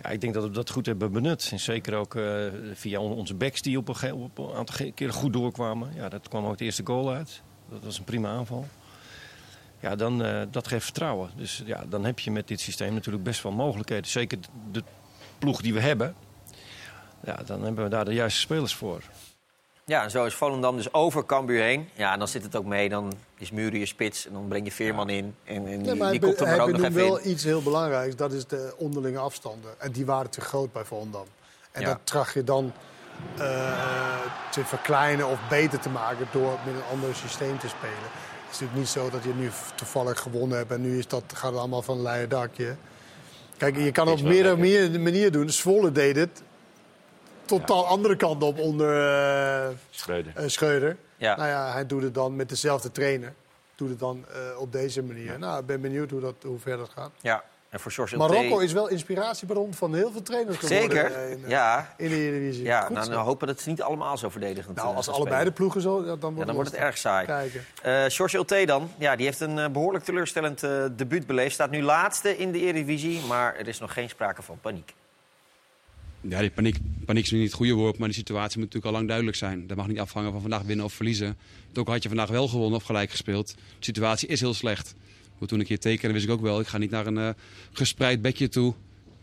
Ja, 0.01 0.09
ik 0.09 0.21
denk 0.21 0.33
dat 0.33 0.43
we 0.43 0.49
dat 0.49 0.69
goed 0.69 0.85
hebben 0.85 1.11
benut. 1.11 1.49
En 1.51 1.59
zeker 1.59 1.93
ook 1.95 2.15
eh, 2.15 2.45
via 2.73 2.99
on- 2.99 3.13
onze 3.13 3.33
backs 3.33 3.61
die 3.61 3.77
op 3.77 3.87
een, 3.87 4.29
aantal 4.55 4.91
keren 4.93 5.13
goed 5.13 5.33
doorkwamen. 5.33 5.93
Ja, 5.95 6.09
dat 6.09 6.27
kwam 6.27 6.45
ook 6.45 6.57
de 6.57 6.65
eerste 6.65 6.85
goal 6.85 7.11
uit. 7.11 7.41
Dat 7.69 7.83
was 7.83 7.97
een 7.97 8.03
prima 8.03 8.29
aanval. 8.29 8.67
Ja, 9.83 9.95
dan, 9.95 10.23
eh, 10.23 10.41
dat 10.51 10.67
geeft 10.67 10.83
vertrouwen. 10.83 11.29
Dus 11.35 11.61
ja, 11.65 11.83
dan 11.89 12.05
heb 12.05 12.19
je 12.19 12.31
met 12.31 12.47
dit 12.47 12.59
systeem 12.59 12.93
natuurlijk 12.93 13.23
best 13.23 13.43
wel 13.43 13.51
mogelijkheden. 13.51 14.09
Zeker 14.09 14.37
de 14.71 14.83
ploeg 15.39 15.61
die 15.61 15.73
we 15.73 15.79
hebben. 15.79 16.15
Ja, 17.23 17.35
dan 17.45 17.63
hebben 17.63 17.83
we 17.83 17.89
daar 17.89 18.05
de 18.05 18.13
juiste 18.13 18.39
spelers 18.39 18.75
voor. 18.75 19.01
Ja, 19.85 20.03
en 20.03 20.11
zo 20.11 20.25
is 20.25 20.33
Volendam 20.33 20.75
dus 20.75 20.93
over 20.93 21.25
Cambuur 21.25 21.61
heen. 21.61 21.89
Ja, 21.93 22.13
en 22.13 22.19
dan 22.19 22.27
zit 22.27 22.43
het 22.43 22.55
ook 22.55 22.65
mee. 22.65 22.89
Dan 22.89 23.13
is 23.37 23.51
Muren 23.51 23.79
je 23.79 23.85
spits 23.85 24.27
en 24.27 24.33
dan 24.33 24.47
breng 24.47 24.65
je 24.65 24.71
Veerman 24.71 25.09
in. 25.09 25.35
En, 25.43 25.55
en 25.67 25.77
die, 25.77 25.87
Ja, 25.87 25.95
maar 25.95 26.11
die 26.11 26.19
komt 26.19 26.39
er 26.41 26.61
ook 26.61 26.71
nog 26.71 26.79
even 26.81 26.93
wel 26.93 27.17
in. 27.19 27.29
iets 27.29 27.43
heel 27.43 27.61
belangrijks. 27.61 28.15
Dat 28.15 28.31
is 28.33 28.45
de 28.47 28.73
onderlinge 28.77 29.17
afstanden. 29.19 29.71
En 29.81 29.91
die 29.91 30.05
waren 30.05 30.29
te 30.31 30.41
groot 30.41 30.71
bij 30.71 30.83
Volendam. 30.83 31.25
En 31.71 31.81
Ja. 31.81 31.87
dat 31.87 31.99
tracht 32.03 32.33
je 32.33 32.43
dan 32.43 32.73
eh, 33.37 34.19
te 34.51 34.65
verkleinen 34.65 35.27
of 35.27 35.39
beter 35.49 35.79
te 35.79 35.89
maken 35.89 36.27
door 36.31 36.59
met 36.65 36.73
een 36.75 36.83
ander 36.91 37.15
systeem 37.15 37.59
te 37.59 37.67
spelen. 37.67 38.09
Het 38.53 38.61
is 38.61 38.67
natuurlijk 38.67 38.95
niet 38.95 39.03
zo 39.03 39.17
dat 39.17 39.23
je 39.35 39.41
nu 39.41 39.49
toevallig 39.75 40.19
gewonnen 40.19 40.57
hebt 40.57 40.71
en 40.71 40.81
nu 40.81 40.97
is 40.97 41.07
dat, 41.07 41.23
gaat 41.35 41.49
het 41.51 41.59
allemaal 41.59 41.81
van 41.81 41.97
een 41.97 42.03
leien 42.03 42.29
dakje. 42.29 42.75
Kijk, 43.57 43.77
je 43.77 43.91
kan 43.91 44.07
het 44.07 44.19
op 44.19 44.25
meerdere 44.25 44.55
manier- 44.55 44.99
manieren 45.01 45.31
doen. 45.31 45.49
Zwolle 45.49 45.91
deed 45.91 46.15
het 46.15 46.41
totaal 47.45 47.85
andere 47.87 48.15
kant 48.15 48.43
op 48.43 48.59
onder 48.59 49.07
eh, 49.07 49.69
Schreuder. 49.89 50.31
eh, 50.35 50.47
Schreuder. 50.47 50.97
Ja. 51.17 51.35
Nou 51.35 51.47
ja, 51.49 51.71
hij 51.71 51.85
doet 51.85 52.03
het 52.03 52.13
dan 52.13 52.35
met 52.35 52.49
dezelfde 52.49 52.91
trainer. 52.91 53.33
Doet 53.75 53.89
het 53.89 53.99
dan 53.99 54.25
eh, 54.33 54.59
op 54.59 54.71
deze 54.71 55.03
manier. 55.03 55.39
Nou, 55.39 55.59
ik 55.59 55.65
ben 55.65 55.81
benieuwd 55.81 56.09
hoe, 56.11 56.21
dat, 56.21 56.35
hoe 56.43 56.59
ver 56.59 56.77
dat 56.77 56.89
gaat. 56.89 57.11
Ja, 57.21 57.43
en 57.73 57.79
voor 57.79 57.91
George 57.91 58.15
Ulte- 58.15 58.33
Marokko 58.33 58.59
is 58.59 58.73
wel 58.73 58.87
inspiratiebron 58.89 59.73
van 59.73 59.95
heel 59.95 60.11
veel 60.11 60.21
trainers 60.21 60.57
geworden. 60.57 60.81
Zeker, 60.91 61.29
in, 61.31 61.43
eh, 61.43 61.49
ja. 61.49 61.93
in 61.97 62.09
de 62.09 62.15
Eredivisie. 62.15 62.63
Ja, 62.63 62.81
Goed 62.81 62.95
nou, 62.95 63.09
nou 63.09 63.21
hopen 63.25 63.47
dat 63.47 63.61
ze 63.61 63.69
niet 63.69 63.81
allemaal 63.81 64.17
zo 64.17 64.29
verdedigend 64.29 64.75
Nou, 64.75 64.89
eh, 64.89 64.95
als 64.95 65.07
allebei 65.07 65.27
spelen. 65.35 65.45
de 65.45 65.51
ploegen 65.51 65.81
zo, 65.81 66.03
dan 66.03 66.19
wordt, 66.19 66.37
Ja, 66.37 66.45
dan 66.45 66.55
wordt 66.55 66.71
het 66.71 66.79
erg 66.79 66.97
saai. 66.97 67.25
Kijken. 67.25 67.65
Eh 67.81 68.03
George 68.07 68.35
Ulte 68.37 68.63
dan, 68.65 68.89
ja, 68.97 69.15
die 69.15 69.25
heeft 69.25 69.39
een 69.39 69.59
eh, 69.59 69.69
behoorlijk 69.69 70.03
teleurstellend 70.05 70.63
eh 70.63 70.85
debuut 70.95 71.27
beleefd. 71.27 71.53
Staat 71.53 71.71
nu 71.71 71.81
laatste 71.81 72.37
in 72.37 72.51
de 72.51 72.59
Eredivisie, 72.59 73.19
maar 73.27 73.55
er 73.55 73.67
is 73.67 73.79
nog 73.79 73.93
geen 73.93 74.09
sprake 74.09 74.41
van 74.41 74.57
paniek. 74.61 74.93
Ja, 76.21 76.39
die 76.39 76.51
paniek, 76.51 76.77
paniek 77.05 77.23
is 77.23 77.31
nu 77.31 77.37
niet 77.37 77.47
het 77.47 77.55
goede 77.55 77.73
woord, 77.73 77.97
maar 77.97 78.07
die 78.07 78.17
situatie 78.17 78.57
moet 78.59 78.65
natuurlijk 78.73 78.85
al 78.85 78.91
lang 78.91 79.07
duidelijk 79.07 79.37
zijn. 79.37 79.67
Dat 79.67 79.77
mag 79.77 79.87
niet 79.87 79.99
afhangen 79.99 80.31
van 80.31 80.41
vandaag 80.41 80.61
winnen 80.61 80.85
of 80.85 80.93
verliezen. 80.93 81.37
Ook 81.75 81.85
al 81.87 81.93
had 81.93 82.03
je 82.03 82.09
vandaag 82.09 82.29
wel 82.29 82.47
gewonnen 82.47 82.77
of 82.79 82.83
gelijk 82.85 83.09
gespeeld. 83.09 83.47
De 83.47 83.53
situatie 83.79 84.27
is 84.27 84.39
heel 84.39 84.53
slecht. 84.53 84.95
Toen 85.47 85.59
ik 85.59 85.67
hier 85.67 85.79
tekende 85.79 86.13
wist 86.13 86.25
ik 86.25 86.31
ook 86.31 86.41
wel, 86.41 86.59
ik 86.59 86.67
ga 86.67 86.77
niet 86.77 86.91
naar 86.91 87.07
een 87.07 87.17
eh, 87.17 87.29
gespreid 87.71 88.21
bedje 88.21 88.49
toe... 88.49 88.73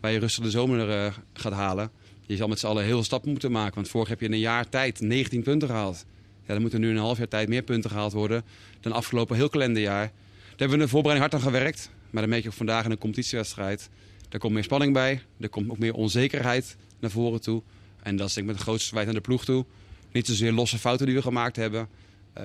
waar 0.01 0.13
je 0.13 0.19
rustig 0.19 0.45
de 0.45 0.51
zomer 0.51 0.91
eh, 0.91 1.15
gaat 1.33 1.53
halen. 1.53 1.91
Je 2.27 2.37
zal 2.37 2.49
met 2.49 2.59
z'n 2.59 2.67
allen 2.67 2.85
heel 2.85 2.93
veel 2.93 3.05
stappen 3.05 3.31
moeten 3.31 3.53
maken. 3.53 3.75
Want 3.75 3.89
vorig 3.89 4.09
heb 4.09 4.21
je 4.21 4.27
in 4.27 4.33
een 4.33 4.39
jaar 4.39 4.69
tijd 4.69 5.01
19 5.01 5.43
punten 5.43 5.69
gehaald. 5.69 6.05
Ja, 6.47 6.53
dan 6.53 6.61
moeten 6.61 6.81
nu 6.81 6.89
in 6.89 6.97
een 6.97 7.03
half 7.03 7.19
jaar 7.19 7.29
tijd 7.29 7.49
meer 7.49 7.63
punten 7.63 7.91
gehaald 7.91 8.13
worden... 8.13 8.45
dan 8.81 8.93
afgelopen 8.93 9.37
heel 9.37 9.49
kalenderjaar. 9.49 10.07
Daar 10.07 10.49
hebben 10.49 10.69
we 10.69 10.75
in 10.75 10.89
de 10.89 10.89
voorbereiding 10.89 11.31
hard 11.31 11.45
aan 11.45 11.53
gewerkt. 11.53 11.91
Maar 12.11 12.23
dan 12.23 12.31
merk 12.31 12.43
je 12.43 12.49
ook 12.49 12.55
vandaag 12.55 12.85
in 12.85 12.91
een 12.91 12.99
competitiewedstrijd... 12.99 13.89
daar 14.29 14.41
komt 14.41 14.53
meer 14.53 14.65
spanning 14.65 14.93
bij. 14.93 15.23
Er 15.41 15.49
komt 15.49 15.71
ook 15.71 15.79
meer 15.79 15.95
onzekerheid 15.95 16.77
naar 17.01 17.11
voren 17.11 17.41
toe. 17.41 17.63
En 18.03 18.17
dat 18.17 18.29
is 18.29 18.35
denk 18.35 18.47
ik 18.47 18.53
met 18.53 18.61
de 18.61 18.69
grootste 18.69 18.87
verwijt 18.87 19.07
naar 19.07 19.17
de 19.17 19.29
ploeg 19.29 19.45
toe. 19.45 19.65
Niet 20.13 20.27
zozeer 20.27 20.53
losse 20.53 20.79
fouten 20.79 21.07
die 21.07 21.15
we 21.15 21.23
gemaakt 21.23 21.57
hebben... 21.57 21.89
Eh, 22.33 22.45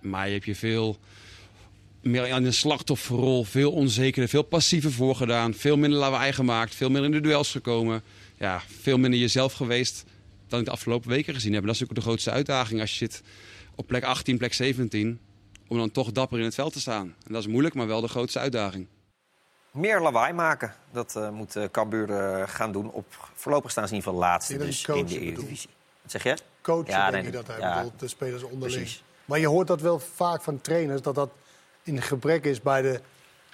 maar 0.00 0.26
je 0.26 0.32
hebt 0.32 0.44
je 0.44 0.54
veel 0.54 0.98
meer 2.04 2.32
aan 2.32 2.44
een 2.44 2.52
slachtofferrol, 2.52 3.44
veel 3.44 3.72
onzekerder, 3.72 4.28
veel 4.28 4.42
passiever 4.42 4.92
voorgedaan. 4.92 5.54
Veel 5.54 5.76
minder 5.76 5.98
lawaai 5.98 6.32
gemaakt, 6.32 6.74
veel 6.74 6.90
minder 6.90 7.10
in 7.10 7.22
de 7.22 7.28
duels 7.28 7.50
gekomen. 7.50 8.02
Ja, 8.38 8.62
veel 8.80 8.98
minder 8.98 9.20
jezelf 9.20 9.52
geweest 9.52 10.04
dan 10.48 10.58
ik 10.58 10.64
de 10.64 10.70
afgelopen 10.70 11.08
weken 11.08 11.34
gezien 11.34 11.52
heb. 11.52 11.60
En 11.60 11.66
dat 11.66 11.74
is 11.74 11.80
natuurlijk 11.80 12.06
de 12.06 12.12
grootste 12.12 12.30
uitdaging 12.30 12.80
als 12.80 12.90
je 12.90 12.96
zit 12.96 13.22
op 13.74 13.86
plek 13.86 14.04
18, 14.04 14.38
plek 14.38 14.52
17... 14.52 15.20
om 15.68 15.78
dan 15.78 15.90
toch 15.90 16.12
dapper 16.12 16.38
in 16.38 16.44
het 16.44 16.54
veld 16.54 16.72
te 16.72 16.80
staan. 16.80 17.14
En 17.26 17.32
dat 17.32 17.40
is 17.40 17.48
moeilijk, 17.48 17.74
maar 17.74 17.86
wel 17.86 18.00
de 18.00 18.08
grootste 18.08 18.38
uitdaging. 18.38 18.86
Meer 19.70 20.00
lawaai 20.00 20.32
maken, 20.32 20.74
dat 20.92 21.14
uh, 21.16 21.30
moet 21.30 21.56
uh, 21.56 21.64
Cambuur 21.70 22.08
uh, 22.10 22.42
gaan 22.46 22.72
doen. 22.72 22.90
Op, 22.90 23.30
voorlopig 23.34 23.70
staan 23.70 23.88
ze 23.88 23.94
in 23.94 23.98
ieder 23.98 24.12
geval 24.12 24.28
laatste 24.28 24.58
dus 24.58 24.84
in 24.84 25.06
de 25.06 25.20
Eredivisie. 25.20 25.70
Wat 26.02 26.10
zeg 26.10 26.22
je? 26.22 26.36
Coachen, 26.60 26.90
ja, 26.90 27.10
denk 27.10 27.22
nee, 27.22 27.32
ik 27.32 27.32
dat 27.32 27.46
hij 27.46 27.58
ja, 27.58 27.76
bedoelt, 27.76 28.00
de 28.00 28.08
spelers 28.08 28.42
onderling. 28.42 28.76
Precies. 28.76 29.02
Maar 29.24 29.38
je 29.38 29.46
hoort 29.46 29.66
dat 29.66 29.80
wel 29.80 29.98
vaak 29.98 30.42
van 30.42 30.60
trainers, 30.60 31.02
dat 31.02 31.14
dat 31.14 31.30
in 31.84 32.02
gebrek 32.02 32.44
is 32.44 32.60
bij 32.60 32.82
de 32.82 33.00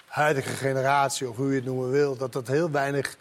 huidige 0.06 0.50
generatie, 0.50 1.28
of 1.28 1.36
hoe 1.36 1.48
je 1.48 1.54
het 1.54 1.64
noemen 1.64 1.90
wil, 1.90 2.16
dat 2.16 2.32
dat 2.32 2.46
heel 2.46 2.70
weinig 2.70 3.16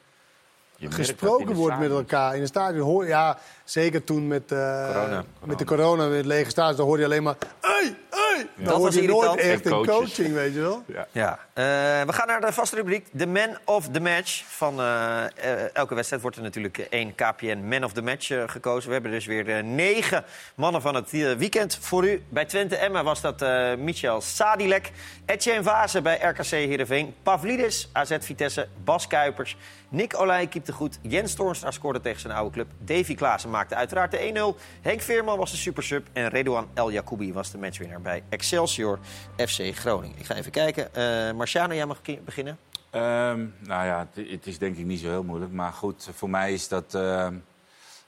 gesproken 0.77 1.55
wordt 1.55 1.79
met 1.79 1.91
elkaar 1.91 2.33
in 2.35 2.39
het 2.39 2.49
stadion. 2.49 2.85
Hoor, 2.85 3.07
ja, 3.07 3.37
zeker 3.63 4.03
toen 4.03 4.27
met, 4.27 4.51
uh, 4.51 4.85
corona. 4.85 5.23
met 5.45 5.59
de 5.59 5.65
corona, 5.65 6.07
met 6.07 6.17
het 6.17 6.25
lege 6.25 6.49
stadion, 6.49 6.77
dan 6.77 6.85
hoorde 6.85 7.01
je 7.01 7.07
alleen 7.07 7.23
maar... 7.23 7.35
Hey, 7.61 7.97
hey! 8.09 8.28
Ja. 8.55 8.65
Dan 8.65 8.77
hoor 8.77 8.93
je 8.93 9.01
nooit 9.01 9.39
echt 9.39 9.65
in 9.65 9.85
coaching, 9.85 10.33
weet 10.33 10.53
je 10.53 10.59
wel. 10.59 10.83
Ja. 10.85 11.07
ja. 11.11 11.31
Uh, 11.31 12.05
we 12.05 12.13
gaan 12.13 12.27
naar 12.27 12.41
de 12.41 12.53
vaste 12.53 12.75
rubriek, 12.75 13.07
de 13.11 13.27
man 13.27 13.57
of 13.65 13.89
the 13.89 13.99
match. 13.99 14.43
Van 14.47 14.79
uh, 14.79 15.75
elke 15.75 15.95
wedstrijd 15.95 16.21
wordt 16.21 16.37
er 16.37 16.43
natuurlijk 16.43 16.77
één 16.77 17.15
KPN 17.15 17.57
man 17.57 17.83
of 17.83 17.93
the 17.93 18.01
match 18.01 18.27
gekozen. 18.45 18.87
We 18.87 18.93
hebben 18.93 19.11
dus 19.11 19.25
weer 19.25 19.63
negen 19.63 20.23
mannen 20.55 20.81
van 20.81 20.95
het 20.95 21.11
weekend 21.11 21.77
voor 21.81 22.07
u. 22.07 22.23
Bij 22.29 22.45
Twente 22.45 22.75
Emma 22.75 23.03
was 23.03 23.21
dat 23.21 23.45
Michel 23.77 24.21
Sadilek. 24.21 24.91
Etienne 25.25 25.63
Vase 25.63 26.01
bij 26.01 26.19
RKC 26.21 26.49
Heerenveen. 26.49 27.15
Pavlidis, 27.23 27.89
AZ 27.93 28.17
Vitesse. 28.19 28.67
Bas 28.83 29.07
Kuipers. 29.07 29.57
Nick 29.89 30.19
Olij 30.19 30.47
keepte 30.47 30.71
goed. 30.71 30.99
Jens 31.01 31.33
Toornstra 31.33 31.71
scoorde 31.71 32.01
tegen 32.01 32.21
zijn 32.21 32.33
oude 32.33 32.51
club. 32.51 32.67
Davy 32.77 33.15
Klaassen 33.15 33.49
maakte 33.49 33.75
uiteraard 33.75 34.11
de 34.11 34.53
1-0. 34.55 34.61
Henk 34.81 35.01
Veerman 35.01 35.37
was 35.37 35.51
de 35.51 35.57
supersub. 35.57 36.07
En 36.13 36.29
Redouan 36.29 36.67
El 36.73 36.91
Jacoubi 36.91 37.33
was 37.33 37.51
de 37.51 37.57
matchwinner 37.57 38.01
bij 38.01 38.23
Excelsior 38.29 38.99
FC 39.35 39.75
Groningen. 39.75 40.19
Ik 40.19 40.25
ga 40.25 40.35
even 40.35 40.51
kijken. 40.51 40.89
Uh, 40.97 41.37
Marciano, 41.37 41.73
jij 41.73 41.85
mag 41.85 42.01
beginnen. 42.25 42.57
Um, 42.95 43.53
nou 43.59 43.85
ja, 43.85 44.07
het, 44.13 44.29
het, 44.29 44.47
is 44.47 44.57
denk 44.57 44.77
ik 44.77 44.85
niet 44.85 44.99
zo 44.99 45.09
heel 45.09 45.23
moeilijk. 45.23 45.51
Maar 45.51 45.73
goed, 45.73 46.09
voor 46.13 46.29
mij 46.29 46.53
is 46.53 46.67
dat 46.67 46.93
uh, 46.95 47.27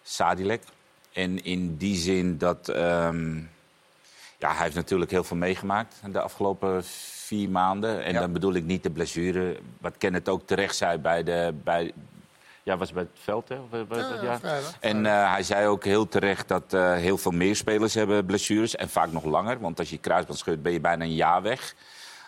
Sadilek. 0.03 0.63
En 1.13 1.43
in 1.43 1.78
die 1.78 1.95
zin 1.95 2.38
dat... 2.38 2.67
Um, 2.67 3.49
ja, 4.38 4.51
hij 4.53 4.63
heeft 4.63 4.76
natuurlijk 4.76 5.11
heel 5.11 5.24
veel 5.24 5.38
meegemaakt 5.38 6.01
de 6.11 6.22
afgelopen 6.22 6.84
vier 6.84 7.49
maanden. 7.49 8.03
En 8.03 8.13
dan 8.13 8.32
bedoel 8.32 8.53
ik 8.53 8.63
niet 8.63 8.84
de 8.84 8.89
blessure. 8.89 9.59
Wat 9.78 9.97
Kenneth 9.97 10.30
ook 10.30 10.47
terecht 10.47 10.76
zei 10.76 10.97
bij 10.97 11.24
de... 11.24 11.53
Bij, 11.63 11.93
ja, 12.64 12.78
was 12.78 12.93
bij 12.93 13.03
het 13.03 13.24
veld, 13.24 13.49
hè? 13.49 13.55
Ja, 14.22 14.39
ja. 14.43 14.59
En 14.80 15.05
uh, 15.05 15.32
hij 15.32 15.43
zei 15.43 15.68
ook 15.68 15.84
heel 15.84 16.07
terecht 16.07 16.47
dat 16.47 16.74
uh, 16.74 16.93
heel 16.93 17.18
veel 17.18 17.32
meer 17.32 17.55
spelers 17.55 17.93
hebben 17.93 18.26
blessures. 18.26 18.76
En 18.76 18.89
vaak 18.89 19.12
nog 19.12 19.24
langer. 19.24 19.59
Want 19.59 19.80
als 19.80 19.89
je 19.89 19.97
kruisband 19.97 20.39
scheurt, 20.39 20.62
ben 20.62 20.72
je 20.72 20.80
bijna 20.80 21.03
een 21.03 21.16
jaar 21.16 21.41
weg. 21.41 21.76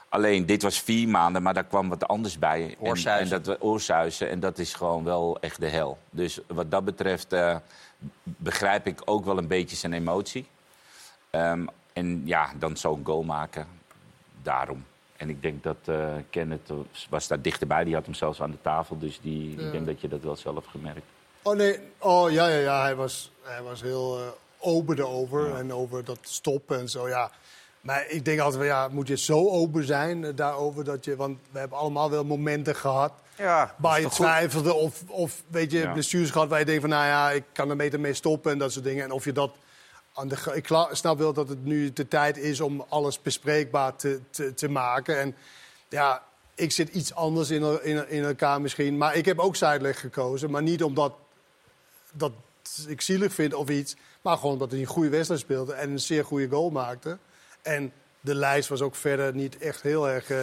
Alleen, 0.09 0.45
dit 0.45 0.61
was 0.61 0.81
vier 0.81 1.07
maanden, 1.07 1.41
maar 1.41 1.53
daar 1.53 1.63
kwam 1.63 1.89
wat 1.89 2.07
anders 2.07 2.39
bij. 2.39 2.75
Oorsuizen. 2.79 3.37
En, 3.37 3.43
en 3.43 3.49
dat, 3.49 3.61
oorsuizen. 3.61 4.29
En 4.29 4.39
dat 4.39 4.57
is 4.57 4.73
gewoon 4.73 5.03
wel 5.03 5.37
echt 5.39 5.59
de 5.59 5.69
hel. 5.69 5.97
Dus 6.09 6.39
wat 6.47 6.71
dat 6.71 6.85
betreft 6.85 7.33
uh, 7.33 7.55
begrijp 8.23 8.87
ik 8.87 9.01
ook 9.05 9.25
wel 9.25 9.37
een 9.37 9.47
beetje 9.47 9.75
zijn 9.75 9.93
emotie. 9.93 10.47
Um, 11.31 11.67
en 11.93 12.21
ja, 12.25 12.49
dan 12.59 12.77
zo'n 12.77 13.01
goal 13.03 13.23
maken. 13.23 13.67
Daarom. 14.41 14.85
En 15.23 15.29
ik 15.29 15.41
denk 15.41 15.63
dat 15.63 15.77
uh, 15.89 16.13
Kenneth 16.29 16.71
was 17.09 17.27
daar 17.27 17.41
dichterbij. 17.41 17.83
Die 17.83 17.93
had 17.93 18.05
hem 18.05 18.13
zelfs 18.13 18.41
aan 18.41 18.51
de 18.51 18.61
tafel. 18.61 18.97
Dus 18.99 19.19
die, 19.21 19.55
ja. 19.57 19.65
ik 19.65 19.71
denk 19.71 19.85
dat 19.85 20.01
je 20.01 20.07
dat 20.07 20.21
wel 20.21 20.35
zelf 20.35 20.65
gemerkt. 20.65 21.05
Oh 21.41 21.55
nee, 21.55 21.79
oh 21.97 22.31
ja, 22.31 22.47
ja, 22.47 22.57
ja. 22.57 22.81
Hij 22.81 22.95
was, 22.95 23.31
hij 23.41 23.61
was 23.61 23.81
heel 23.81 24.19
uh, 24.19 24.25
open 24.59 24.97
erover. 24.99 25.47
Ja. 25.47 25.57
En 25.57 25.73
over 25.73 26.03
dat 26.03 26.17
stoppen 26.21 26.79
en 26.79 26.89
zo, 26.89 27.07
ja. 27.07 27.31
Maar 27.81 28.05
ik 28.09 28.25
denk 28.25 28.39
altijd, 28.39 28.63
ja, 28.63 28.87
moet 28.87 29.07
je 29.07 29.17
zo 29.17 29.49
open 29.49 29.85
zijn 29.85 30.23
uh, 30.23 30.29
daarover 30.35 30.83
dat 30.83 31.05
je... 31.05 31.15
Want 31.15 31.37
we 31.51 31.59
hebben 31.59 31.77
allemaal 31.77 32.09
wel 32.09 32.23
momenten 32.25 32.75
gehad 32.75 33.13
ja, 33.37 33.75
waar 33.77 34.01
je 34.01 34.09
twijfelde 34.09 34.73
of, 34.73 35.03
of 35.07 35.43
weet 35.47 35.71
je, 35.71 35.79
ja. 35.79 35.91
blessures 35.91 36.31
gehad 36.31 36.49
waar 36.49 36.59
je 36.59 36.65
denkt 36.65 36.81
van... 36.81 36.89
nou 36.89 37.05
ja, 37.05 37.31
ik 37.31 37.43
kan 37.51 37.69
er 37.69 37.75
beter 37.75 37.99
mee 37.99 38.13
stoppen 38.13 38.51
en 38.51 38.57
dat 38.57 38.71
soort 38.71 38.85
dingen. 38.85 39.03
En 39.03 39.11
of 39.11 39.25
je 39.25 39.31
dat 39.31 39.51
aan 40.13 40.27
de, 40.27 40.37
ik 40.53 40.69
snap 40.91 41.17
wel 41.17 41.33
dat 41.33 41.49
het 41.49 41.65
nu 41.65 41.93
de 41.93 42.07
tijd 42.07 42.37
is 42.37 42.61
om 42.61 42.85
alles 42.89 43.21
bespreekbaar 43.21 43.95
te, 43.95 44.19
te, 44.29 44.53
te 44.53 44.69
maken. 44.69 45.19
En 45.19 45.35
ja, 45.89 46.23
ik 46.55 46.71
zit 46.71 46.89
iets 46.89 47.13
anders 47.13 47.49
in, 47.49 47.83
in, 47.83 48.09
in 48.09 48.23
elkaar 48.23 48.61
misschien. 48.61 48.97
Maar 48.97 49.15
ik 49.15 49.25
heb 49.25 49.39
ook 49.39 49.55
Zuidleg 49.55 49.99
gekozen. 49.99 50.51
Maar 50.51 50.61
niet 50.61 50.83
omdat 50.83 51.13
dat 52.13 52.31
ik 52.87 53.01
zielig 53.01 53.33
vind 53.33 53.53
of 53.53 53.69
iets. 53.69 53.95
Maar 54.21 54.37
gewoon 54.37 54.53
omdat 54.53 54.71
hij 54.71 54.79
een 54.79 54.85
goede 54.85 55.09
wedstrijd 55.09 55.41
speelde 55.41 55.73
en 55.73 55.91
een 55.91 55.99
zeer 55.99 56.25
goede 56.25 56.49
goal 56.49 56.69
maakte. 56.69 57.17
En 57.61 57.93
de 58.19 58.35
lijst 58.35 58.69
was 58.69 58.81
ook 58.81 58.95
verder 58.95 59.35
niet 59.35 59.57
echt 59.57 59.81
heel 59.81 60.09
erg 60.09 60.29
uh, 60.29 60.37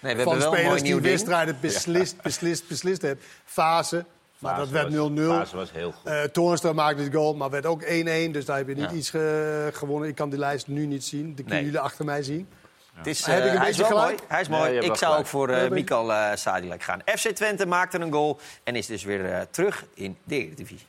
nee, 0.00 0.24
van 0.24 0.40
spelers 0.40 0.82
die 0.82 1.00
wedstrijden 1.00 1.56
beslist, 1.60 2.22
beslist, 2.22 2.68
beslist 2.68 3.02
hebben. 3.02 3.24
Fase, 3.44 4.04
maar 4.40 4.56
dat 4.56 4.68
werd 4.68 4.92
0-0. 4.92 5.54
was 5.54 5.72
heel 5.72 5.92
goed. 5.92 6.10
Uh, 6.10 6.22
Toornstra 6.22 6.72
maakte 6.72 7.02
het 7.02 7.14
goal, 7.14 7.34
maar 7.34 7.50
werd 7.50 7.66
ook 7.66 7.82
1-1. 7.82 7.86
Dus 8.30 8.44
daar 8.44 8.56
heb 8.56 8.68
je 8.68 8.74
niet 8.74 8.90
ja. 8.90 8.96
iets 8.96 9.10
ge 9.10 9.70
gewonnen. 9.72 10.08
Ik 10.08 10.14
kan 10.14 10.30
die 10.30 10.38
lijst 10.38 10.66
nu 10.66 10.86
niet 10.86 11.04
zien. 11.04 11.24
Die 11.24 11.34
kunnen 11.34 11.54
nee. 11.54 11.64
jullie 11.64 11.80
achter 11.80 12.04
mij 12.04 12.22
zien. 12.22 12.48
Ja. 12.92 12.98
Het 12.98 13.06
is, 13.06 13.20
uh, 13.20 13.26
heb 13.26 13.44
ik 13.44 13.50
een 13.50 13.56
hij, 13.56 13.66
beetje 13.66 13.82
is 13.82 13.90
mooi. 13.90 14.14
hij 14.28 14.40
is 14.40 14.48
mooi. 14.48 14.72
Ja, 14.72 14.80
ik 14.80 14.84
zou 14.84 14.96
gelijk. 14.96 15.18
ook 15.18 15.26
voor 15.26 15.50
uh, 15.50 15.68
Mikal 15.68 16.10
uh, 16.10 16.30
Sadilek 16.34 16.82
gaan. 16.82 17.00
FC 17.04 17.28
Twente 17.28 17.66
maakte 17.66 17.98
een 17.98 18.12
goal 18.12 18.38
en 18.64 18.76
is 18.76 18.86
dus 18.86 19.04
weer 19.04 19.24
uh, 19.24 19.40
terug 19.50 19.84
in 19.94 20.16
de 20.24 20.34
Eredivisie. 20.34 20.88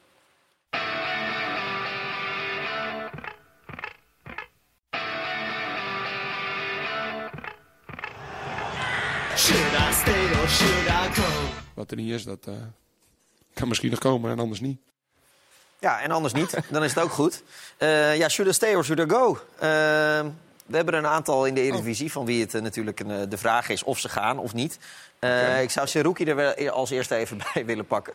Wat 11.73 11.91
er 11.91 11.97
niet 11.97 12.11
is, 12.11 12.23
dat 12.23 12.47
uh, 12.49 12.55
kan 13.61 13.69
misschien 13.69 13.89
nog 13.89 13.99
komen 13.99 14.31
en 14.31 14.39
anders 14.39 14.59
niet. 14.59 14.79
Ja, 15.79 16.01
en 16.01 16.11
anders 16.11 16.33
niet. 16.33 16.57
Dan 16.69 16.83
is 16.83 16.93
het 16.93 17.03
ook 17.03 17.11
goed. 17.11 17.43
Uh, 17.77 18.17
ja, 18.17 18.29
should 18.29 18.51
I 18.51 18.53
stay 18.53 18.75
or 18.75 18.83
should 18.83 19.11
I 19.11 19.13
go? 19.13 19.31
Uh, 19.31 19.59
we 20.65 20.75
hebben 20.75 20.93
er 20.93 20.99
een 20.99 21.07
aantal 21.07 21.45
in 21.45 21.53
de 21.53 21.61
Eredivisie... 21.61 22.07
Oh. 22.07 22.11
van 22.11 22.25
wie 22.25 22.41
het 22.41 22.53
uh, 22.53 22.61
natuurlijk 22.61 22.99
een, 22.99 23.29
de 23.29 23.37
vraag 23.37 23.69
is 23.69 23.83
of 23.83 23.99
ze 23.99 24.09
gaan 24.09 24.39
of 24.39 24.53
niet. 24.53 24.79
Okay. 25.19 25.61
Ik 25.61 25.69
zou 25.69 25.87
Seruki 25.87 26.25
er 26.25 26.35
wel 26.35 26.69
als 26.69 26.89
eerste 26.89 27.15
even 27.15 27.37
bij 27.53 27.65
willen 27.65 27.85
pakken. 27.85 28.13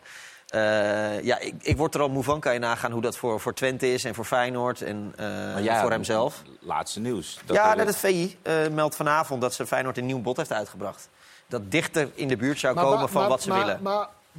ja, 1.22 1.38
ik, 1.38 1.54
ik, 1.60 1.76
word 1.76 1.94
er 1.94 2.00
al 2.00 2.08
moe 2.08 2.22
van. 2.22 2.40
Kan 2.40 2.52
je 2.52 2.58
nagaan 2.58 2.92
hoe 2.92 3.02
dat 3.02 3.16
voor, 3.16 3.40
voor 3.40 3.54
Twente 3.54 3.92
is 3.92 4.04
en 4.04 4.14
voor 4.14 4.24
Feyenoord 4.24 4.82
en 4.82 5.14
ja, 5.60 5.80
voor 5.80 5.90
hemzelf. 5.90 6.42
Laatste 6.60 7.00
nieuws. 7.00 7.38
Dat 7.44 7.56
ja, 7.56 7.74
dat 7.74 7.86
het 7.86 7.96
VI 7.96 8.36
meldt 8.70 8.96
vanavond 8.96 9.40
dat 9.40 9.54
ze 9.54 9.66
Feyenoord 9.66 9.98
een 9.98 10.06
nieuw 10.06 10.20
bod 10.20 10.36
heeft 10.36 10.52
uitgebracht 10.52 11.08
dat 11.48 11.70
dichter 11.70 12.08
in 12.14 12.28
de 12.28 12.36
buurt 12.36 12.58
zou 12.58 12.74
maar, 12.74 12.84
komen 12.84 12.98
maar, 12.98 13.08
van 13.08 13.20
maar, 13.20 13.30
wat 13.30 13.42
ze 13.42 13.52
willen. 13.52 13.80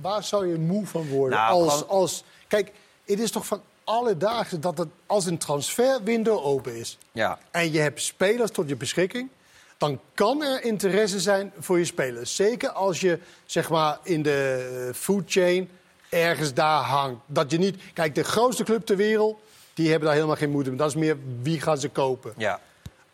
Waar 0.02 0.24
zou 0.24 0.48
je 0.48 0.58
moe 0.58 0.86
van 0.86 1.08
worden? 1.08 1.40
Nou, 1.40 1.64
als, 1.64 1.74
gewoon... 1.74 1.90
als, 1.90 2.24
kijk, 2.48 2.72
het 3.06 3.20
is 3.20 3.32
toch 3.32 3.46
van 3.46 3.62
alle 3.84 4.18
dagen 4.18 4.62
dat 4.62 4.78
het 4.78 4.88
als 5.06 5.26
een 5.26 5.38
transferwindow 5.38 6.46
open 6.46 6.76
is. 6.76 6.98
Ja. 7.12 7.40
En 7.52 7.72
je 7.72 7.80
hebt 7.80 8.02
spelers 8.02 8.52
tot 8.52 8.70
je 8.70 8.76
beschikking. 8.76 9.30
Dan 9.78 10.00
kan 10.14 10.44
er 10.44 10.64
interesse 10.64 11.20
zijn 11.20 11.52
voor 11.60 11.78
je 11.78 11.86
spelers. 11.86 12.36
Zeker 12.36 12.70
als 12.70 13.02
je 13.02 13.20
zeg 13.46 13.70
maar, 13.70 14.00
in 14.04 14.22
de 14.22 14.92
food 14.96 15.24
chain 15.26 15.70
ergens 16.10 16.54
daar 16.54 16.82
hangt. 16.82 17.22
Dat 17.26 17.52
je 17.52 17.58
niet. 17.58 17.82
Kijk, 17.94 18.16
de 18.16 18.24
grootste 18.24 18.64
club 18.64 18.86
ter 18.86 18.96
wereld. 18.96 19.40
Die 19.74 19.90
hebben 19.90 20.06
daar 20.06 20.16
helemaal 20.16 20.36
geen 20.36 20.52
moeite 20.52 20.70
mee. 20.70 20.80
Dat 20.80 20.90
is 20.90 20.96
meer 20.96 21.18
wie 21.42 21.62
gaan 21.62 21.78
ze 21.78 21.90
kopen. 21.90 22.34
Ja 22.38 22.60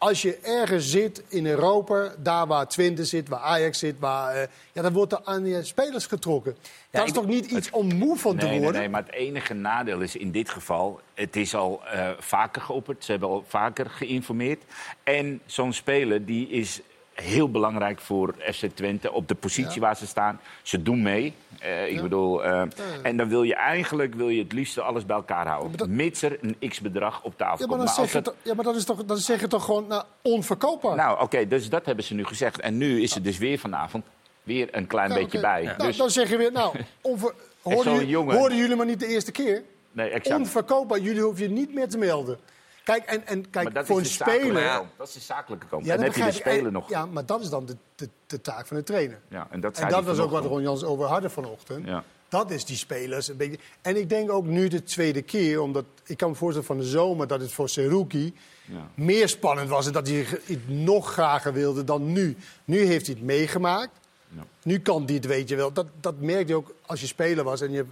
als 0.03 0.21
je 0.21 0.37
ergens 0.41 0.89
zit 0.89 1.23
in 1.27 1.45
Europa, 1.45 2.13
daar 2.17 2.47
waar 2.47 2.67
Twente 2.67 3.05
zit, 3.05 3.29
waar 3.29 3.39
Ajax 3.39 3.79
zit, 3.79 3.99
waar, 3.99 4.35
uh, 4.35 4.41
ja, 4.71 4.81
dan 4.81 4.93
wordt 4.93 5.11
er 5.11 5.19
aan 5.23 5.45
je 5.45 5.63
spelers 5.63 6.05
getrokken. 6.05 6.55
Ja, 6.89 6.99
dat 6.99 7.07
is 7.07 7.13
toch 7.13 7.25
niet 7.25 7.45
iets 7.45 7.69
om 7.69 7.95
moe 7.95 8.17
van 8.17 8.37
te 8.37 8.45
worden? 8.45 8.71
Nee, 8.71 8.71
nee, 8.71 8.89
maar 8.89 9.03
het 9.03 9.13
enige 9.13 9.53
nadeel 9.53 9.99
is 9.99 10.15
in 10.15 10.31
dit 10.31 10.49
geval, 10.49 10.99
het 11.13 11.35
is 11.35 11.55
al 11.55 11.81
uh, 11.93 12.09
vaker 12.19 12.61
geopperd, 12.61 13.03
ze 13.03 13.11
hebben 13.11 13.29
al 13.29 13.43
vaker 13.47 13.89
geïnformeerd. 13.89 14.63
En 15.03 15.41
zo'n 15.45 15.73
speler 15.73 16.25
die 16.25 16.49
is 16.49 16.81
heel 17.13 17.49
belangrijk 17.51 17.99
voor 17.99 18.35
FC 18.53 18.65
Twente. 18.73 19.11
Op 19.11 19.27
de 19.27 19.35
positie 19.35 19.81
waar 19.81 19.95
ze 19.97 20.07
staan. 20.07 20.39
Ze 20.61 20.81
doen 20.81 21.01
mee. 21.01 21.33
Eh, 21.59 21.87
ik 21.91 22.01
bedoel, 22.01 22.43
eh, 22.43 22.61
En 23.03 23.17
dan 23.17 23.29
wil 23.29 23.43
je 23.43 23.55
eigenlijk 23.55 24.15
wil 24.15 24.29
je 24.29 24.43
het 24.43 24.53
liefst 24.53 24.79
alles 24.79 25.05
bij 25.05 25.15
elkaar 25.15 25.47
houden. 25.47 25.95
Mits 25.95 26.21
er 26.21 26.37
een 26.41 26.69
x-bedrag 26.69 27.23
op 27.23 27.37
tafel 27.37 27.57
Ja, 27.59 27.67
maar, 27.75 27.77
komt. 27.85 27.95
dan 27.95 28.07
Maar 28.13 28.21
toch, 28.23 28.35
ja, 28.41 28.53
maar 28.53 28.63
dat 28.65 28.75
is 28.75 28.85
toch, 28.85 29.05
dan 29.05 29.17
zeg 29.17 29.39
je 29.41 29.47
toch 29.47 29.65
gewoon 29.65 29.87
nou, 29.87 30.03
onverkoopbaar. 30.21 30.95
Nou, 30.95 31.21
oké, 31.21 31.47
dus 31.47 31.69
dat 31.69 31.85
hebben 31.85 32.03
ze 32.05 32.13
nu 32.13 32.25
gezegd. 32.25 32.59
En 32.59 32.77
nu 32.77 33.01
is 33.01 33.13
het 33.13 33.23
dus 33.23 33.37
weer 33.37 33.59
vanavond 33.59 34.05
weer 34.43 34.67
een 34.71 34.87
klein 34.87 35.09
Ja, 35.09 35.15
beetje 35.15 35.39
bij. 35.39 35.63
Nou, 35.63 35.77
Dus, 35.77 35.97
Dan 35.97 36.09
zeg 36.09 36.29
je 36.29 36.37
weer, 36.37 36.51
nou, 36.51 36.75
onver, 37.01 37.33
hoorden, 37.61 37.93
jullie, 37.93 38.07
jongen- 38.07 38.37
hoorden 38.37 38.57
jullie 38.57 38.75
maar 38.75 38.85
niet 38.85 38.99
de 38.99 39.07
eerste 39.07 39.31
keer? 39.31 39.63
nee, 39.91 40.09
exact. 40.09 40.39
Onverkoopbaar, 40.39 40.99
jullie 40.99 41.21
hoeven 41.21 41.43
je 41.43 41.49
niet 41.49 41.73
meer 41.73 41.87
te 41.89 41.97
melden. 41.97 42.39
Kijk, 42.83 43.03
en, 43.05 43.27
en 43.27 43.49
kijk, 43.49 43.85
voor 43.85 43.97
een 43.97 44.05
speler... 44.05 44.81
Dat 44.97 45.07
is 45.07 45.13
de 45.13 45.19
zakelijke 45.19 45.67
kant. 45.67 45.85
Ja, 45.85 45.91
en 45.91 45.97
dan 45.97 46.05
heb 46.05 46.15
je 46.15 46.23
de 46.23 46.31
speler 46.31 46.71
nog. 46.71 46.89
Ja, 46.89 47.05
maar 47.05 47.25
dat 47.25 47.41
is 47.41 47.49
dan 47.49 47.65
de, 47.65 47.75
de, 47.95 48.09
de 48.27 48.41
taak 48.41 48.67
van 48.67 48.77
de 48.77 48.83
trainer. 48.83 49.19
Ja, 49.27 49.47
en 49.49 49.59
dat, 49.59 49.79
En 49.79 49.89
dat 49.89 50.03
was 50.03 50.19
ook 50.19 50.31
wat. 50.31 50.45
Ron 50.45 50.61
Jans 50.61 50.83
over 50.83 51.05
hadden 51.05 51.31
vanochtend. 51.31 51.87
Ja. 51.87 52.03
Dat 52.29 52.51
is 52.51 52.65
die 52.65 52.77
spelers 52.77 53.27
een 53.27 53.37
beetje. 53.37 53.59
En 53.81 53.97
ik 53.97 54.09
denk 54.09 54.31
ook 54.31 54.45
nu 54.45 54.67
de 54.67 54.83
tweede 54.83 55.21
keer, 55.21 55.61
omdat 55.61 55.85
ik 56.05 56.17
kan 56.17 56.29
me 56.29 56.35
voorstellen 56.35 56.67
van 56.67 56.77
de 56.77 56.83
zomer 56.83 57.27
dat 57.27 57.41
het 57.41 57.51
voor 57.51 57.69
Seruki 57.69 58.33
Ja. 58.65 58.89
meer 58.93 59.29
spannend 59.29 59.69
was 59.69 59.87
en 59.87 59.93
dat 59.93 60.07
hij 60.07 60.25
het 60.45 60.69
nog 60.69 61.11
grager 61.11 61.53
wilde 61.53 61.83
dan 61.83 62.11
nu. 62.11 62.37
Nu 62.65 62.79
heeft 62.79 63.05
hij 63.05 63.15
het 63.15 63.23
meegemaakt. 63.23 64.01
Nu 64.63 64.79
kan 64.79 65.03
hij 65.05 65.15
het, 65.15 65.25
weet 65.25 65.49
je 65.49 65.55
wel. 65.55 65.73
Dat, 65.73 65.85
dat 65.99 66.19
merk 66.19 66.47
je 66.47 66.55
ook 66.55 66.73
als 66.85 67.01
je 67.01 67.07
speler 67.07 67.43
was 67.43 67.61
en 67.61 67.71
je 67.71 67.85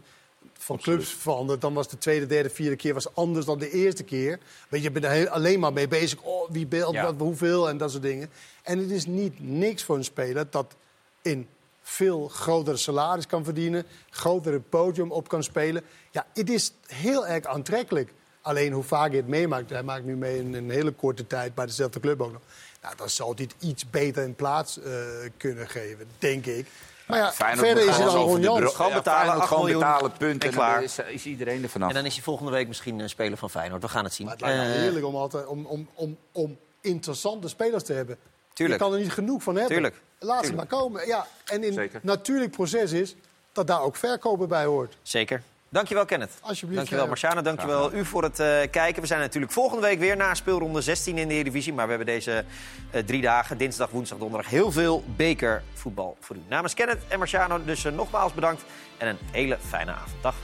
van 0.64 0.78
clubs 0.78 1.10
veranderd. 1.10 1.62
Dan 1.62 1.74
was 1.74 1.88
de 1.88 1.98
tweede, 1.98 2.26
derde, 2.26 2.50
vierde 2.50 2.76
keer 2.76 2.94
was 2.94 3.16
anders 3.16 3.46
dan 3.46 3.60
de 3.60 3.72
eerste 3.72 4.04
keer. 4.04 4.40
Weet 4.70 4.82
je, 4.82 4.92
je 4.92 4.92
bent 5.00 5.06
er 5.06 5.30
alleen 5.30 5.60
maar 5.60 5.74
mee 5.74 5.88
bezig. 5.88 6.22
Oh, 6.22 6.50
wie 6.50 6.68
beeld, 6.68 6.94
Ja. 6.94 7.14
hoeveel 7.14 7.70
en 7.70 7.78
dat 7.78 7.92
soort 7.92 8.04
dingen. 8.04 8.30
En 8.64 8.78
het 8.80 8.90
is 8.90 9.06
niet 9.06 9.34
niks 9.40 9.84
voor 9.84 9.96
een 9.96 10.04
speler 10.04 10.48
dat 10.50 10.76
in 11.22 11.48
veel 11.82 12.28
grotere 12.28 12.78
salaris 12.78 13.28
kan 13.28 13.44
verdienen, 13.44 13.86
grotere 14.10 14.60
podium 14.60 15.12
op 15.12 15.28
kan 15.28 15.44
spelen. 15.44 15.84
Ja, 16.12 16.26
het 16.34 16.50
is 16.50 16.74
heel 16.88 17.28
erg 17.28 17.46
aantrekkelijk. 17.46 18.14
Alleen 18.42 18.72
hoe 18.72 18.84
vaak 18.84 19.12
je 19.12 19.18
het 19.18 19.28
meemaakt, 19.28 19.70
hij 19.70 19.84
maakt 19.84 20.06
nu 20.06 20.16
mee 20.16 20.38
in 20.38 20.54
een 20.54 20.70
hele 20.70 20.92
korte 20.92 21.28
tijd 21.28 21.56
bij 21.56 21.66
dezelfde 21.66 22.00
club 22.00 22.22
ook 22.22 22.32
nog. 22.32 22.42
Nou, 22.82 22.96
dan 22.96 23.10
zal 23.10 23.34
hij 23.36 23.44
het 23.50 23.68
iets 23.70 23.90
beter 23.90 24.24
in 24.24 24.36
plaats 24.36 24.80
eh, 24.80 24.92
kunnen 25.38 25.70
geven, 25.70 26.06
denk 26.20 26.46
ik. 26.46 26.68
Maar 27.12 27.20
ja, 27.20 27.32
Feyenoord 27.32 27.68
verder 27.68 27.84
is 27.88 27.98
het 27.98 28.10
gewoon 28.10 28.26
Ron 28.26 28.36
de 28.36 28.42
Jans. 28.42 28.60
bro- 28.60 28.88
ja, 28.90 29.02
gewoon 29.46 29.66
betalen, 29.72 30.12
punt. 30.18 30.44
En 30.44 30.50
En 30.50 30.56
klaar. 30.56 30.74
dan 30.76 30.84
is, 30.84 31.00
is 31.00 31.26
iedereen 31.26 31.64
er 31.64 31.70
vanaf. 31.70 31.90
En 31.90 31.96
dan 31.96 32.06
is 32.06 32.14
hij 32.14 32.24
volgende 32.24 32.52
week 32.52 32.68
misschien 32.68 33.00
een 33.00 33.10
speler 33.10 33.38
van 33.38 33.50
Feyenoord. 33.50 33.82
We 33.82 33.88
gaan 33.88 34.04
het 34.04 34.14
zien. 34.14 34.28
Het 34.28 34.42
lijkt 34.42 34.58
me 34.58 34.64
Eh, 34.74 34.80
heerlijk 34.80 35.06
om, 35.06 35.16
altijd, 35.16 35.46
om, 35.48 35.66
om, 35.66 35.88
om, 35.94 36.18
om 36.32 36.58
interessante 36.82 37.48
spelers 37.48 37.84
te 37.84 37.94
hebben. 37.94 38.18
Tuurlijk. 38.54 38.80
Je 38.80 38.86
kan 38.88 38.96
er 38.96 39.02
niet 39.04 39.12
genoeg 39.14 39.44
van 39.44 39.56
hebben. 39.56 39.74
Tuurlijk. 39.74 40.02
Laat 40.20 40.46
ze 40.46 40.54
maar 40.54 40.66
komen. 40.66 41.08
Ja, 41.08 41.28
en 41.46 41.64
in 41.64 41.74
Zeker. 41.74 42.00
natuurlijk 42.04 42.52
proces 42.52 42.92
is 42.92 43.16
dat 43.52 43.68
daar 43.68 43.82
ook 43.82 43.96
verkopen 43.96 44.48
bij 44.48 44.66
hoort. 44.66 44.98
Zeker. 45.02 45.44
Dankjewel, 45.74 46.06
Kenneth. 46.06 46.32
Alsjeblieft. 46.42 46.78
Dankjewel, 46.78 47.08
Marciano. 47.08 47.42
Dankjewel 47.42 47.94
u 47.94 48.06
voor 48.06 48.24
het 48.24 48.40
eh, 48.40 48.48
kijken. 48.72 49.02
We 49.02 49.08
zijn 49.08 49.20
natuurlijk 49.20 49.52
volgende 49.52 49.88
week 49.88 50.00
weer 50.00 50.18
na 50.18 50.34
speelronde 50.34 50.82
16 50.82 51.18
in 51.18 51.28
de 51.28 51.34
Eredivisie. 51.34 51.74
Maar 51.74 51.84
we 51.84 51.90
hebben 51.90 52.14
deze 52.14 52.46
eh, 52.92 53.04
drie 53.04 53.22
dagen, 53.22 53.58
dinsdag, 53.58 53.90
woensdag, 53.90 54.18
donderdag, 54.18 54.50
heel 54.50 54.72
veel 54.72 55.04
bekervoetbal 55.16 56.18
voor 56.20 56.36
u. 56.36 56.40
Namens 56.48 56.74
Kenneth 56.74 57.00
en 57.08 57.18
Marciano 57.18 57.64
dus 57.64 57.86
eh, 57.86 57.92
nogmaals 57.92 58.34
bedankt. 58.34 58.64
En 58.98 59.08
een 59.08 59.18
hele 59.32 59.58
fijne 59.70 59.92
avond. 59.92 60.22
Dag. 60.22 60.36